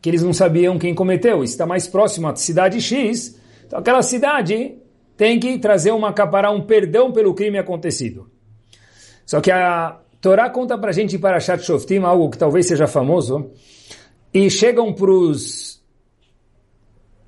que 0.03 0.09
eles 0.09 0.21
não 0.21 0.33
sabiam 0.33 0.77
quem 0.77 0.93
cometeu. 0.93 1.45
Está 1.45 1.65
mais 1.65 1.87
próximo 1.87 2.27
à 2.27 2.35
cidade 2.35 2.81
X, 2.81 3.39
então 3.65 3.79
aquela 3.79 4.01
cidade 4.01 4.75
tem 5.15 5.39
que 5.39 5.57
trazer 5.57 5.91
uma 5.91 6.11
capará, 6.11 6.51
um 6.51 6.59
perdão 6.59 7.13
pelo 7.13 7.33
crime 7.33 7.57
acontecido. 7.57 8.29
Só 9.25 9.39
que 9.39 9.49
a 9.49 9.97
Torá 10.19 10.49
conta 10.49 10.77
para 10.77 10.89
a 10.89 10.93
gente 10.93 11.17
para 11.17 11.39
Shat 11.39 11.63
Shoftim, 11.63 11.99
algo 11.99 12.29
que 12.29 12.37
talvez 12.37 12.67
seja 12.67 12.85
famoso, 12.85 13.51
e 14.33 14.49
chegam 14.49 14.91
para 14.91 15.09
os 15.09 15.81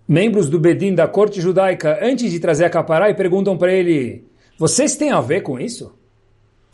membros 0.06 0.50
do 0.50 0.60
Bedin 0.60 0.94
da 0.94 1.08
corte 1.08 1.40
judaica 1.40 1.98
antes 2.02 2.30
de 2.30 2.42
trazer 2.42 2.66
a 2.66 2.70
capará 2.70 3.10
e 3.10 3.14
perguntam 3.14 3.58
para 3.58 3.72
ele, 3.72 4.28
vocês 4.60 4.98
têm 4.98 5.12
a 5.12 5.22
ver 5.22 5.44
com 5.44 5.58
isso? 5.58 5.98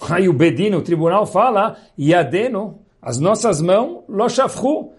Aí 0.10 0.28
o 0.28 0.34
Bedin, 0.34 0.74
o 0.74 0.82
tribunal, 0.82 1.28
fala, 1.28 1.78
Yadeno, 2.00 2.80
as 3.00 3.20
nossas 3.20 3.62
mãos, 3.62 4.04
lo 4.10 4.28
shafru, 4.28 4.94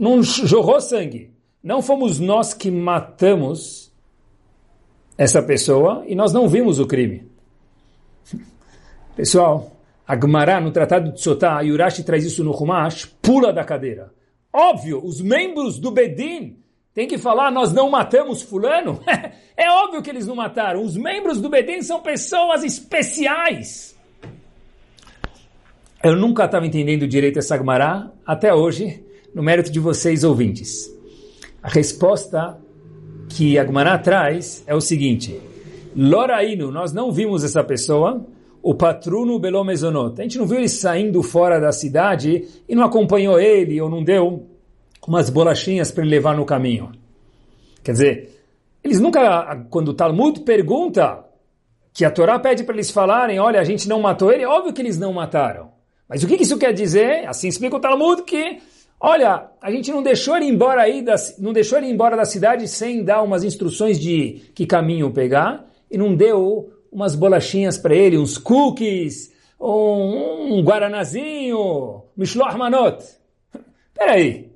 não 0.00 0.22
jorrou 0.22 0.80
sangue. 0.80 1.30
Não 1.62 1.82
fomos 1.82 2.18
nós 2.18 2.54
que 2.54 2.70
matamos 2.70 3.92
essa 5.18 5.42
pessoa 5.42 6.02
e 6.06 6.14
nós 6.14 6.32
não 6.32 6.48
vimos 6.48 6.78
o 6.80 6.86
crime. 6.86 7.30
Pessoal, 9.14 9.76
a 10.08 10.18
Gemara, 10.18 10.58
no 10.58 10.70
Tratado 10.70 11.12
de 11.12 11.20
Sotá, 11.20 11.60
Yurashi 11.60 12.02
traz 12.02 12.24
isso 12.24 12.42
no 12.42 12.56
Humash, 12.56 13.04
pula 13.20 13.52
da 13.52 13.62
cadeira. 13.62 14.10
Óbvio, 14.50 15.04
os 15.04 15.20
membros 15.20 15.78
do 15.78 15.90
Bedin 15.90 16.56
têm 16.94 17.06
que 17.06 17.18
falar, 17.18 17.52
nós 17.52 17.70
não 17.70 17.90
matamos 17.90 18.40
fulano. 18.40 19.00
é 19.54 19.70
óbvio 19.70 20.00
que 20.00 20.08
eles 20.08 20.26
não 20.26 20.34
mataram. 20.34 20.82
Os 20.82 20.96
membros 20.96 21.38
do 21.42 21.50
Bedin 21.50 21.82
são 21.82 22.00
pessoas 22.00 22.64
especiais. 22.64 23.94
Eu 26.02 26.16
nunca 26.16 26.46
estava 26.46 26.66
entendendo 26.66 27.06
direito 27.06 27.38
essa 27.38 27.58
Gemara, 27.58 28.10
até 28.24 28.54
hoje, 28.54 29.04
no 29.34 29.42
mérito 29.42 29.70
de 29.70 29.80
vocês 29.80 30.24
ouvintes. 30.24 30.90
A 31.62 31.68
resposta 31.68 32.58
que 33.28 33.58
a 33.58 33.64
Gemara 33.64 33.98
traz 33.98 34.64
é 34.66 34.74
o 34.74 34.80
seguinte, 34.80 35.40
Lorainu, 35.96 36.70
nós 36.70 36.92
não 36.92 37.12
vimos 37.12 37.44
essa 37.44 37.62
pessoa, 37.62 38.26
o 38.62 38.74
patruno 38.74 39.38
Belo 39.38 39.64
Mezonot. 39.64 40.20
A 40.20 40.22
gente 40.22 40.38
não 40.38 40.46
viu 40.46 40.58
ele 40.58 40.68
saindo 40.68 41.22
fora 41.22 41.58
da 41.58 41.72
cidade 41.72 42.46
e 42.68 42.74
não 42.74 42.84
acompanhou 42.84 43.38
ele 43.40 43.80
ou 43.80 43.88
não 43.88 44.02
deu 44.02 44.46
umas 45.06 45.30
bolachinhas 45.30 45.90
para 45.90 46.04
ele 46.04 46.10
levar 46.10 46.36
no 46.36 46.44
caminho. 46.44 46.92
Quer 47.82 47.92
dizer, 47.92 48.44
eles 48.84 49.00
nunca, 49.00 49.66
quando 49.70 49.88
o 49.88 49.94
Talmud 49.94 50.40
pergunta 50.40 51.24
que 51.92 52.04
a 52.04 52.10
Torá 52.10 52.38
pede 52.38 52.64
para 52.64 52.74
eles 52.74 52.90
falarem, 52.90 53.38
olha, 53.38 53.60
a 53.60 53.64
gente 53.64 53.88
não 53.88 54.00
matou 54.00 54.30
ele, 54.30 54.44
óbvio 54.44 54.72
que 54.72 54.82
eles 54.82 54.98
não 54.98 55.12
mataram. 55.12 55.70
Mas 56.08 56.22
o 56.22 56.26
que 56.26 56.34
isso 56.34 56.58
quer 56.58 56.72
dizer? 56.72 57.26
Assim 57.26 57.48
explica 57.48 57.76
o 57.76 57.80
Talmud 57.80 58.22
que, 58.22 58.58
olha, 59.00 59.50
a 59.60 59.70
gente 59.70 59.90
não 59.90 60.02
deixou 60.02 60.36
ele 60.36 60.46
embora 60.46 60.82
aí, 60.82 61.02
da, 61.02 61.14
não 61.38 61.52
deixou 61.52 61.78
ele 61.78 61.88
embora 61.88 62.16
da 62.16 62.24
cidade 62.24 62.68
sem 62.68 63.02
dar 63.02 63.22
umas 63.22 63.42
instruções 63.42 63.98
de 63.98 64.50
que 64.54 64.66
caminho 64.66 65.10
pegar 65.10 65.66
e 65.90 65.96
não 65.96 66.14
deu 66.14 66.70
umas 66.92 67.14
bolachinhas 67.14 67.78
para 67.78 67.94
ele, 67.94 68.18
uns 68.18 68.36
cookies, 68.36 69.32
um, 69.60 70.58
um 70.58 70.62
guaranazinho, 70.62 72.02
mishloach 72.16 72.56
manot. 72.56 73.04
Peraí, 73.94 74.50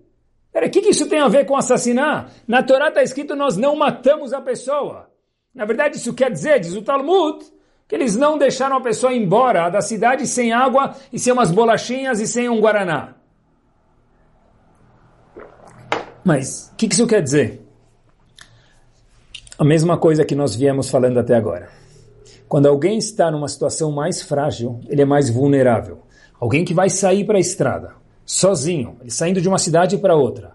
peraí, 0.52 0.68
o 0.68 0.72
que, 0.72 0.80
que 0.80 0.90
isso 0.90 1.08
tem 1.08 1.20
a 1.20 1.28
ver 1.28 1.44
com 1.44 1.56
assassinar? 1.56 2.30
Na 2.48 2.62
Torá 2.62 2.88
está 2.88 3.02
escrito 3.02 3.36
nós 3.36 3.56
não 3.56 3.76
matamos 3.76 4.32
a 4.32 4.40
pessoa. 4.40 5.10
Na 5.54 5.64
verdade, 5.64 5.96
isso 5.96 6.14
quer 6.14 6.30
dizer, 6.30 6.60
diz 6.60 6.74
o 6.74 6.82
Talmud, 6.82 7.44
que 7.86 7.94
eles 7.94 8.16
não 8.16 8.38
deixaram 8.38 8.76
a 8.76 8.80
pessoa 8.80 9.12
embora 9.12 9.68
da 9.68 9.80
cidade 9.82 10.26
sem 10.26 10.52
água 10.52 10.96
e 11.12 11.18
sem 11.18 11.32
umas 11.32 11.50
bolachinhas 11.50 12.20
e 12.20 12.26
sem 12.26 12.48
um 12.48 12.60
guaraná. 12.60 13.14
Mas 16.24 16.70
o 16.72 16.76
que, 16.76 16.88
que 16.88 16.94
isso 16.94 17.06
quer 17.06 17.22
dizer? 17.22 17.60
A 19.58 19.64
mesma 19.64 19.98
coisa 19.98 20.24
que 20.24 20.34
nós 20.34 20.56
viemos 20.56 20.88
falando 20.88 21.18
até 21.18 21.34
agora. 21.36 21.68
Quando 22.48 22.66
alguém 22.66 22.98
está 22.98 23.30
numa 23.30 23.48
situação 23.48 23.92
mais 23.92 24.22
frágil, 24.22 24.80
ele 24.88 25.02
é 25.02 25.04
mais 25.04 25.28
vulnerável. 25.28 26.02
Alguém 26.40 26.64
que 26.64 26.74
vai 26.74 26.90
sair 26.90 27.24
para 27.24 27.36
a 27.36 27.40
estrada, 27.40 27.92
sozinho, 28.24 28.96
ele 29.00 29.10
saindo 29.10 29.40
de 29.40 29.48
uma 29.48 29.58
cidade 29.58 29.98
para 29.98 30.16
outra. 30.16 30.52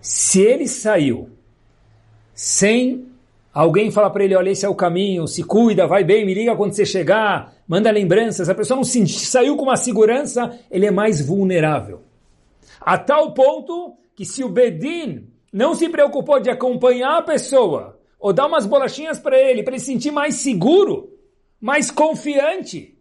Se 0.00 0.40
ele 0.40 0.66
saiu 0.66 1.30
sem 2.34 3.10
Alguém 3.52 3.90
fala 3.90 4.08
para 4.10 4.24
ele, 4.24 4.36
olha, 4.36 4.50
esse 4.50 4.64
é 4.64 4.68
o 4.68 4.74
caminho, 4.76 5.26
se 5.26 5.42
cuida, 5.42 5.86
vai 5.86 6.04
bem, 6.04 6.24
me 6.24 6.32
liga 6.32 6.54
quando 6.54 6.72
você 6.72 6.86
chegar, 6.86 7.52
manda 7.66 7.90
lembranças. 7.90 8.48
A 8.48 8.54
pessoa 8.54 8.76
não 8.76 8.84
se, 8.84 9.04
saiu 9.08 9.56
com 9.56 9.64
uma 9.64 9.76
segurança, 9.76 10.56
ele 10.70 10.86
é 10.86 10.90
mais 10.90 11.20
vulnerável. 11.20 12.02
A 12.80 12.96
tal 12.96 13.34
ponto 13.34 13.94
que 14.20 14.26
se 14.26 14.44
o 14.44 14.50
Bedin 14.50 15.30
não 15.50 15.74
se 15.74 15.88
preocupou 15.88 16.38
de 16.38 16.50
acompanhar 16.50 17.16
a 17.16 17.22
pessoa, 17.22 17.98
ou 18.18 18.34
dar 18.34 18.48
umas 18.48 18.66
bolachinhas 18.66 19.18
para 19.18 19.38
ele, 19.38 19.62
para 19.62 19.72
ele 19.72 19.80
se 19.80 19.86
sentir 19.86 20.10
mais 20.10 20.34
seguro, 20.34 21.18
mais 21.58 21.90
confiante, 21.90 22.98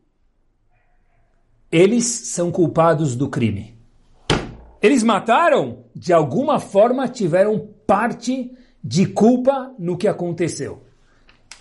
eles 1.70 2.06
são 2.06 2.50
culpados 2.50 3.18
do 3.18 3.28
crime. 3.28 3.78
Eles 4.82 5.04
mataram, 5.04 5.84
de 5.94 6.14
alguma 6.14 6.58
forma 6.58 7.06
tiveram 7.10 7.68
parte 7.86 8.50
de 8.82 9.06
culpa 9.06 9.76
no 9.78 9.98
que 9.98 10.08
aconteceu. 10.08 10.84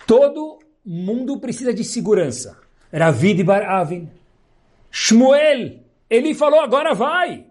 Todo 0.07 0.59
mundo 0.85 1.37
precisa 1.37 1.73
de 1.73 1.83
segurança. 1.83 2.57
Ravid 2.93 3.43
Bar 3.43 3.69
Avin. 3.69 4.09
Shmuel, 4.89 5.81
ele 6.09 6.33
falou, 6.33 6.61
agora 6.61 6.95
vai. 6.95 7.48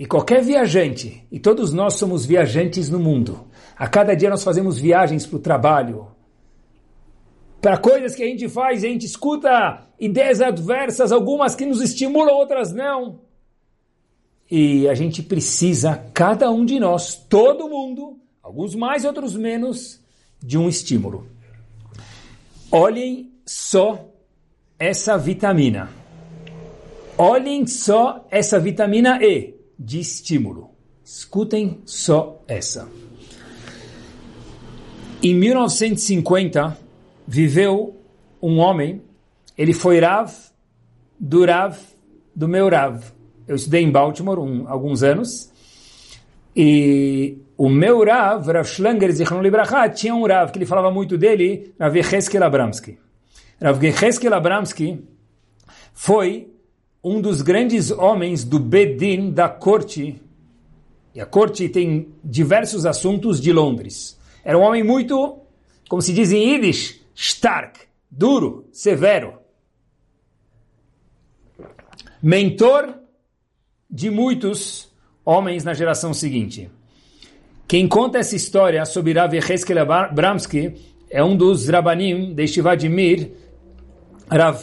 E 0.00 0.06
qualquer 0.06 0.42
viajante, 0.42 1.26
e 1.30 1.38
todos 1.38 1.74
nós 1.74 1.92
somos 1.92 2.24
viajantes 2.24 2.88
no 2.88 2.98
mundo, 2.98 3.46
a 3.76 3.86
cada 3.86 4.14
dia 4.16 4.30
nós 4.30 4.42
fazemos 4.42 4.78
viagens 4.78 5.26
para 5.26 5.36
o 5.36 5.40
trabalho, 5.40 6.06
para 7.60 7.76
coisas 7.76 8.14
que 8.14 8.22
a 8.22 8.26
gente 8.26 8.48
faz, 8.48 8.82
a 8.82 8.86
gente 8.86 9.04
escuta 9.04 9.86
ideias 10.00 10.40
adversas, 10.40 11.12
algumas 11.12 11.54
que 11.54 11.66
nos 11.66 11.82
estimulam, 11.82 12.34
outras 12.34 12.72
não. 12.72 13.20
E 14.50 14.88
a 14.88 14.94
gente 14.94 15.22
precisa, 15.22 16.02
cada 16.14 16.50
um 16.50 16.64
de 16.64 16.80
nós, 16.80 17.14
todo 17.14 17.68
mundo, 17.68 18.18
alguns 18.42 18.74
mais, 18.74 19.04
outros 19.04 19.36
menos, 19.36 20.00
de 20.42 20.56
um 20.56 20.66
estímulo. 20.66 21.26
Olhem 22.72 23.30
só 23.44 24.08
essa 24.78 25.18
vitamina. 25.18 25.90
Olhem 27.18 27.66
só 27.66 28.26
essa 28.30 28.58
vitamina 28.58 29.22
E 29.22 29.59
de 29.80 29.98
estímulo. 29.98 30.70
Escutem 31.02 31.80
só 31.86 32.42
essa. 32.46 32.86
Em 35.22 35.34
1950, 35.34 36.76
viveu 37.26 37.96
um 38.42 38.58
homem, 38.58 39.02
ele 39.56 39.72
foi 39.72 39.98
Rav 39.98 40.30
do 41.18 41.46
Rav 41.46 41.78
do 42.36 42.46
meu 42.46 42.68
Rav. 42.68 43.02
Eu 43.48 43.56
estudei 43.56 43.82
em 43.82 43.90
Baltimore 43.90 44.38
um, 44.38 44.68
alguns 44.68 45.02
anos. 45.02 45.50
E 46.54 47.38
o 47.56 47.68
meu 47.68 48.04
Rav, 48.04 48.46
Rav 48.46 48.66
Schlanger 48.66 49.12
Zichron 49.12 49.40
Libraha, 49.40 49.88
tinha 49.88 50.14
um 50.14 50.26
Rav 50.26 50.52
que 50.52 50.58
ele 50.58 50.66
falava 50.66 50.90
muito 50.90 51.16
dele, 51.16 51.74
Rav 51.80 51.96
Yecheskel 51.96 52.44
Abramsky. 52.44 52.98
Rav 53.60 53.82
Yecheskel 53.82 54.34
Abramsky 54.34 55.02
foi 55.92 56.50
um 57.02 57.20
dos 57.20 57.42
grandes 57.42 57.90
homens 57.90 58.44
do 58.44 58.58
Bedin 58.58 59.30
da 59.30 59.48
corte. 59.48 60.20
E 61.14 61.20
a 61.20 61.26
corte 61.26 61.68
tem 61.68 62.08
diversos 62.22 62.86
assuntos 62.86 63.40
de 63.40 63.52
Londres. 63.52 64.18
Era 64.44 64.58
um 64.58 64.62
homem 64.62 64.84
muito, 64.84 65.38
como 65.88 66.02
se 66.02 66.12
diz 66.12 66.30
em 66.30 66.52
Yiddish, 66.52 67.00
stark, 67.14 67.80
duro, 68.10 68.66
severo. 68.72 69.34
Mentor 72.22 72.94
de 73.90 74.10
muitos 74.10 74.88
homens 75.24 75.64
na 75.64 75.74
geração 75.74 76.12
seguinte. 76.12 76.70
Quem 77.66 77.88
conta 77.88 78.18
essa 78.18 78.36
história 78.36 78.84
sobre 78.84 79.12
Rav 79.12 79.34
Yecheskel 79.34 79.78
Abramsky 79.78 80.74
é 81.08 81.24
um 81.24 81.36
dos 81.36 81.68
Rabanim 81.68 82.34
de 82.34 82.46
Shivadimir, 82.46 83.32
Rav 84.30 84.60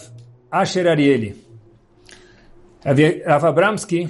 Asher 0.51 0.87
Arieli. 0.87 1.46
Rav 2.83 3.45
Abramsky 3.45 4.09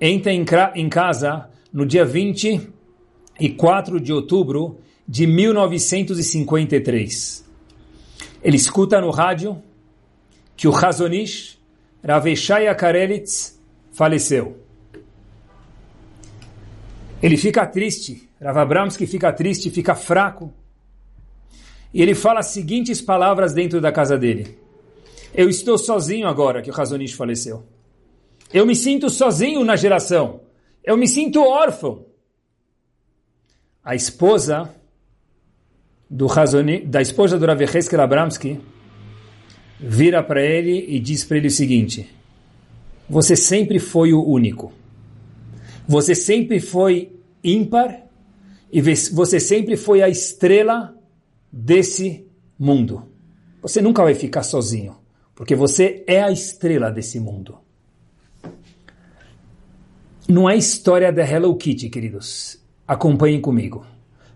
entra 0.00 0.72
em 0.74 0.88
casa 0.88 1.50
no 1.72 1.86
dia 1.86 2.04
24 2.04 4.00
de 4.00 4.12
outubro 4.12 4.80
de 5.06 5.24
1953. 5.26 7.48
Ele 8.42 8.56
escuta 8.56 9.00
no 9.00 9.10
rádio 9.10 9.62
que 10.56 10.66
o 10.68 10.74
Hazonish, 10.74 11.58
Rav 12.04 12.28
Eshaya 12.28 12.74
Karelitz, 12.74 13.58
faleceu. 13.92 14.58
Ele 17.22 17.36
fica 17.36 17.66
triste, 17.66 18.28
Rav 18.40 18.58
Abramsky 18.58 19.06
fica 19.06 19.30
triste, 19.32 19.70
fica 19.70 19.94
fraco. 19.94 20.52
E 21.92 22.00
ele 22.00 22.14
fala 22.14 22.40
as 22.40 22.46
seguintes 22.46 23.00
palavras 23.00 23.52
dentro 23.52 23.80
da 23.80 23.92
casa 23.92 24.16
dele. 24.16 24.58
Eu 25.34 25.48
estou 25.48 25.78
sozinho 25.78 26.26
agora 26.26 26.62
que 26.62 26.70
o 26.70 26.72
Razonish 26.72 27.12
faleceu. 27.12 27.64
Eu 28.52 28.66
me 28.66 28.74
sinto 28.74 29.08
sozinho 29.08 29.64
na 29.64 29.76
geração. 29.76 30.40
Eu 30.82 30.96
me 30.96 31.06
sinto 31.06 31.40
órfão. 31.40 32.04
A 33.82 33.94
esposa 33.94 34.74
do 36.08 36.26
Razoni, 36.26 36.80
da 36.80 37.00
esposa 37.00 37.38
do 37.38 37.46
Rav 37.46 37.62
Abramsky 38.00 38.60
vira 39.78 40.22
para 40.22 40.44
ele 40.44 40.84
e 40.88 40.98
diz 40.98 41.24
para 41.24 41.36
ele 41.38 41.46
o 41.46 41.50
seguinte: 41.50 42.10
você 43.08 43.36
sempre 43.36 43.78
foi 43.78 44.12
o 44.12 44.22
único. 44.22 44.72
Você 45.86 46.14
sempre 46.14 46.60
foi 46.60 47.12
ímpar 47.42 48.06
e 48.72 48.80
você 48.80 49.40
sempre 49.40 49.76
foi 49.76 50.02
a 50.02 50.08
estrela 50.08 50.96
desse 51.50 52.24
mundo. 52.58 53.08
Você 53.62 53.80
nunca 53.82 54.02
vai 54.02 54.14
ficar 54.14 54.42
sozinho, 54.42 54.96
porque 55.40 55.56
você 55.56 56.04
é 56.06 56.22
a 56.22 56.30
estrela 56.30 56.90
desse 56.90 57.18
mundo. 57.18 57.60
Não 60.28 60.50
é 60.50 60.54
história 60.54 61.10
da 61.10 61.22
Hello 61.22 61.56
Kitty, 61.56 61.88
queridos. 61.88 62.60
Acompanhem 62.86 63.40
comigo. 63.40 63.86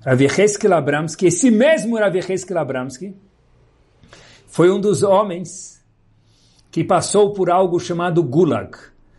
Rav 0.02 0.22
Yecheskel 0.22 0.72
Abramsky, 0.72 1.26
esse 1.26 1.50
mesmo 1.50 1.98
Rav 1.98 2.16
Yecheskel 2.16 2.56
Abramsky, 2.56 3.14
foi 4.46 4.70
um 4.70 4.80
dos 4.80 5.02
homens 5.02 5.84
que 6.70 6.82
passou 6.82 7.34
por 7.34 7.50
algo 7.50 7.78
chamado 7.78 8.22
Gulag, 8.22 8.74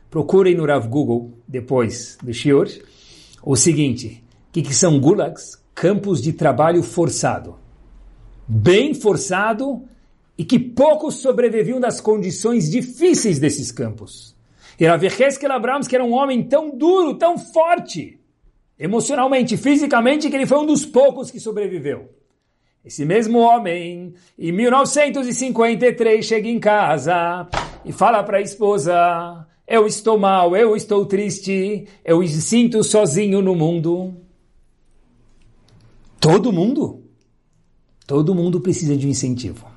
procurem 0.09 0.55
no 0.55 0.65
Rav 0.65 0.87
Google, 0.87 1.37
depois 1.47 2.17
do 2.19 2.33
Shior, 2.33 2.67
o 3.43 3.55
seguinte, 3.55 4.23
o 4.49 4.53
que, 4.53 4.63
que 4.63 4.73
são 4.73 4.99
gulags? 4.99 5.63
Campos 5.75 6.19
de 6.19 6.33
trabalho 6.33 6.81
forçado. 6.81 7.59
Bem 8.47 8.95
forçado 8.95 9.87
e 10.37 10.43
que 10.43 10.59
poucos 10.59 11.15
sobreviviam 11.15 11.79
das 11.79 12.01
condições 12.01 12.69
difíceis 12.69 13.39
desses 13.39 13.71
campos. 13.71 14.35
E 14.79 14.85
Rav 14.85 15.03
Yecheskel 15.03 15.51
Abrams, 15.51 15.87
que 15.87 15.95
era 15.95 16.03
um 16.03 16.13
homem 16.13 16.43
tão 16.43 16.69
duro, 16.75 17.15
tão 17.15 17.37
forte, 17.37 18.19
emocionalmente, 18.77 19.55
fisicamente, 19.55 20.29
que 20.29 20.35
ele 20.35 20.45
foi 20.45 20.57
um 20.57 20.65
dos 20.65 20.85
poucos 20.85 21.31
que 21.31 21.39
sobreviveu. 21.39 22.09
Esse 22.83 23.05
mesmo 23.05 23.39
homem, 23.39 24.13
em 24.37 24.51
1953, 24.51 26.23
chega 26.23 26.47
em 26.47 26.59
casa 26.59 27.47
e 27.83 27.91
fala 27.91 28.21
para 28.21 28.37
a 28.37 28.41
esposa: 28.41 29.47
Eu 29.65 29.87
estou 29.87 30.19
mal, 30.19 30.55
eu 30.55 30.75
estou 30.75 31.05
triste, 31.05 31.87
eu 32.03 32.19
me 32.19 32.27
sinto 32.27 32.83
sozinho 32.83 33.41
no 33.41 33.55
mundo. 33.55 34.13
Todo 36.19 36.51
mundo? 36.51 37.03
Todo 38.05 38.35
mundo 38.35 38.59
precisa 38.59 38.95
de 38.95 39.07
um 39.07 39.09
incentivo. 39.09 39.74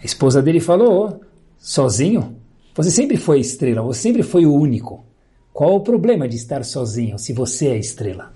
A 0.00 0.04
esposa 0.04 0.42
dele 0.42 0.60
falou: 0.60 1.20
Sozinho? 1.58 2.36
Você 2.74 2.90
sempre 2.90 3.16
foi 3.16 3.40
estrela, 3.40 3.82
você 3.82 4.00
sempre 4.00 4.22
foi 4.22 4.46
o 4.46 4.54
único. 4.54 5.04
Qual 5.52 5.74
o 5.74 5.80
problema 5.80 6.26
de 6.26 6.36
estar 6.36 6.64
sozinho 6.64 7.18
se 7.18 7.32
você 7.32 7.68
é 7.68 7.78
estrela? 7.78 8.32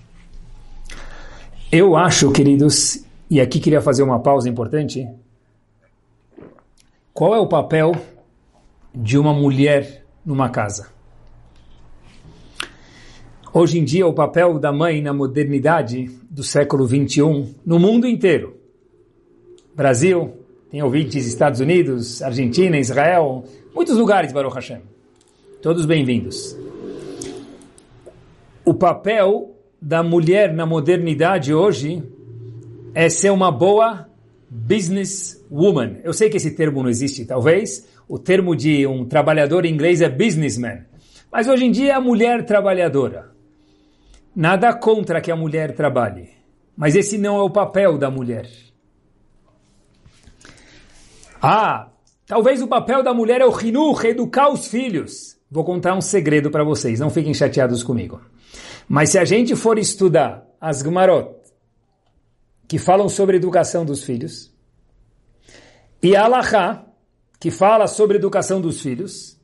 Eu 1.73 1.97
acho, 1.97 2.31
queridos, 2.31 3.05
e 3.31 3.41
aqui 3.41 3.59
queria 3.59 3.81
fazer 3.81 4.03
uma 4.03 4.21
pausa 4.21 4.49
importante. 4.49 5.09
Qual 7.13 7.35
é 7.35 7.39
o 7.39 7.49
papel 7.49 7.93
de 8.95 9.17
uma 9.17 9.33
mulher 9.33 10.05
numa 10.25 10.51
casa? 10.51 10.89
Hoje 13.53 13.79
em 13.79 13.85
dia, 13.85 14.07
o 14.07 14.13
papel 14.13 14.59
da 14.59 14.73
mãe 14.73 15.01
na 15.01 15.13
modernidade 15.13 16.11
do 16.29 16.43
século 16.43 16.87
21 16.87 17.55
no 17.65 17.79
mundo 17.79 18.07
inteiro. 18.07 18.57
Brasil, 19.75 20.44
tem 20.75 20.83
ouvintes 20.83 21.25
Estados 21.25 21.61
Unidos, 21.61 22.21
Argentina, 22.21 22.77
Israel, 22.77 23.45
muitos 23.73 23.97
lugares, 23.97 24.33
Baruch 24.33 24.57
Hashem. 24.57 24.81
Todos 25.63 25.87
bem-vindos. 25.87 26.59
O 28.65 28.75
papel 28.75 29.55
da 29.81 30.03
mulher 30.03 30.53
na 30.53 30.67
modernidade 30.67 31.55
hoje 31.55 32.03
é 32.93 33.09
ser 33.09 33.31
uma 33.31 33.53
boa 33.53 34.09
business 34.51 35.47
woman. 35.49 35.99
Eu 36.03 36.13
sei 36.13 36.29
que 36.29 36.39
esse 36.39 36.57
termo 36.57 36.83
não 36.83 36.91
existe, 36.91 37.25
talvez. 37.25 37.89
O 38.09 38.19
termo 38.19 38.57
de 38.57 38.85
um 38.85 39.05
trabalhador 39.05 39.65
em 39.65 39.73
inglês 39.73 40.01
é 40.01 40.09
businessman. 40.09 40.81
Mas 41.31 41.47
hoje 41.47 41.67
em 41.67 41.71
dia 41.71 41.93
é 41.93 41.95
a 41.95 42.01
mulher 42.01 42.45
trabalhadora. 42.45 43.31
Nada 44.35 44.75
contra 44.75 45.21
que 45.21 45.31
a 45.31 45.37
mulher 45.37 45.73
trabalhe. 45.77 46.31
Mas 46.77 46.97
esse 46.97 47.17
não 47.17 47.37
é 47.37 47.43
o 47.43 47.51
papel 47.51 47.97
da 47.97 48.11
mulher. 48.11 48.64
Ah, 51.47 51.91
talvez 52.27 52.63
o 52.63 52.67
papel 52.67 53.03
da 53.03 53.13
mulher 53.13 53.43
é 53.43 53.45
o 53.45 53.51
rinuch, 53.51 54.07
educar 54.07 54.51
os 54.51 54.67
filhos. 54.67 55.37
Vou 55.51 55.63
contar 55.63 55.95
um 55.95 56.01
segredo 56.01 56.51
para 56.51 56.65
vocês, 56.65 57.01
não 57.01 57.11
fiquem 57.11 57.35
chateados 57.35 57.83
comigo. 57.83 58.19
Mas 58.89 59.11
se 59.11 59.19
a 59.19 59.27
gente 59.27 59.55
for 59.55 59.79
estudar 59.79 60.47
as 60.59 60.81
Gmarot, 60.81 61.37
que 62.67 62.79
falam 62.79 63.11
sobre 63.11 63.37
educação 63.37 63.85
dos 63.85 64.03
filhos, 64.03 64.55
e 66.03 66.17
a 66.17 66.25
Alaha, 66.25 66.87
que 67.39 67.51
fala 67.51 67.87
sobre 67.89 68.17
educação 68.17 68.59
dos 68.59 68.81
filhos, 68.81 69.39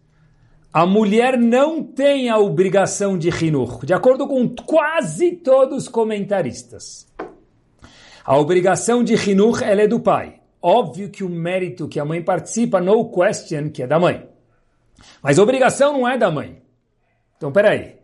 a 0.72 0.86
mulher 0.86 1.36
não 1.36 1.82
tem 1.82 2.30
a 2.30 2.38
obrigação 2.38 3.18
de 3.18 3.28
rinur, 3.28 3.84
de 3.84 3.92
acordo 3.92 4.26
com 4.26 4.48
quase 4.48 5.32
todos 5.32 5.82
os 5.82 5.88
comentaristas. 5.88 7.06
A 8.24 8.38
obrigação 8.38 9.04
de 9.04 9.14
rinur 9.14 9.62
é 9.62 9.86
do 9.86 10.00
pai. 10.00 10.39
Óbvio 10.62 11.08
que 11.08 11.24
o 11.24 11.28
mérito 11.28 11.88
que 11.88 11.98
a 11.98 12.04
mãe 12.04 12.22
participa, 12.22 12.80
no 12.80 13.10
question, 13.10 13.70
que 13.70 13.82
é 13.82 13.86
da 13.86 13.98
mãe. 13.98 14.28
Mas 15.22 15.38
obrigação 15.38 15.94
não 15.94 16.08
é 16.08 16.18
da 16.18 16.30
mãe. 16.30 16.60
Então, 17.36 17.50
peraí. 17.50 17.96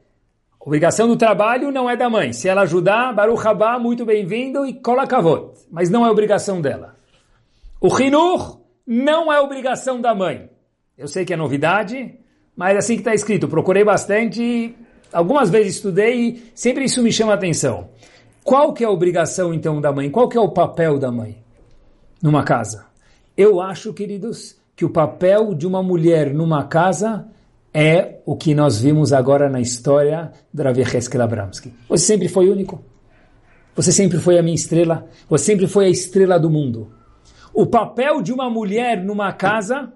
Obrigação 0.59 1.07
do 1.07 1.17
trabalho 1.17 1.71
não 1.71 1.89
é 1.89 1.97
da 1.97 2.09
mãe. 2.09 2.33
Se 2.33 2.49
ela 2.49 2.63
ajudar, 2.63 3.13
Baruch 3.13 3.47
Haba, 3.47 3.79
muito 3.79 4.05
bem-vindo 4.05 4.67
e 4.67 4.73
cola 4.73 5.07
kavot. 5.07 5.53
Mas 5.71 5.91
não 5.91 6.05
é 6.05 6.11
obrigação 6.11 6.61
dela. 6.61 6.97
O 7.81 7.89
Hinur 8.01 8.61
não 8.87 9.33
é 9.33 9.41
obrigação 9.41 10.01
da 10.01 10.15
mãe. 10.15 10.49
Eu 10.97 11.07
sei 11.07 11.25
que 11.25 11.35
é 11.35 11.37
novidade, 11.37 12.19
mas 12.57 12.75
é 12.75 12.79
assim 12.79 12.95
que 12.95 13.03
está 13.03 13.15
escrito. 13.15 13.47
Procurei 13.47 13.85
bastante, 13.85 14.75
algumas 15.13 15.51
vezes 15.51 15.77
estudei 15.77 16.21
e 16.21 16.53
sempre 16.55 16.85
isso 16.85 17.03
me 17.03 17.13
chama 17.13 17.33
a 17.33 17.35
atenção. 17.37 17.91
Qual 18.43 18.73
que 18.73 18.83
é 18.83 18.87
a 18.87 18.91
obrigação 18.91 19.53
então 19.53 19.81
da 19.81 19.93
mãe? 19.93 20.11
Qual 20.11 20.29
que 20.29 20.39
é 20.39 20.41
o 20.41 20.49
papel 20.49 20.99
da 20.99 21.13
mãe 21.13 21.46
numa 22.23 22.43
casa? 22.43 22.87
Eu 23.37 23.61
acho, 23.61 23.93
queridos, 23.93 24.57
que 24.75 24.85
o 24.85 24.91
papel 24.91 25.55
de 25.55 25.67
uma 25.67 25.83
mulher 25.83 26.33
numa 26.33 26.65
casa 26.65 27.29
é 27.73 28.21
o 28.25 28.35
que 28.35 28.55
nós 28.55 28.81
vimos 28.81 29.13
agora 29.13 29.49
na 29.51 29.61
história 29.61 30.33
do 30.53 30.63
Rav 30.63 30.79
Abramsky. 31.23 31.75
Você 31.89 32.05
sempre 32.05 32.29
foi 32.29 32.49
único. 32.49 32.83
Você 33.75 33.93
sempre 33.93 34.19
foi 34.19 34.39
a 34.39 34.43
minha 34.43 34.55
estrela. 34.55 35.07
Você 35.29 35.45
sempre 35.45 35.67
foi 35.67 35.87
a 35.87 35.91
estrela 35.91 36.39
do 36.39 36.49
mundo. 36.49 36.91
O 37.53 37.67
papel 37.67 38.23
de 38.23 38.33
uma 38.33 38.49
mulher 38.49 39.05
numa 39.05 39.33
casa 39.33 39.93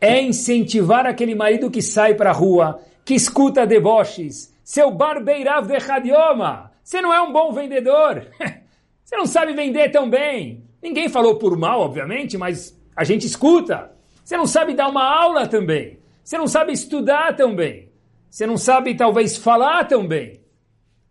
é 0.00 0.20
incentivar 0.20 1.06
aquele 1.06 1.34
marido 1.34 1.70
que 1.70 1.80
sai 1.80 2.14
para 2.14 2.30
a 2.30 2.34
rua, 2.34 2.80
que 3.04 3.14
escuta 3.14 3.66
deboches. 3.66 4.52
Seu 4.64 4.90
barbeirav 4.90 5.66
de 5.66 5.78
radioma. 5.78 6.72
Você 6.82 7.00
não 7.00 7.14
é 7.14 7.20
um 7.20 7.32
bom 7.32 7.52
vendedor. 7.52 8.26
Você 9.04 9.16
não 9.16 9.26
sabe 9.26 9.52
vender 9.52 9.90
tão 9.90 10.10
bem. 10.10 10.64
Ninguém 10.86 11.08
falou 11.08 11.34
por 11.34 11.58
mal, 11.58 11.80
obviamente, 11.80 12.38
mas 12.38 12.72
a 12.94 13.02
gente 13.02 13.26
escuta. 13.26 13.90
Você 14.24 14.36
não 14.36 14.46
sabe 14.46 14.72
dar 14.72 14.86
uma 14.86 15.02
aula 15.02 15.44
também. 15.44 15.98
Você 16.22 16.38
não 16.38 16.46
sabe 16.46 16.72
estudar 16.72 17.34
tão 17.34 17.56
bem. 17.56 17.88
Você 18.30 18.46
não 18.46 18.56
sabe 18.56 18.94
talvez 18.94 19.36
falar 19.36 19.82
tão 19.88 20.06
bem. 20.06 20.40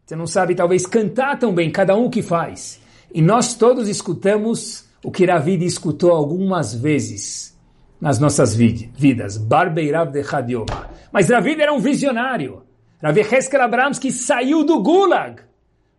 Você 0.05 0.15
não 0.15 0.25
sabe 0.25 0.55
talvez 0.55 0.85
cantar 0.85 1.37
tão 1.37 1.53
bem, 1.53 1.69
cada 1.69 1.93
um 1.93 2.09
que 2.09 2.21
faz. 2.21 2.79
E 3.13 3.21
nós 3.21 3.53
todos 3.53 3.89
escutamos 3.89 4.85
o 5.03 5.11
que 5.11 5.25
Ravid 5.25 5.65
escutou 5.65 6.11
algumas 6.11 6.73
vezes 6.73 7.53
nas 7.99 8.17
nossas 8.17 8.55
vidas. 8.55 9.35
Barbeirav 9.35 10.09
de 10.09 10.21
Hadioma. 10.21 10.89
Mas 11.11 11.29
Ravid 11.29 11.61
era 11.61 11.73
um 11.73 11.79
visionário. 11.79 12.63
Rav 13.03 13.17
Heskel 13.17 13.59
que 13.99 14.09
saiu 14.09 14.63
do 14.63 14.81
Gulag. 14.81 15.41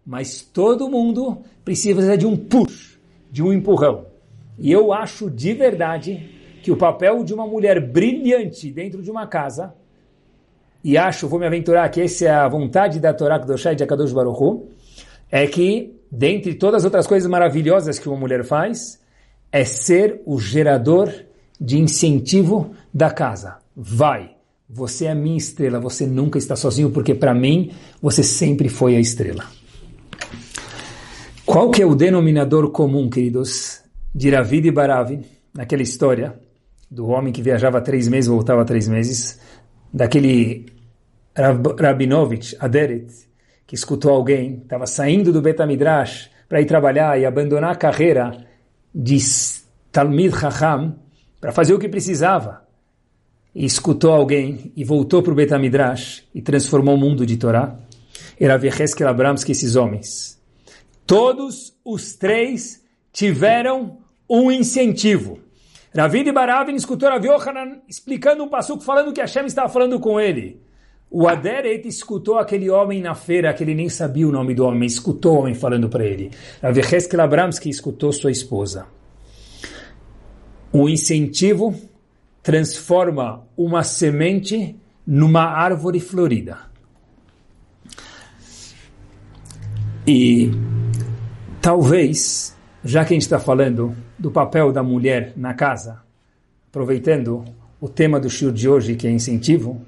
Mas 0.06 0.40
todo 0.40 0.88
mundo 0.88 1.42
precisa 1.62 2.16
de 2.16 2.26
um 2.26 2.38
push, 2.38 2.95
de 3.36 3.42
um 3.42 3.52
empurrão. 3.52 4.06
E 4.58 4.72
eu 4.72 4.94
acho 4.94 5.28
de 5.28 5.52
verdade 5.52 6.26
que 6.62 6.72
o 6.72 6.76
papel 6.76 7.22
de 7.22 7.34
uma 7.34 7.46
mulher 7.46 7.78
brilhante 7.86 8.70
dentro 8.70 9.02
de 9.02 9.10
uma 9.10 9.26
casa, 9.26 9.74
e 10.82 10.96
acho, 10.96 11.28
vou 11.28 11.38
me 11.38 11.46
aventurar 11.46 11.86
que 11.90 12.00
essa 12.00 12.24
é 12.24 12.30
a 12.30 12.48
vontade 12.48 12.98
da 12.98 13.12
Torá 13.12 13.38
Kedoshai 13.38 13.76
de 13.76 13.84
Akadosh 13.84 14.10
Baruch 14.10 14.42
Hu, 14.42 14.70
é 15.30 15.46
que, 15.46 16.00
dentre 16.10 16.54
todas 16.54 16.80
as 16.80 16.84
outras 16.86 17.06
coisas 17.06 17.28
maravilhosas 17.28 17.98
que 17.98 18.08
uma 18.08 18.16
mulher 18.16 18.42
faz, 18.42 19.02
é 19.52 19.66
ser 19.66 20.22
o 20.24 20.40
gerador 20.40 21.12
de 21.60 21.78
incentivo 21.78 22.70
da 22.92 23.10
casa. 23.10 23.58
Vai, 23.76 24.30
você 24.66 25.04
é 25.04 25.10
a 25.10 25.14
minha 25.14 25.36
estrela, 25.36 25.78
você 25.78 26.06
nunca 26.06 26.38
está 26.38 26.56
sozinho, 26.56 26.90
porque 26.90 27.14
para 27.14 27.34
mim, 27.34 27.70
você 28.00 28.22
sempre 28.22 28.70
foi 28.70 28.96
a 28.96 28.98
estrela. 28.98 29.44
Qual 31.46 31.70
que 31.70 31.80
é 31.80 31.86
o 31.86 31.94
denominador 31.94 32.70
comum, 32.70 33.08
queridos, 33.08 33.80
de 34.14 34.30
Ravid 34.30 34.68
e 34.68 34.70
Baravi, 34.70 35.24
naquela 35.54 35.82
história? 35.82 36.38
do 36.90 37.08
homem 37.08 37.32
que 37.32 37.42
viajava 37.42 37.80
três 37.80 38.08
meses, 38.08 38.28
voltava 38.28 38.64
três 38.64 38.88
meses, 38.88 39.40
daquele 39.92 40.66
Rab, 41.36 41.74
Rabinovich, 41.80 42.56
Aderet, 42.60 43.06
que 43.66 43.74
escutou 43.74 44.12
alguém, 44.12 44.60
estava 44.62 44.86
saindo 44.86 45.32
do 45.32 45.42
Betamidrash 45.42 46.30
para 46.48 46.60
ir 46.60 46.66
trabalhar 46.66 47.18
e 47.18 47.26
abandonar 47.26 47.72
a 47.72 47.76
carreira 47.76 48.46
de 48.94 49.18
Talmid 49.90 50.38
Chacham 50.38 50.96
para 51.40 51.52
fazer 51.52 51.74
o 51.74 51.78
que 51.78 51.88
precisava. 51.88 52.64
E 53.54 53.64
escutou 53.64 54.12
alguém 54.12 54.72
e 54.76 54.84
voltou 54.84 55.22
para 55.22 55.32
o 55.32 55.36
Betamidrash 55.36 56.24
e 56.34 56.40
transformou 56.40 56.94
o 56.94 56.98
mundo 56.98 57.26
de 57.26 57.36
Torá. 57.36 57.76
Era 58.38 58.58
Vecheskel 58.58 59.08
Abramski, 59.08 59.52
esses 59.52 59.76
homens. 59.76 60.35
Todos 61.06 61.76
os 61.84 62.14
três 62.14 62.82
tiveram 63.12 63.98
um 64.28 64.50
incentivo. 64.50 65.38
Ravid 65.94 66.32
Baravin 66.32 66.74
escutou 66.74 67.08
Rav 67.08 67.24
Yohanan 67.24 67.80
explicando 67.88 68.42
um 68.42 68.48
passuco, 68.48 68.82
falando 68.82 69.12
que 69.12 69.20
Hashem 69.20 69.46
estava 69.46 69.68
falando 69.68 69.98
com 70.00 70.20
ele. 70.20 70.60
O 71.08 71.28
Aderet 71.28 71.86
escutou 71.86 72.38
aquele 72.38 72.68
homem 72.68 73.00
na 73.00 73.14
feira, 73.14 73.54
que 73.54 73.62
ele 73.62 73.74
nem 73.74 73.88
sabia 73.88 74.26
o 74.26 74.32
nome 74.32 74.54
do 74.54 74.64
homem, 74.64 74.84
escutou 74.84 75.36
o 75.36 75.38
homem 75.40 75.54
falando 75.54 75.88
para 75.88 76.04
ele. 76.04 76.30
Rav 76.60 76.76
Yecheskel 76.76 77.20
Abramski 77.20 77.70
escutou 77.70 78.12
sua 78.12 78.32
esposa. 78.32 78.86
O 80.72 80.88
incentivo 80.88 81.74
transforma 82.42 83.46
uma 83.56 83.84
semente 83.84 84.76
numa 85.06 85.44
árvore 85.44 86.00
florida. 86.00 86.58
E 90.06 90.50
talvez, 91.66 92.56
já 92.84 93.04
que 93.04 93.12
a 93.12 93.16
gente 93.16 93.22
está 93.22 93.40
falando 93.40 93.92
do 94.16 94.30
papel 94.30 94.70
da 94.70 94.84
mulher 94.84 95.32
na 95.34 95.52
casa, 95.52 96.00
aproveitando 96.68 97.44
o 97.80 97.88
tema 97.88 98.20
do 98.20 98.30
show 98.30 98.52
de 98.52 98.68
hoje, 98.68 98.94
que 98.94 99.04
é 99.04 99.10
incentivo, 99.10 99.84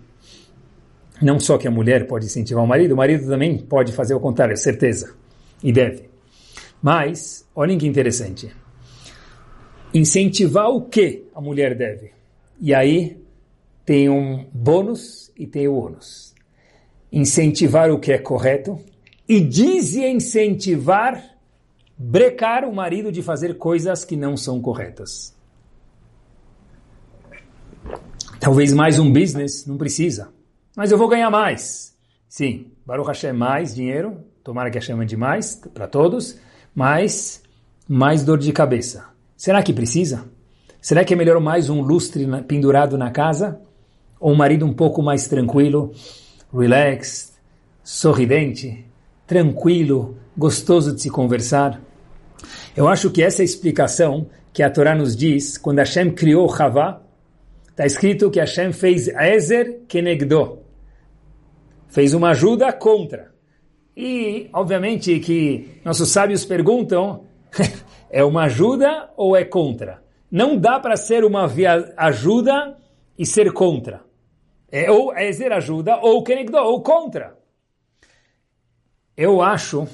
não 1.22 1.38
só 1.38 1.56
que 1.56 1.68
a 1.68 1.70
mulher 1.70 2.08
pode 2.08 2.26
incentivar 2.26 2.64
o 2.64 2.66
marido, 2.66 2.94
o 2.94 2.96
marido 2.96 3.28
também 3.28 3.58
pode 3.58 3.92
fazer 3.92 4.12
o 4.12 4.18
contrário, 4.18 4.56
certeza, 4.56 5.14
e 5.62 5.70
deve. 5.70 6.10
Mas, 6.82 7.46
olhem 7.54 7.78
que 7.78 7.86
interessante. 7.86 8.50
Incentivar 9.94 10.70
o 10.70 10.82
que 10.82 11.26
a 11.32 11.40
mulher 11.40 11.76
deve? 11.76 12.10
E 12.60 12.74
aí 12.74 13.22
tem 13.86 14.08
um 14.08 14.46
bônus 14.52 15.30
e 15.38 15.46
tem 15.46 15.68
o 15.68 15.76
ônus. 15.76 16.34
Incentivar 17.12 17.88
o 17.92 18.00
que 18.00 18.10
é 18.10 18.18
correto 18.18 18.80
e 19.28 19.40
desincentivar, 19.40 21.37
brecar 21.98 22.64
o 22.64 22.72
marido 22.72 23.10
de 23.10 23.22
fazer 23.22 23.58
coisas 23.58 24.04
que 24.04 24.14
não 24.14 24.36
são 24.36 24.60
corretas. 24.60 25.36
Talvez 28.38 28.72
mais 28.72 29.00
um 29.00 29.12
business, 29.12 29.66
não 29.66 29.76
precisa. 29.76 30.28
Mas 30.76 30.92
eu 30.92 30.98
vou 30.98 31.08
ganhar 31.08 31.28
mais. 31.28 31.96
Sim, 32.28 32.70
Baruch 32.86 33.08
Hashem, 33.08 33.32
mais 33.32 33.74
dinheiro. 33.74 34.24
Tomara 34.44 34.70
que 34.70 34.78
Hashem 34.78 34.94
mande 34.94 35.16
mais 35.16 35.56
para 35.56 35.88
todos. 35.88 36.38
Mas 36.72 37.42
mais 37.88 38.24
dor 38.24 38.38
de 38.38 38.52
cabeça. 38.52 39.06
Será 39.36 39.60
que 39.62 39.72
precisa? 39.72 40.24
Será 40.80 41.04
que 41.04 41.12
é 41.12 41.16
melhor 41.16 41.40
mais 41.40 41.68
um 41.68 41.80
lustre 41.80 42.26
pendurado 42.46 42.96
na 42.96 43.10
casa? 43.10 43.60
Ou 44.20 44.32
um 44.32 44.36
marido 44.36 44.64
um 44.64 44.72
pouco 44.72 45.02
mais 45.02 45.26
tranquilo, 45.26 45.92
relaxed, 46.52 47.32
sorridente, 47.82 48.84
tranquilo, 49.26 50.16
gostoso 50.36 50.94
de 50.94 51.02
se 51.02 51.10
conversar? 51.10 51.87
Eu 52.76 52.88
acho 52.88 53.10
que 53.10 53.22
essa 53.22 53.42
explicação 53.42 54.28
que 54.52 54.62
a 54.62 54.70
Torá 54.70 54.94
nos 54.94 55.16
diz 55.16 55.56
quando 55.58 55.78
Hashem 55.78 56.10
criou 56.10 56.52
Havá, 56.52 57.02
Está 57.78 57.86
escrito 57.86 58.28
que 58.28 58.40
Hashem 58.40 58.72
fez 58.72 59.06
Ezer 59.06 59.82
Kenegdo. 59.86 60.58
Fez 61.86 62.12
uma 62.12 62.30
ajuda 62.30 62.72
contra. 62.72 63.32
E, 63.96 64.50
obviamente, 64.52 65.20
que 65.20 65.80
nossos 65.84 66.08
sábios 66.08 66.44
perguntam, 66.44 67.24
é 68.10 68.24
uma 68.24 68.46
ajuda 68.46 69.10
ou 69.16 69.36
é 69.36 69.44
contra? 69.44 70.02
Não 70.28 70.56
dá 70.56 70.80
para 70.80 70.96
ser 70.96 71.24
uma 71.24 71.48
ajuda 71.96 72.76
e 73.16 73.24
ser 73.24 73.52
contra. 73.52 74.02
É 74.72 74.90
ou 74.90 75.16
Ezer 75.16 75.52
ajuda 75.52 75.98
ou 76.02 76.24
Kenegdo, 76.24 76.56
ou 76.56 76.82
contra. 76.82 77.38
Eu 79.16 79.40
acho 79.40 79.86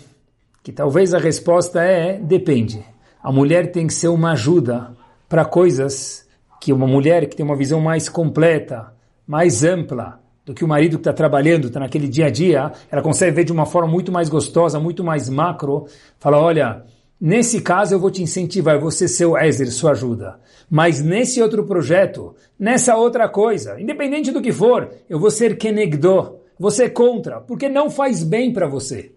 que 0.65 0.73
talvez 0.73 1.13
a 1.13 1.19
resposta 1.19 1.83
é 1.83 2.19
depende. 2.19 2.83
A 3.23 3.31
mulher 3.31 3.71
tem 3.71 3.87
que 3.87 3.93
ser 3.93 4.09
uma 4.09 4.33
ajuda 4.33 4.97
para 5.29 5.45
coisas 5.45 6.27
que 6.59 6.73
uma 6.73 6.87
mulher 6.87 7.29
que 7.29 7.37
tem 7.37 7.45
uma 7.45 7.55
visão 7.55 7.83
mais 7.83 8.09
completa, 8.09 8.91
mais 9.27 9.63
ampla 9.63 10.19
do 10.43 10.55
que 10.55 10.65
o 10.65 10.69
marido 10.69 10.97
que 10.97 11.03
está 11.03 11.13
trabalhando, 11.13 11.67
está 11.67 11.79
naquele 11.79 12.09
dia 12.09 12.27
a 12.27 12.31
dia, 12.31 12.73
ela 12.91 13.03
consegue 13.03 13.37
ver 13.37 13.45
de 13.45 13.53
uma 13.53 13.67
forma 13.67 13.91
muito 13.91 14.11
mais 14.11 14.31
gostosa, 14.31 14.81
muito 14.81 15.05
mais 15.05 15.29
macro, 15.29 15.87
fala, 16.19 16.39
olha, 16.39 16.83
nesse 17.21 17.61
caso 17.61 17.95
eu 17.95 18.01
vou 18.01 18.11
te 18.11 18.23
incentivar, 18.23 18.81
você 18.81 19.07
ser 19.07 19.27
o 19.27 19.37
Ezer, 19.37 19.71
sua 19.71 19.91
ajuda. 19.91 20.41
Mas 20.71 21.03
nesse 21.03 21.43
outro 21.43 21.65
projeto, 21.67 22.35
nessa 22.59 22.97
outra 22.97 23.29
coisa, 23.29 23.79
independente 23.79 24.31
do 24.31 24.41
que 24.41 24.53
for, 24.53 24.91
eu 25.11 25.19
vou 25.19 25.31
ser 25.31 25.59
Kenegdo, 25.59 26.39
você 26.59 26.89
contra, 26.89 27.39
porque 27.39 27.69
não 27.69 27.91
faz 27.91 28.25
bem 28.25 28.51
para 28.51 28.67
você. 28.67 29.14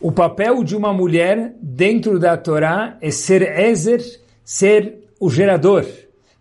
O 0.00 0.12
papel 0.12 0.62
de 0.62 0.76
uma 0.76 0.92
mulher 0.92 1.54
dentro 1.60 2.18
da 2.18 2.36
Torá 2.36 2.98
é 3.00 3.10
ser 3.10 3.42
Ezer, 3.42 4.02
ser 4.44 5.04
o 5.18 5.30
gerador 5.30 5.86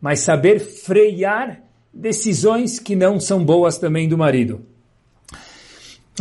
mas 0.06 0.20
saber 0.20 0.60
frear 0.60 1.64
decisões 1.92 2.78
que 2.78 2.96
não 2.96 3.20
são 3.20 3.44
boas 3.44 3.80
também 3.80 4.08
do 4.08 4.16
marido. 4.16 4.64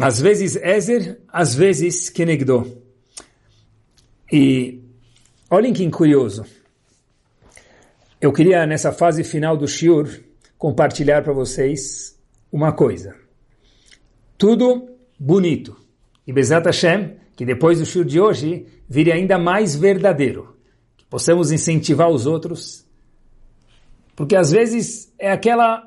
Às 0.01 0.18
vezes 0.18 0.57
Ezer, 0.57 1.20
às 1.28 1.55
vezes 1.55 2.09
Kenegdo. 2.09 2.82
E 4.32 4.80
olhem 5.51 5.74
que 5.74 5.89
curioso. 5.91 6.47
Eu 8.18 8.32
queria, 8.32 8.66
nessa 8.66 8.91
fase 8.91 9.22
final 9.22 9.55
do 9.55 9.68
Shiur, 9.68 10.09
compartilhar 10.57 11.22
para 11.22 11.35
vocês 11.35 12.18
uma 12.51 12.72
coisa. 12.72 13.14
Tudo 14.39 14.89
bonito. 15.20 15.76
E 16.26 16.32
Bezat 16.32 16.64
Hashem, 16.64 17.16
que 17.37 17.45
depois 17.45 17.78
do 17.78 17.87
Shiur 17.87 18.05
de 18.05 18.20
hoje, 18.20 18.66
vire 18.89 19.12
ainda 19.12 19.39
mais 19.39 19.74
verdadeiro. 19.74 20.57
Que 20.97 21.05
possamos 21.05 21.53
incentivar 21.53 22.09
os 22.09 22.26
outros 22.26 22.85
porque 24.16 24.37
às 24.37 24.51
vezes 24.51 25.12
é 25.18 25.30
aquela 25.30 25.82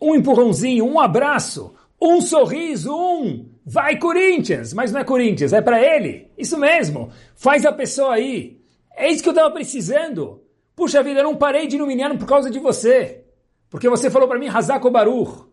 um 0.00 0.14
empurrãozinho, 0.14 0.86
um 0.86 0.98
abraço, 0.98 1.74
um 2.00 2.20
sorriso, 2.20 2.94
um 2.94 3.50
vai 3.66 3.98
Corinthians, 3.98 4.72
mas 4.72 4.92
não 4.92 5.00
é 5.00 5.04
Corinthians, 5.04 5.52
é 5.52 5.60
para 5.60 5.82
ele. 5.82 6.28
Isso 6.38 6.58
mesmo. 6.58 7.10
Faz 7.34 7.66
a 7.66 7.72
pessoa 7.72 8.14
aí. 8.14 8.58
É 8.96 9.10
isso 9.10 9.22
que 9.22 9.28
eu 9.28 9.32
estava 9.32 9.52
precisando. 9.52 10.42
Puxa 10.74 11.02
vida, 11.02 11.20
eu 11.20 11.24
não 11.24 11.36
parei 11.36 11.66
de 11.66 11.76
iluminar 11.76 12.16
por 12.16 12.26
causa 12.26 12.50
de 12.50 12.58
você. 12.58 13.24
Porque 13.68 13.88
você 13.88 14.10
falou 14.10 14.26
para 14.26 14.38
mim, 14.38 14.48
Hazako 14.48 14.90
Baruch. 14.90 15.49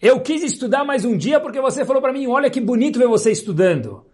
Eu 0.00 0.20
quis 0.20 0.42
estudar 0.42 0.84
mais 0.84 1.06
um 1.06 1.16
dia 1.16 1.40
porque 1.40 1.60
você 1.60 1.84
falou 1.84 2.02
para 2.02 2.12
mim, 2.12 2.26
olha 2.26 2.50
que 2.50 2.60
bonito 2.60 2.98
ver 2.98 3.08
você 3.08 3.30
estudando. 3.30 4.04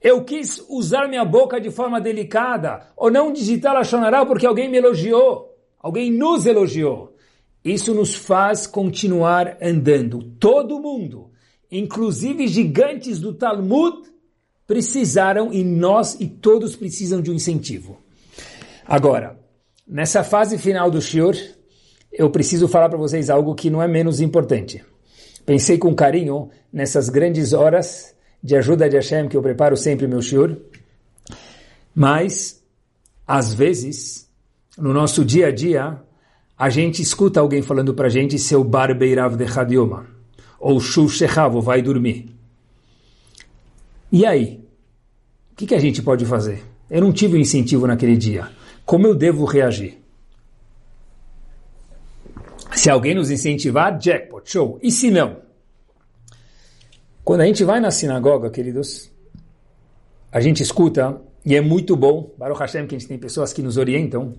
Eu 0.00 0.24
quis 0.24 0.64
usar 0.68 1.08
minha 1.08 1.24
boca 1.24 1.60
de 1.60 1.70
forma 1.70 2.00
delicada, 2.00 2.88
ou 2.96 3.10
não 3.10 3.32
digitar 3.32 3.76
a 3.76 3.84
Shonará 3.84 4.24
porque 4.24 4.46
alguém 4.46 4.68
me 4.68 4.78
elogiou. 4.78 5.52
Alguém 5.80 6.12
nos 6.12 6.46
elogiou. 6.46 7.16
Isso 7.64 7.92
nos 7.92 8.14
faz 8.14 8.66
continuar 8.66 9.56
andando. 9.60 10.22
Todo 10.38 10.80
mundo, 10.80 11.30
inclusive 11.70 12.46
gigantes 12.46 13.18
do 13.18 13.32
Talmud, 13.32 14.08
precisaram 14.66 15.52
e 15.52 15.64
nós 15.64 16.16
e 16.20 16.26
todos 16.26 16.76
precisam 16.76 17.20
de 17.20 17.30
um 17.30 17.34
incentivo. 17.34 17.98
Agora, 18.86 19.38
nessa 19.86 20.22
fase 20.22 20.56
final 20.56 20.90
do 20.90 21.00
Shiur, 21.00 21.36
eu 22.12 22.30
preciso 22.30 22.68
falar 22.68 22.88
para 22.88 22.98
vocês 22.98 23.28
algo 23.28 23.54
que 23.54 23.70
não 23.70 23.82
é 23.82 23.88
menos 23.88 24.20
importante. 24.20 24.84
Pensei 25.44 25.78
com 25.78 25.94
carinho 25.94 26.50
nessas 26.72 27.08
grandes 27.08 27.52
horas 27.52 28.14
de 28.42 28.56
ajuda 28.56 28.88
de 28.88 28.96
Hashem 28.96 29.28
que 29.28 29.36
eu 29.36 29.42
preparo 29.42 29.76
sempre 29.76 30.06
meu 30.06 30.22
Shiur, 30.22 30.56
mas, 31.94 32.62
às 33.26 33.52
vezes, 33.52 34.28
no 34.78 34.92
nosso 34.92 35.24
dia 35.24 35.48
a 35.48 35.50
dia, 35.50 36.00
a 36.58 36.70
gente 36.70 37.02
escuta 37.02 37.40
alguém 37.40 37.62
falando 37.62 37.94
para 37.94 38.06
a 38.06 38.10
gente 38.10 38.38
seu 38.38 38.64
barbeirav 38.64 39.36
de 39.36 39.44
Hadioma, 39.44 40.06
ou 40.58 40.80
shu 40.80 41.08
shechavo, 41.08 41.60
vai 41.60 41.82
dormir. 41.82 42.34
E 44.10 44.24
aí? 44.24 44.60
O 45.52 45.56
que, 45.56 45.66
que 45.66 45.74
a 45.74 45.80
gente 45.80 46.02
pode 46.02 46.24
fazer? 46.24 46.62
Eu 46.90 47.00
não 47.00 47.12
tive 47.12 47.36
um 47.36 47.40
incentivo 47.40 47.86
naquele 47.86 48.16
dia. 48.16 48.50
Como 48.84 49.06
eu 49.06 49.14
devo 49.14 49.44
reagir? 49.44 50.01
Se 52.82 52.90
alguém 52.90 53.14
nos 53.14 53.30
incentivar, 53.30 53.96
jackpot, 53.96 54.50
show. 54.50 54.76
E 54.82 54.90
se 54.90 55.08
não? 55.08 55.36
Quando 57.22 57.42
a 57.42 57.46
gente 57.46 57.62
vai 57.62 57.78
na 57.78 57.92
sinagoga, 57.92 58.50
queridos, 58.50 59.08
a 60.32 60.40
gente 60.40 60.64
escuta, 60.64 61.22
e 61.46 61.54
é 61.54 61.60
muito 61.60 61.94
bom, 61.94 62.34
Baruch 62.36 62.58
Hashem, 62.58 62.88
que 62.88 62.96
a 62.96 62.98
gente 62.98 63.06
tem 63.06 63.16
pessoas 63.16 63.52
que 63.52 63.62
nos 63.62 63.76
orientam, 63.76 64.32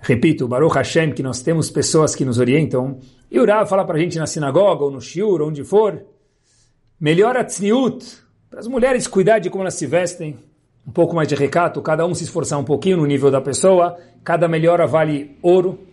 Repito, 0.00 0.46
Baruch 0.46 0.76
Hashem, 0.76 1.10
que 1.10 1.20
nós 1.20 1.40
temos 1.40 1.68
pessoas 1.68 2.14
que 2.14 2.24
nos 2.24 2.38
orientam. 2.38 3.00
E 3.28 3.40
o 3.40 3.44
Rav 3.44 3.68
fala 3.68 3.84
para 3.84 3.96
a 3.96 4.00
gente 4.00 4.20
na 4.20 4.26
sinagoga 4.28 4.84
ou 4.84 4.92
no 4.92 5.00
shiur, 5.00 5.42
onde 5.42 5.64
for, 5.64 6.00
melhor 7.00 7.36
a 7.36 7.42
tzniut, 7.42 8.06
para 8.48 8.60
as 8.60 8.68
mulheres 8.68 9.08
cuidar 9.08 9.40
de 9.40 9.50
como 9.50 9.64
elas 9.64 9.74
se 9.74 9.84
vestem, 9.84 10.38
um 10.86 10.92
pouco 10.92 11.12
mais 11.12 11.26
de 11.26 11.34
recato, 11.34 11.82
cada 11.82 12.06
um 12.06 12.14
se 12.14 12.22
esforçar 12.22 12.56
um 12.60 12.64
pouquinho 12.64 12.98
no 12.98 13.04
nível 13.04 13.32
da 13.32 13.40
pessoa, 13.40 13.98
cada 14.22 14.46
melhora 14.46 14.86
vale 14.86 15.36
ouro. 15.42 15.90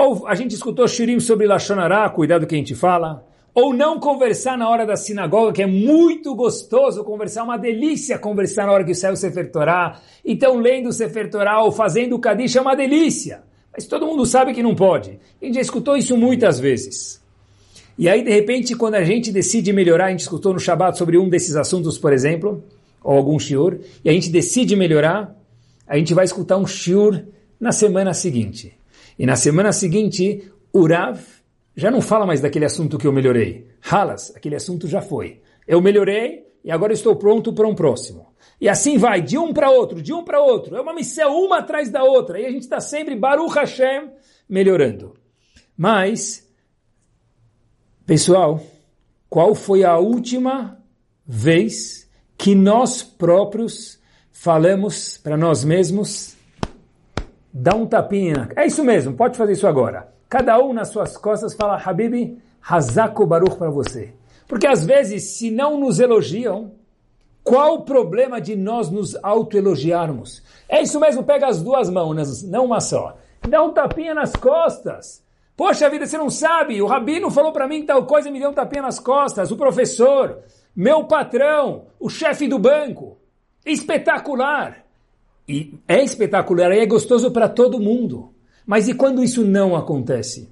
Ou 0.00 0.28
a 0.28 0.34
gente 0.36 0.54
escutou 0.54 0.86
shirim 0.86 1.18
sobre 1.18 1.44
Lashonará, 1.44 2.08
cuidado 2.08 2.42
do 2.42 2.46
que 2.46 2.54
a 2.54 2.58
gente 2.58 2.72
fala 2.72 3.26
ou 3.52 3.74
não 3.74 3.98
conversar 3.98 4.56
na 4.56 4.68
hora 4.68 4.86
da 4.86 4.96
sinagoga, 4.96 5.52
que 5.52 5.60
é 5.60 5.66
muito 5.66 6.32
gostoso 6.36 7.02
conversar, 7.02 7.42
uma 7.42 7.56
delícia 7.56 8.16
conversar 8.16 8.66
na 8.66 8.72
hora 8.72 8.84
que 8.84 8.92
o 8.92 8.94
céu 8.94 9.16
Sefer 9.16 9.50
Torah. 9.50 10.00
Então, 10.24 10.60
lendo 10.60 10.90
o 10.90 10.92
Sefer 10.92 11.28
Torah 11.28 11.64
ou 11.64 11.72
fazendo 11.72 12.14
o 12.14 12.20
Kadish 12.20 12.54
é 12.54 12.60
uma 12.60 12.76
delícia. 12.76 13.42
Mas 13.72 13.88
todo 13.88 14.06
mundo 14.06 14.24
sabe 14.24 14.54
que 14.54 14.62
não 14.62 14.76
pode. 14.76 15.18
A 15.42 15.44
gente 15.44 15.56
já 15.56 15.60
escutou 15.62 15.96
isso 15.96 16.16
muitas 16.16 16.60
vezes. 16.60 17.20
E 17.98 18.08
aí, 18.08 18.22
de 18.22 18.30
repente, 18.30 18.76
quando 18.76 18.94
a 18.94 19.02
gente 19.02 19.32
decide 19.32 19.72
melhorar, 19.72 20.06
a 20.06 20.10
gente 20.10 20.20
escutou 20.20 20.52
no 20.52 20.60
Shabbat 20.60 20.96
sobre 20.96 21.18
um 21.18 21.28
desses 21.28 21.56
assuntos, 21.56 21.98
por 21.98 22.12
exemplo, 22.12 22.62
ou 23.02 23.16
algum 23.16 23.36
shiur, 23.36 23.80
e 24.04 24.08
a 24.08 24.12
gente 24.12 24.30
decide 24.30 24.76
melhorar, 24.76 25.36
a 25.88 25.98
gente 25.98 26.14
vai 26.14 26.24
escutar 26.24 26.56
um 26.56 26.68
shiur 26.68 27.24
na 27.58 27.72
semana 27.72 28.14
seguinte. 28.14 28.77
E 29.18 29.26
na 29.26 29.36
semana 29.36 29.72
seguinte, 29.72 30.50
o 30.72 30.86
Rav 30.86 31.20
já 31.74 31.90
não 31.90 32.00
fala 32.00 32.26
mais 32.26 32.40
daquele 32.40 32.64
assunto 32.64 32.98
que 32.98 33.06
eu 33.06 33.12
melhorei. 33.12 33.68
Halas, 33.90 34.34
aquele 34.34 34.56
assunto 34.56 34.86
já 34.86 35.00
foi. 35.00 35.40
Eu 35.66 35.80
melhorei 35.80 36.46
e 36.64 36.70
agora 36.70 36.92
estou 36.92 37.16
pronto 37.16 37.52
para 37.52 37.66
um 37.66 37.74
próximo. 37.74 38.28
E 38.60 38.68
assim 38.68 38.98
vai, 38.98 39.22
de 39.22 39.38
um 39.38 39.52
para 39.52 39.70
outro, 39.70 40.02
de 40.02 40.12
um 40.12 40.24
para 40.24 40.40
outro. 40.40 40.76
É 40.76 40.80
uma 40.80 40.94
missão, 40.94 41.36
uma 41.44 41.58
atrás 41.58 41.90
da 41.90 42.02
outra. 42.02 42.40
E 42.40 42.46
a 42.46 42.50
gente 42.50 42.62
está 42.62 42.80
sempre, 42.80 43.14
Baruch 43.14 43.54
Hashem, 43.54 44.10
melhorando. 44.48 45.14
Mas, 45.76 46.48
pessoal, 48.04 48.60
qual 49.28 49.54
foi 49.54 49.84
a 49.84 49.96
última 49.98 50.82
vez 51.26 52.08
que 52.36 52.54
nós 52.54 53.02
próprios 53.02 53.98
falamos 54.32 55.18
para 55.18 55.36
nós 55.36 55.64
mesmos, 55.64 56.36
dá 57.58 57.74
um 57.74 57.86
tapinha. 57.86 58.48
É 58.54 58.66
isso 58.66 58.84
mesmo, 58.84 59.14
pode 59.14 59.36
fazer 59.36 59.52
isso 59.52 59.66
agora. 59.66 60.08
Cada 60.28 60.58
um 60.58 60.72
nas 60.72 60.88
suas 60.88 61.16
costas 61.16 61.54
fala, 61.54 61.80
Habibi, 61.84 62.38
Hazako 62.62 63.26
Baruch 63.26 63.56
para 63.56 63.70
você. 63.70 64.12
Porque 64.46 64.66
às 64.66 64.84
vezes, 64.84 65.36
se 65.36 65.50
não 65.50 65.78
nos 65.78 65.98
elogiam, 65.98 66.72
qual 67.42 67.74
o 67.74 67.82
problema 67.82 68.40
de 68.40 68.54
nós 68.54 68.90
nos 68.90 69.16
autoelogiarmos? 69.22 70.42
É 70.68 70.82
isso 70.82 71.00
mesmo, 71.00 71.24
pega 71.24 71.48
as 71.48 71.62
duas 71.62 71.90
mãos, 71.90 72.44
não 72.44 72.66
uma 72.66 72.80
só. 72.80 73.16
Dá 73.48 73.62
um 73.62 73.72
tapinha 73.72 74.14
nas 74.14 74.36
costas. 74.36 75.24
Poxa 75.56 75.90
vida, 75.90 76.06
você 76.06 76.16
não 76.16 76.30
sabe, 76.30 76.80
o 76.80 76.86
rabino 76.86 77.30
falou 77.30 77.52
para 77.52 77.66
mim 77.66 77.84
tal 77.84 78.06
coisa 78.06 78.28
e 78.28 78.32
me 78.32 78.38
deu 78.38 78.50
um 78.50 78.54
tapinha 78.54 78.82
nas 78.82 79.00
costas. 79.00 79.50
O 79.50 79.56
professor, 79.56 80.38
meu 80.76 81.04
patrão, 81.04 81.86
o 81.98 82.08
chefe 82.08 82.46
do 82.46 82.58
banco. 82.58 83.18
Espetacular. 83.66 84.87
E 85.48 85.78
é 85.88 86.04
espetacular 86.04 86.72
e 86.72 86.80
é 86.80 86.86
gostoso 86.86 87.30
para 87.30 87.48
todo 87.48 87.80
mundo. 87.80 88.30
Mas 88.66 88.86
e 88.86 88.94
quando 88.94 89.24
isso 89.24 89.42
não 89.44 89.74
acontece? 89.74 90.48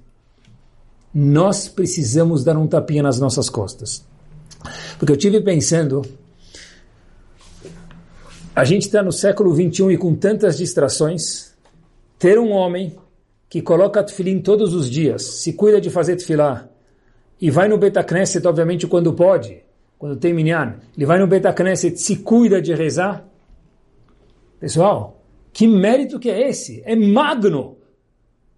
Nós 1.13 1.67
precisamos 1.67 2.43
dar 2.43 2.57
um 2.57 2.67
tapinha 2.67 3.03
nas 3.03 3.19
nossas 3.19 3.49
costas. 3.49 4.03
Porque 4.97 5.11
eu 5.11 5.17
tive 5.17 5.39
pensando, 5.41 6.01
a 8.55 8.63
gente 8.63 8.87
está 8.87 9.03
no 9.03 9.11
século 9.11 9.53
21 9.53 9.91
e 9.91 9.97
com 9.97 10.15
tantas 10.15 10.57
distrações, 10.57 11.53
ter 12.17 12.39
um 12.39 12.51
homem 12.51 12.95
que 13.47 13.61
coloca 13.61 14.03
tefilim 14.03 14.39
todos 14.39 14.73
os 14.73 14.89
dias, 14.89 15.21
se 15.21 15.53
cuida 15.53 15.79
de 15.79 15.89
fazer 15.89 16.15
tefilá, 16.15 16.67
e 17.39 17.51
vai 17.51 17.67
no 17.67 17.77
Betacneset, 17.77 18.45
obviamente, 18.47 18.87
quando 18.87 19.13
pode, 19.13 19.59
quando 19.97 20.15
tem 20.15 20.33
minyan, 20.33 20.75
ele 20.95 21.05
vai 21.05 21.19
no 21.19 21.27
Betacneset, 21.27 21.97
se 21.97 22.17
cuida 22.17 22.61
de 22.61 22.73
rezar. 22.73 23.23
Pessoal, 24.59 25.21
que 25.53 25.67
mérito 25.67 26.19
que 26.19 26.29
é 26.29 26.49
esse? 26.49 26.81
É 26.83 26.95
magno! 26.95 27.77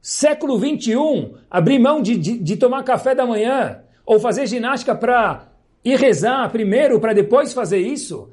Século 0.01 0.57
21, 0.57 1.35
abrir 1.51 1.77
mão 1.77 2.01
de, 2.01 2.15
de, 2.15 2.39
de 2.39 2.55
tomar 2.55 2.83
café 2.83 3.13
da 3.13 3.25
manhã, 3.25 3.83
ou 4.05 4.17
fazer 4.17 4.47
ginástica 4.47 4.95
para 4.95 5.49
ir 5.83 5.99
rezar 5.99 6.49
primeiro, 6.51 7.01
para 7.01 7.13
depois 7.13 7.51
fazer 7.51 7.79
isso. 7.79 8.31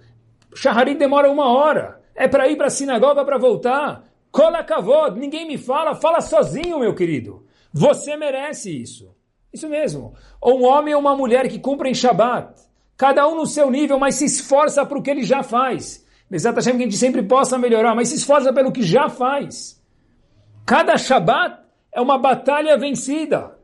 Shaharit 0.55 0.97
demora 0.97 1.31
uma 1.31 1.53
hora. 1.53 2.01
É 2.15 2.29
para 2.29 2.49
ir 2.49 2.57
para 2.57 2.69
a 2.69 2.71
sinagoga 2.71 3.25
para 3.25 3.37
voltar. 3.37 4.05
Cola 4.31 4.63
kavod, 4.63 5.19
ninguém 5.19 5.47
me 5.47 5.59
fala, 5.59 5.97
fala 5.97 6.21
sozinho, 6.21 6.79
meu 6.79 6.95
querido. 6.95 7.45
Você 7.73 8.17
merece 8.17 8.71
isso. 8.81 9.13
Isso 9.53 9.69
mesmo. 9.69 10.15
Ou 10.41 10.61
um 10.61 10.65
homem 10.65 10.95
ou 10.95 11.01
uma 11.01 11.17
mulher 11.17 11.49
que 11.49 11.59
cumprem 11.59 11.93
Shabat. 11.93 12.55
Cada 12.97 13.27
um 13.27 13.35
no 13.35 13.45
seu 13.45 13.71
nível, 13.71 13.99
mas 13.99 14.15
se 14.15 14.25
esforça 14.25 14.87
para 14.87 14.99
o 14.99 15.03
que 15.03 15.11
ele 15.11 15.25
já 15.25 15.43
faz. 15.43 16.06
Exato, 16.31 16.61
que 16.61 16.69
a 16.69 16.73
gente 16.73 16.97
sempre 16.97 17.23
possa 17.23 17.57
melhorar, 17.57 17.95
mas 17.95 18.09
se 18.09 18.17
esforça 18.17 18.53
pelo 18.53 18.73
que 18.73 18.83
já 18.83 19.09
faz. 19.09 19.81
Cada 20.65 20.99
Shabat 20.99 21.61
é 21.93 22.01
uma 22.01 22.19
batalha 22.19 22.77
vencida. 22.77 23.57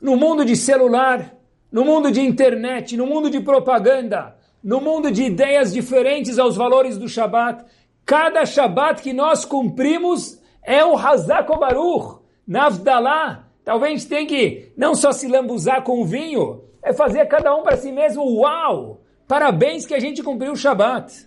No 0.00 0.16
mundo 0.16 0.44
de 0.44 0.54
celular, 0.54 1.34
no 1.70 1.84
mundo 1.84 2.10
de 2.12 2.20
internet, 2.20 2.96
no 2.96 3.06
mundo 3.06 3.28
de 3.28 3.40
propaganda, 3.40 4.36
no 4.62 4.80
mundo 4.80 5.10
de 5.10 5.24
ideias 5.24 5.72
diferentes 5.72 6.38
aos 6.38 6.56
valores 6.56 6.96
do 6.96 7.08
Shabat, 7.08 7.64
cada 8.04 8.46
Shabat 8.46 9.02
que 9.02 9.12
nós 9.12 9.44
cumprimos 9.44 10.40
é 10.62 10.84
o 10.84 10.96
Hazak 10.96 11.48
Baruch, 11.58 12.20
Navdalá. 12.46 13.48
Talvez 13.64 14.04
tenha 14.04 14.26
que 14.26 14.72
não 14.76 14.94
só 14.94 15.10
se 15.10 15.26
lambuzar 15.26 15.82
com 15.82 16.00
o 16.00 16.04
vinho, 16.04 16.62
é 16.82 16.92
fazer 16.92 17.26
cada 17.26 17.54
um 17.56 17.62
para 17.62 17.76
si 17.76 17.90
mesmo, 17.90 18.22
uau! 18.40 19.00
Parabéns 19.26 19.84
que 19.84 19.94
a 19.94 19.98
gente 19.98 20.22
cumpriu 20.22 20.52
o 20.52 20.56
Shabat. 20.56 21.26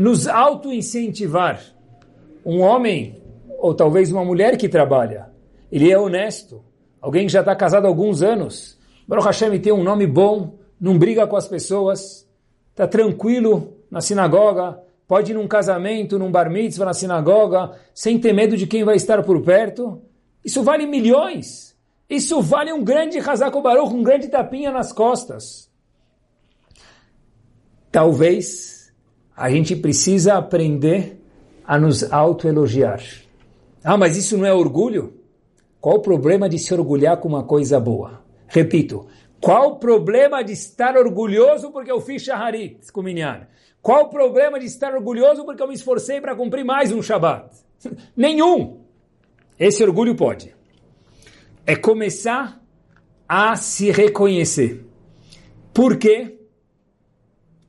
Nos 0.00 0.26
auto-incentivar. 0.26 1.60
Um 2.44 2.60
homem 2.60 3.20
ou 3.58 3.74
talvez 3.74 4.12
uma 4.12 4.24
mulher 4.24 4.56
que 4.56 4.68
trabalha. 4.68 5.30
Ele 5.70 5.90
é 5.90 5.98
honesto. 5.98 6.62
Alguém 7.00 7.26
que 7.26 7.32
já 7.32 7.40
está 7.40 7.54
casado 7.54 7.84
há 7.84 7.88
alguns 7.88 8.22
anos. 8.22 8.78
Baruch 9.06 9.26
Hashem 9.26 9.58
tem 9.58 9.72
um 9.72 9.82
nome 9.82 10.06
bom, 10.06 10.58
não 10.80 10.98
briga 10.98 11.26
com 11.26 11.36
as 11.36 11.48
pessoas, 11.48 12.28
está 12.70 12.86
tranquilo 12.86 13.74
na 13.90 14.00
sinagoga, 14.00 14.78
pode 15.06 15.32
ir 15.32 15.34
num 15.34 15.48
casamento, 15.48 16.18
num 16.18 16.30
bar 16.30 16.50
mitzvah 16.50 16.84
na 16.84 16.94
sinagoga, 16.94 17.72
sem 17.94 18.18
ter 18.18 18.32
medo 18.32 18.56
de 18.56 18.66
quem 18.66 18.84
vai 18.84 18.96
estar 18.96 19.22
por 19.22 19.42
perto. 19.42 20.02
Isso 20.44 20.62
vale 20.62 20.86
milhões. 20.86 21.76
Isso 22.08 22.40
vale 22.40 22.72
um 22.72 22.84
grande 22.84 23.18
Hazako 23.18 23.60
Baruch, 23.60 23.94
um 23.94 24.02
grande 24.02 24.28
tapinha 24.28 24.70
nas 24.70 24.92
costas. 24.92 25.70
Talvez 27.90 28.77
a 29.38 29.48
gente 29.50 29.76
precisa 29.76 30.34
aprender 30.34 31.16
a 31.64 31.78
nos 31.78 32.02
autoelogiar. 32.12 33.00
Ah, 33.84 33.96
mas 33.96 34.16
isso 34.16 34.36
não 34.36 34.44
é 34.44 34.52
orgulho? 34.52 35.14
Qual 35.80 35.98
o 35.98 36.02
problema 36.02 36.48
de 36.48 36.58
se 36.58 36.74
orgulhar 36.74 37.18
com 37.18 37.28
uma 37.28 37.44
coisa 37.44 37.78
boa? 37.78 38.20
Repito, 38.48 39.06
qual 39.40 39.68
o 39.68 39.76
problema 39.76 40.42
de 40.42 40.52
estar 40.52 40.96
orgulhoso 40.96 41.70
porque 41.70 41.92
eu 41.92 42.00
fiz 42.00 42.22
Shaharit 42.22 42.90
com 42.90 43.00
Minyan? 43.00 43.46
Qual 43.80 44.06
o 44.06 44.08
problema 44.08 44.58
de 44.58 44.66
estar 44.66 44.92
orgulhoso 44.92 45.44
porque 45.44 45.62
eu 45.62 45.68
me 45.68 45.74
esforcei 45.74 46.20
para 46.20 46.34
cumprir 46.34 46.64
mais 46.64 46.90
um 46.90 47.00
Shabat? 47.00 47.54
Nenhum! 48.16 48.80
Esse 49.56 49.84
orgulho 49.84 50.16
pode. 50.16 50.52
É 51.64 51.76
começar 51.76 52.60
a 53.28 53.54
se 53.54 53.92
reconhecer. 53.92 54.84
Por 55.72 55.96
quê? 55.96 56.40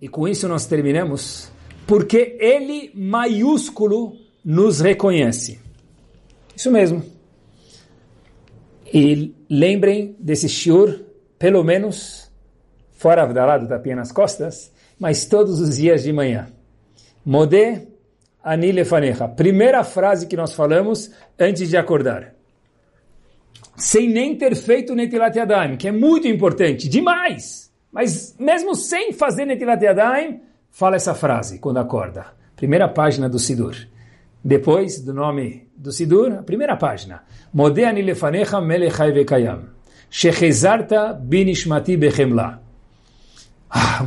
E 0.02 0.08
com 0.08 0.28
isso 0.28 0.48
nós 0.48 0.66
terminamos. 0.66 1.52
Porque 1.90 2.38
ele 2.40 2.92
maiúsculo 2.94 4.16
nos 4.46 4.80
reconhece. 4.80 5.60
Isso 6.56 6.70
mesmo. 6.70 7.04
E 8.94 9.34
lembrem 9.50 10.16
desse 10.20 10.48
shiur, 10.48 11.00
pelo 11.40 11.64
menos, 11.64 12.32
fora 12.92 13.26
da 13.26 13.58
da 13.58 13.66
tapinha 13.66 13.96
nas 13.96 14.12
costas, 14.12 14.72
mas 15.00 15.26
todos 15.26 15.60
os 15.60 15.78
dias 15.78 16.04
de 16.04 16.14
manhã. 16.14 16.50
Modé 17.26 17.88
anilefanecha. 18.44 19.28
Primeira 19.28 19.84
frase 19.84 20.28
que 20.28 20.38
nós 20.38 20.54
falamos 20.54 21.10
antes 21.40 21.68
de 21.70 21.76
acordar. 21.76 22.36
Sem 23.76 24.08
nem 24.08 24.36
ter 24.36 24.56
feito 24.56 24.94
Netilat 24.94 25.34
que 25.80 25.88
é 25.88 25.92
muito 25.92 26.28
importante, 26.28 26.88
demais. 26.88 27.74
Mas 27.92 28.36
mesmo 28.38 28.76
sem 28.76 29.12
fazer 29.12 29.46
Netilat 29.46 29.82
fala 30.72 30.96
essa 30.96 31.14
frase 31.14 31.60
quando 31.60 31.78
acorda. 31.78 32.28
Primeira 32.56 32.88
página 32.88 33.30
do 33.30 33.40
Sidur. 33.40 33.76
Depois 34.44 35.02
do 35.02 35.14
nome 35.14 35.68
do 35.76 35.92
Sidur, 35.92 36.32
a 36.34 36.44
primeira 36.44 36.78
página. 36.78 37.24
Modeani 37.54 38.02
lefanecha 38.02 38.62
melechai 38.62 39.12
vekayam. 39.12 39.62
Shechezarta 40.10 41.14
binishmati 41.14 41.98
bechemla. 41.98 42.62
Ah, 43.70 44.06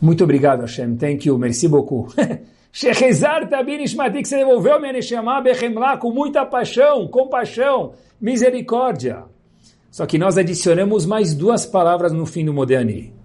muito 0.00 0.24
obrigado, 0.24 0.62
Hashem. 0.62 0.96
Thank 0.96 1.26
you. 1.26 1.36
Merci 1.38 1.68
beaucoup. 1.68 2.14
Shechezarta 2.72 3.62
binishmati, 3.62 4.22
que 4.22 4.28
você 4.28 4.36
devolveu 4.36 4.80
minha 4.80 4.92
neshama 4.92 5.40
bechemla 5.40 5.96
com 5.96 6.10
muita 6.10 6.44
paixão, 6.46 7.08
compaixão, 7.08 7.92
misericórdia. 8.20 9.24
Só 9.90 10.04
que 10.06 10.18
nós 10.18 10.36
adicionamos 10.36 11.06
mais 11.06 11.34
duas 11.34 11.64
palavras 11.64 12.12
no 12.12 12.26
fim 12.26 12.44
do 12.44 12.52
Modeani. 12.52 13.15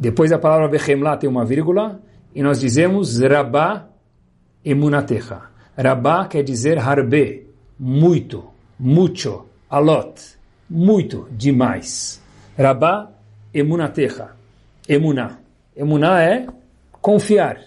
Depois 0.00 0.30
da 0.30 0.38
palavra 0.38 0.66
bechemla 0.66 1.18
tem 1.18 1.28
uma 1.28 1.44
vírgula 1.44 2.00
e 2.34 2.42
nós 2.42 2.58
dizemos 2.58 3.20
rabá 3.20 3.86
emunatecha. 4.64 5.42
Rabá 5.76 6.26
quer 6.26 6.42
dizer 6.42 6.78
harbe, 6.78 7.46
muito, 7.78 8.44
mucho, 8.78 9.44
alot, 9.68 10.38
muito, 10.70 11.28
demais. 11.30 12.18
Rabá 12.58 13.10
emunatecha, 13.52 14.30
emuná. 14.88 15.36
Emuná 15.76 16.22
é 16.22 16.46
confiar. 17.02 17.60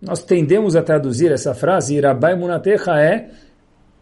Nós 0.00 0.24
tendemos 0.24 0.74
a 0.74 0.82
traduzir 0.82 1.30
essa 1.30 1.54
frase, 1.54 2.00
Rabá 2.00 2.32
emunatecha 2.32 2.98
é 2.98 3.28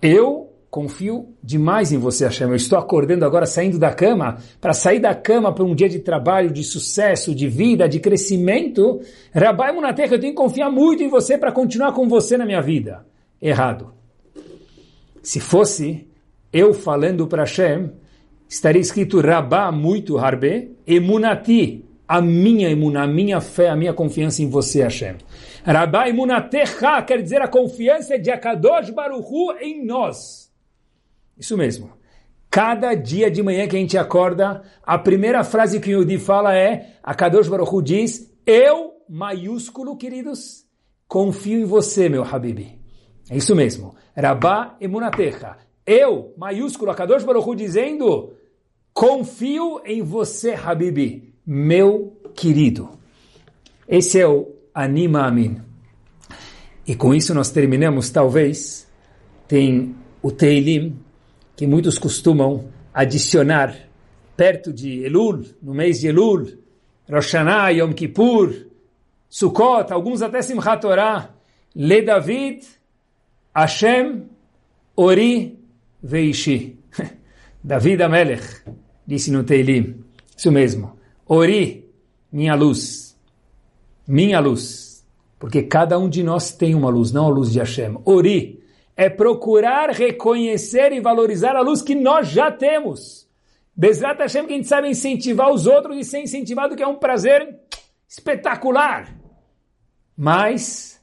eu 0.00 0.41
confio 0.72 1.34
demais 1.44 1.92
em 1.92 1.98
você, 1.98 2.24
Hashem. 2.24 2.48
Eu 2.48 2.56
estou 2.56 2.78
acordando 2.78 3.26
agora, 3.26 3.44
saindo 3.44 3.78
da 3.78 3.92
cama, 3.92 4.38
para 4.58 4.72
sair 4.72 4.98
da 4.98 5.14
cama 5.14 5.52
para 5.52 5.62
um 5.62 5.74
dia 5.74 5.86
de 5.86 5.98
trabalho, 5.98 6.50
de 6.50 6.64
sucesso, 6.64 7.34
de 7.34 7.46
vida, 7.46 7.86
de 7.86 8.00
crescimento. 8.00 9.02
Rabai 9.34 9.70
Munateca, 9.70 10.14
eu 10.14 10.18
tenho 10.18 10.32
que 10.32 10.40
confiar 10.40 10.70
muito 10.70 11.02
em 11.02 11.10
você 11.10 11.36
para 11.36 11.52
continuar 11.52 11.92
com 11.92 12.08
você 12.08 12.38
na 12.38 12.46
minha 12.46 12.62
vida. 12.62 13.04
Errado. 13.40 13.92
Se 15.22 15.40
fosse, 15.40 16.08
eu 16.50 16.72
falando 16.72 17.26
para 17.26 17.42
Hashem, 17.42 17.90
estaria 18.48 18.80
escrito 18.80 19.20
Rabá 19.20 19.70
muito 19.70 20.16
Harbe, 20.16 20.74
Emunati, 20.86 21.84
a 22.08 22.22
minha 22.22 22.70
emuna, 22.70 23.02
a 23.02 23.06
minha 23.06 23.42
fé, 23.42 23.68
a 23.68 23.76
minha 23.76 23.92
confiança 23.92 24.42
em 24.42 24.48
você, 24.48 24.82
Hashem. 24.82 25.16
Rabá 25.66 26.08
Emunatecha 26.08 27.02
quer 27.02 27.20
dizer 27.20 27.42
a 27.42 27.46
confiança 27.46 28.18
de 28.18 28.30
Akadosh 28.30 28.88
Baruchu 28.88 29.52
em 29.60 29.84
nós. 29.84 30.50
Isso 31.36 31.56
mesmo. 31.56 31.90
Cada 32.50 32.94
dia 32.94 33.30
de 33.30 33.42
manhã 33.42 33.66
que 33.66 33.76
a 33.76 33.78
gente 33.78 33.96
acorda, 33.96 34.62
a 34.82 34.98
primeira 34.98 35.42
frase 35.42 35.80
que 35.80 35.94
o 35.94 36.00
Yudi 36.00 36.18
fala 36.18 36.54
é, 36.54 36.96
Akadosh 37.02 37.48
Baruchu 37.48 37.82
diz, 37.82 38.30
eu, 38.44 38.92
maiúsculo, 39.08 39.96
queridos, 39.96 40.66
confio 41.08 41.60
em 41.60 41.64
você, 41.64 42.08
meu 42.08 42.22
Habibi. 42.22 42.78
É 43.30 43.36
isso 43.36 43.56
mesmo. 43.56 43.94
Rabá 44.14 44.76
Emunatecha. 44.80 45.56
Eu, 45.86 46.34
maiúsculo, 46.36 46.90
Akadosh 46.90 47.24
Baruchu 47.24 47.54
dizendo, 47.54 48.34
confio 48.92 49.80
em 49.84 50.02
você, 50.02 50.52
Habibi, 50.52 51.34
meu 51.46 52.20
querido. 52.34 52.90
Esse 53.88 54.20
é 54.20 54.26
o 54.26 54.54
Anima 54.74 55.26
Amin. 55.26 55.60
E 56.86 56.94
com 56.94 57.14
isso 57.14 57.32
nós 57.34 57.50
terminamos, 57.50 58.10
talvez, 58.10 58.88
tem 59.48 59.94
o 60.22 60.30
Teilim, 60.30 60.98
que 61.56 61.66
muitos 61.66 61.98
costumam 61.98 62.68
adicionar 62.92 63.76
perto 64.36 64.72
de 64.72 65.04
Elul, 65.04 65.44
no 65.62 65.74
mês 65.74 66.00
de 66.00 66.08
Elul, 66.08 66.58
Rosh 67.08 67.32
Hashanah, 67.32 67.70
Yom 67.70 67.92
Kippur, 67.92 68.54
Sukkot, 69.28 69.92
alguns 69.92 70.22
até 70.22 70.42
Simchat 70.42 70.80
Torah, 70.80 71.30
Le 71.74 72.02
David, 72.02 72.64
Hashem, 73.54 74.24
Ori, 74.96 75.58
Veishi. 76.02 76.78
David 77.64 78.02
Amelech, 78.02 78.62
disse 79.06 79.30
no 79.30 79.44
Teilim. 79.44 80.04
Isso 80.36 80.50
mesmo. 80.50 80.98
Ori, 81.26 81.88
minha 82.30 82.54
luz. 82.54 83.16
Minha 84.06 84.40
luz. 84.40 85.04
Porque 85.38 85.62
cada 85.62 85.98
um 85.98 86.08
de 86.08 86.22
nós 86.22 86.52
tem 86.52 86.74
uma 86.74 86.90
luz, 86.90 87.12
não 87.12 87.26
a 87.26 87.28
luz 87.28 87.52
de 87.52 87.58
Hashem. 87.58 87.98
Ori 88.04 88.61
é 88.96 89.08
procurar 89.08 89.90
reconhecer 89.90 90.92
e 90.92 91.00
valorizar 91.00 91.56
a 91.56 91.60
luz 91.60 91.82
que 91.82 91.94
nós 91.94 92.28
já 92.28 92.50
temos. 92.50 93.26
Bezrat 93.74 94.18
Hashem 94.18 94.46
que 94.46 94.52
a 94.52 94.56
gente 94.56 94.68
sabe 94.68 94.88
incentivar 94.88 95.50
os 95.50 95.66
outros 95.66 95.96
e 95.96 96.04
ser 96.04 96.20
incentivado 96.20 96.76
que 96.76 96.82
é 96.82 96.86
um 96.86 96.96
prazer 96.96 97.58
espetacular. 98.06 99.16
Mas, 100.16 101.00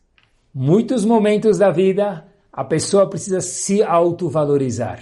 muitos 0.54 1.04
momentos 1.04 1.58
da 1.58 1.72
vida, 1.72 2.28
a 2.54 2.64
pessoa 2.64 3.10
precisa 3.10 3.42
se 3.42 3.82
autovalorizar 3.82 5.02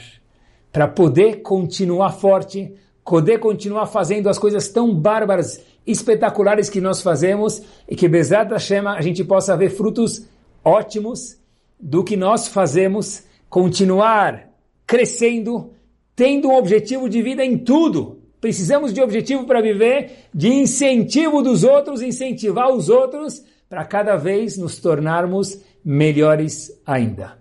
para 0.71 0.87
poder 0.87 1.41
continuar 1.41 2.11
forte, 2.11 2.73
poder 3.03 3.39
continuar 3.39 3.87
fazendo 3.87 4.29
as 4.29 4.39
coisas 4.39 4.69
tão 4.69 4.93
bárbaras, 4.93 5.61
espetaculares 5.85 6.69
que 6.69 6.79
nós 6.79 7.01
fazemos 7.01 7.61
e 7.87 7.95
que 7.95 8.07
Bezrat 8.07 8.49
Hashem 8.49 8.87
a 8.87 9.01
gente 9.01 9.23
possa 9.23 9.57
ver 9.57 9.69
frutos 9.69 10.25
ótimos 10.63 11.37
do 11.79 12.03
que 12.03 12.17
nós 12.17 12.47
fazemos, 12.47 13.23
continuar 13.49 14.49
crescendo, 14.85 15.71
tendo 16.15 16.47
um 16.47 16.55
objetivo 16.55 17.09
de 17.09 17.21
vida 17.21 17.43
em 17.43 17.57
tudo. 17.57 18.21
Precisamos 18.39 18.93
de 18.93 19.01
objetivo 19.01 19.45
para 19.45 19.61
viver, 19.61 20.27
de 20.33 20.47
incentivo 20.47 21.41
dos 21.41 21.63
outros, 21.63 22.01
incentivar 22.01 22.71
os 22.71 22.87
outros 22.87 23.43
para 23.69 23.83
cada 23.83 24.15
vez 24.15 24.57
nos 24.57 24.79
tornarmos 24.79 25.59
melhores 25.83 26.71
ainda. 26.85 27.37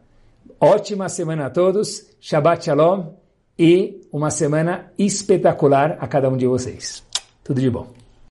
Ótima 0.58 1.08
semana 1.08 1.46
a 1.46 1.50
todos, 1.50 2.06
Shabbat 2.20 2.66
Shalom 2.66 3.12
e 3.58 4.00
uma 4.10 4.30
semana 4.30 4.92
espetacular 4.98 5.98
a 6.00 6.08
cada 6.08 6.28
um 6.28 6.36
de 6.36 6.46
vocês. 6.46 7.04
Tudo 7.44 7.60
de 7.60 7.70
bom. 7.70 7.95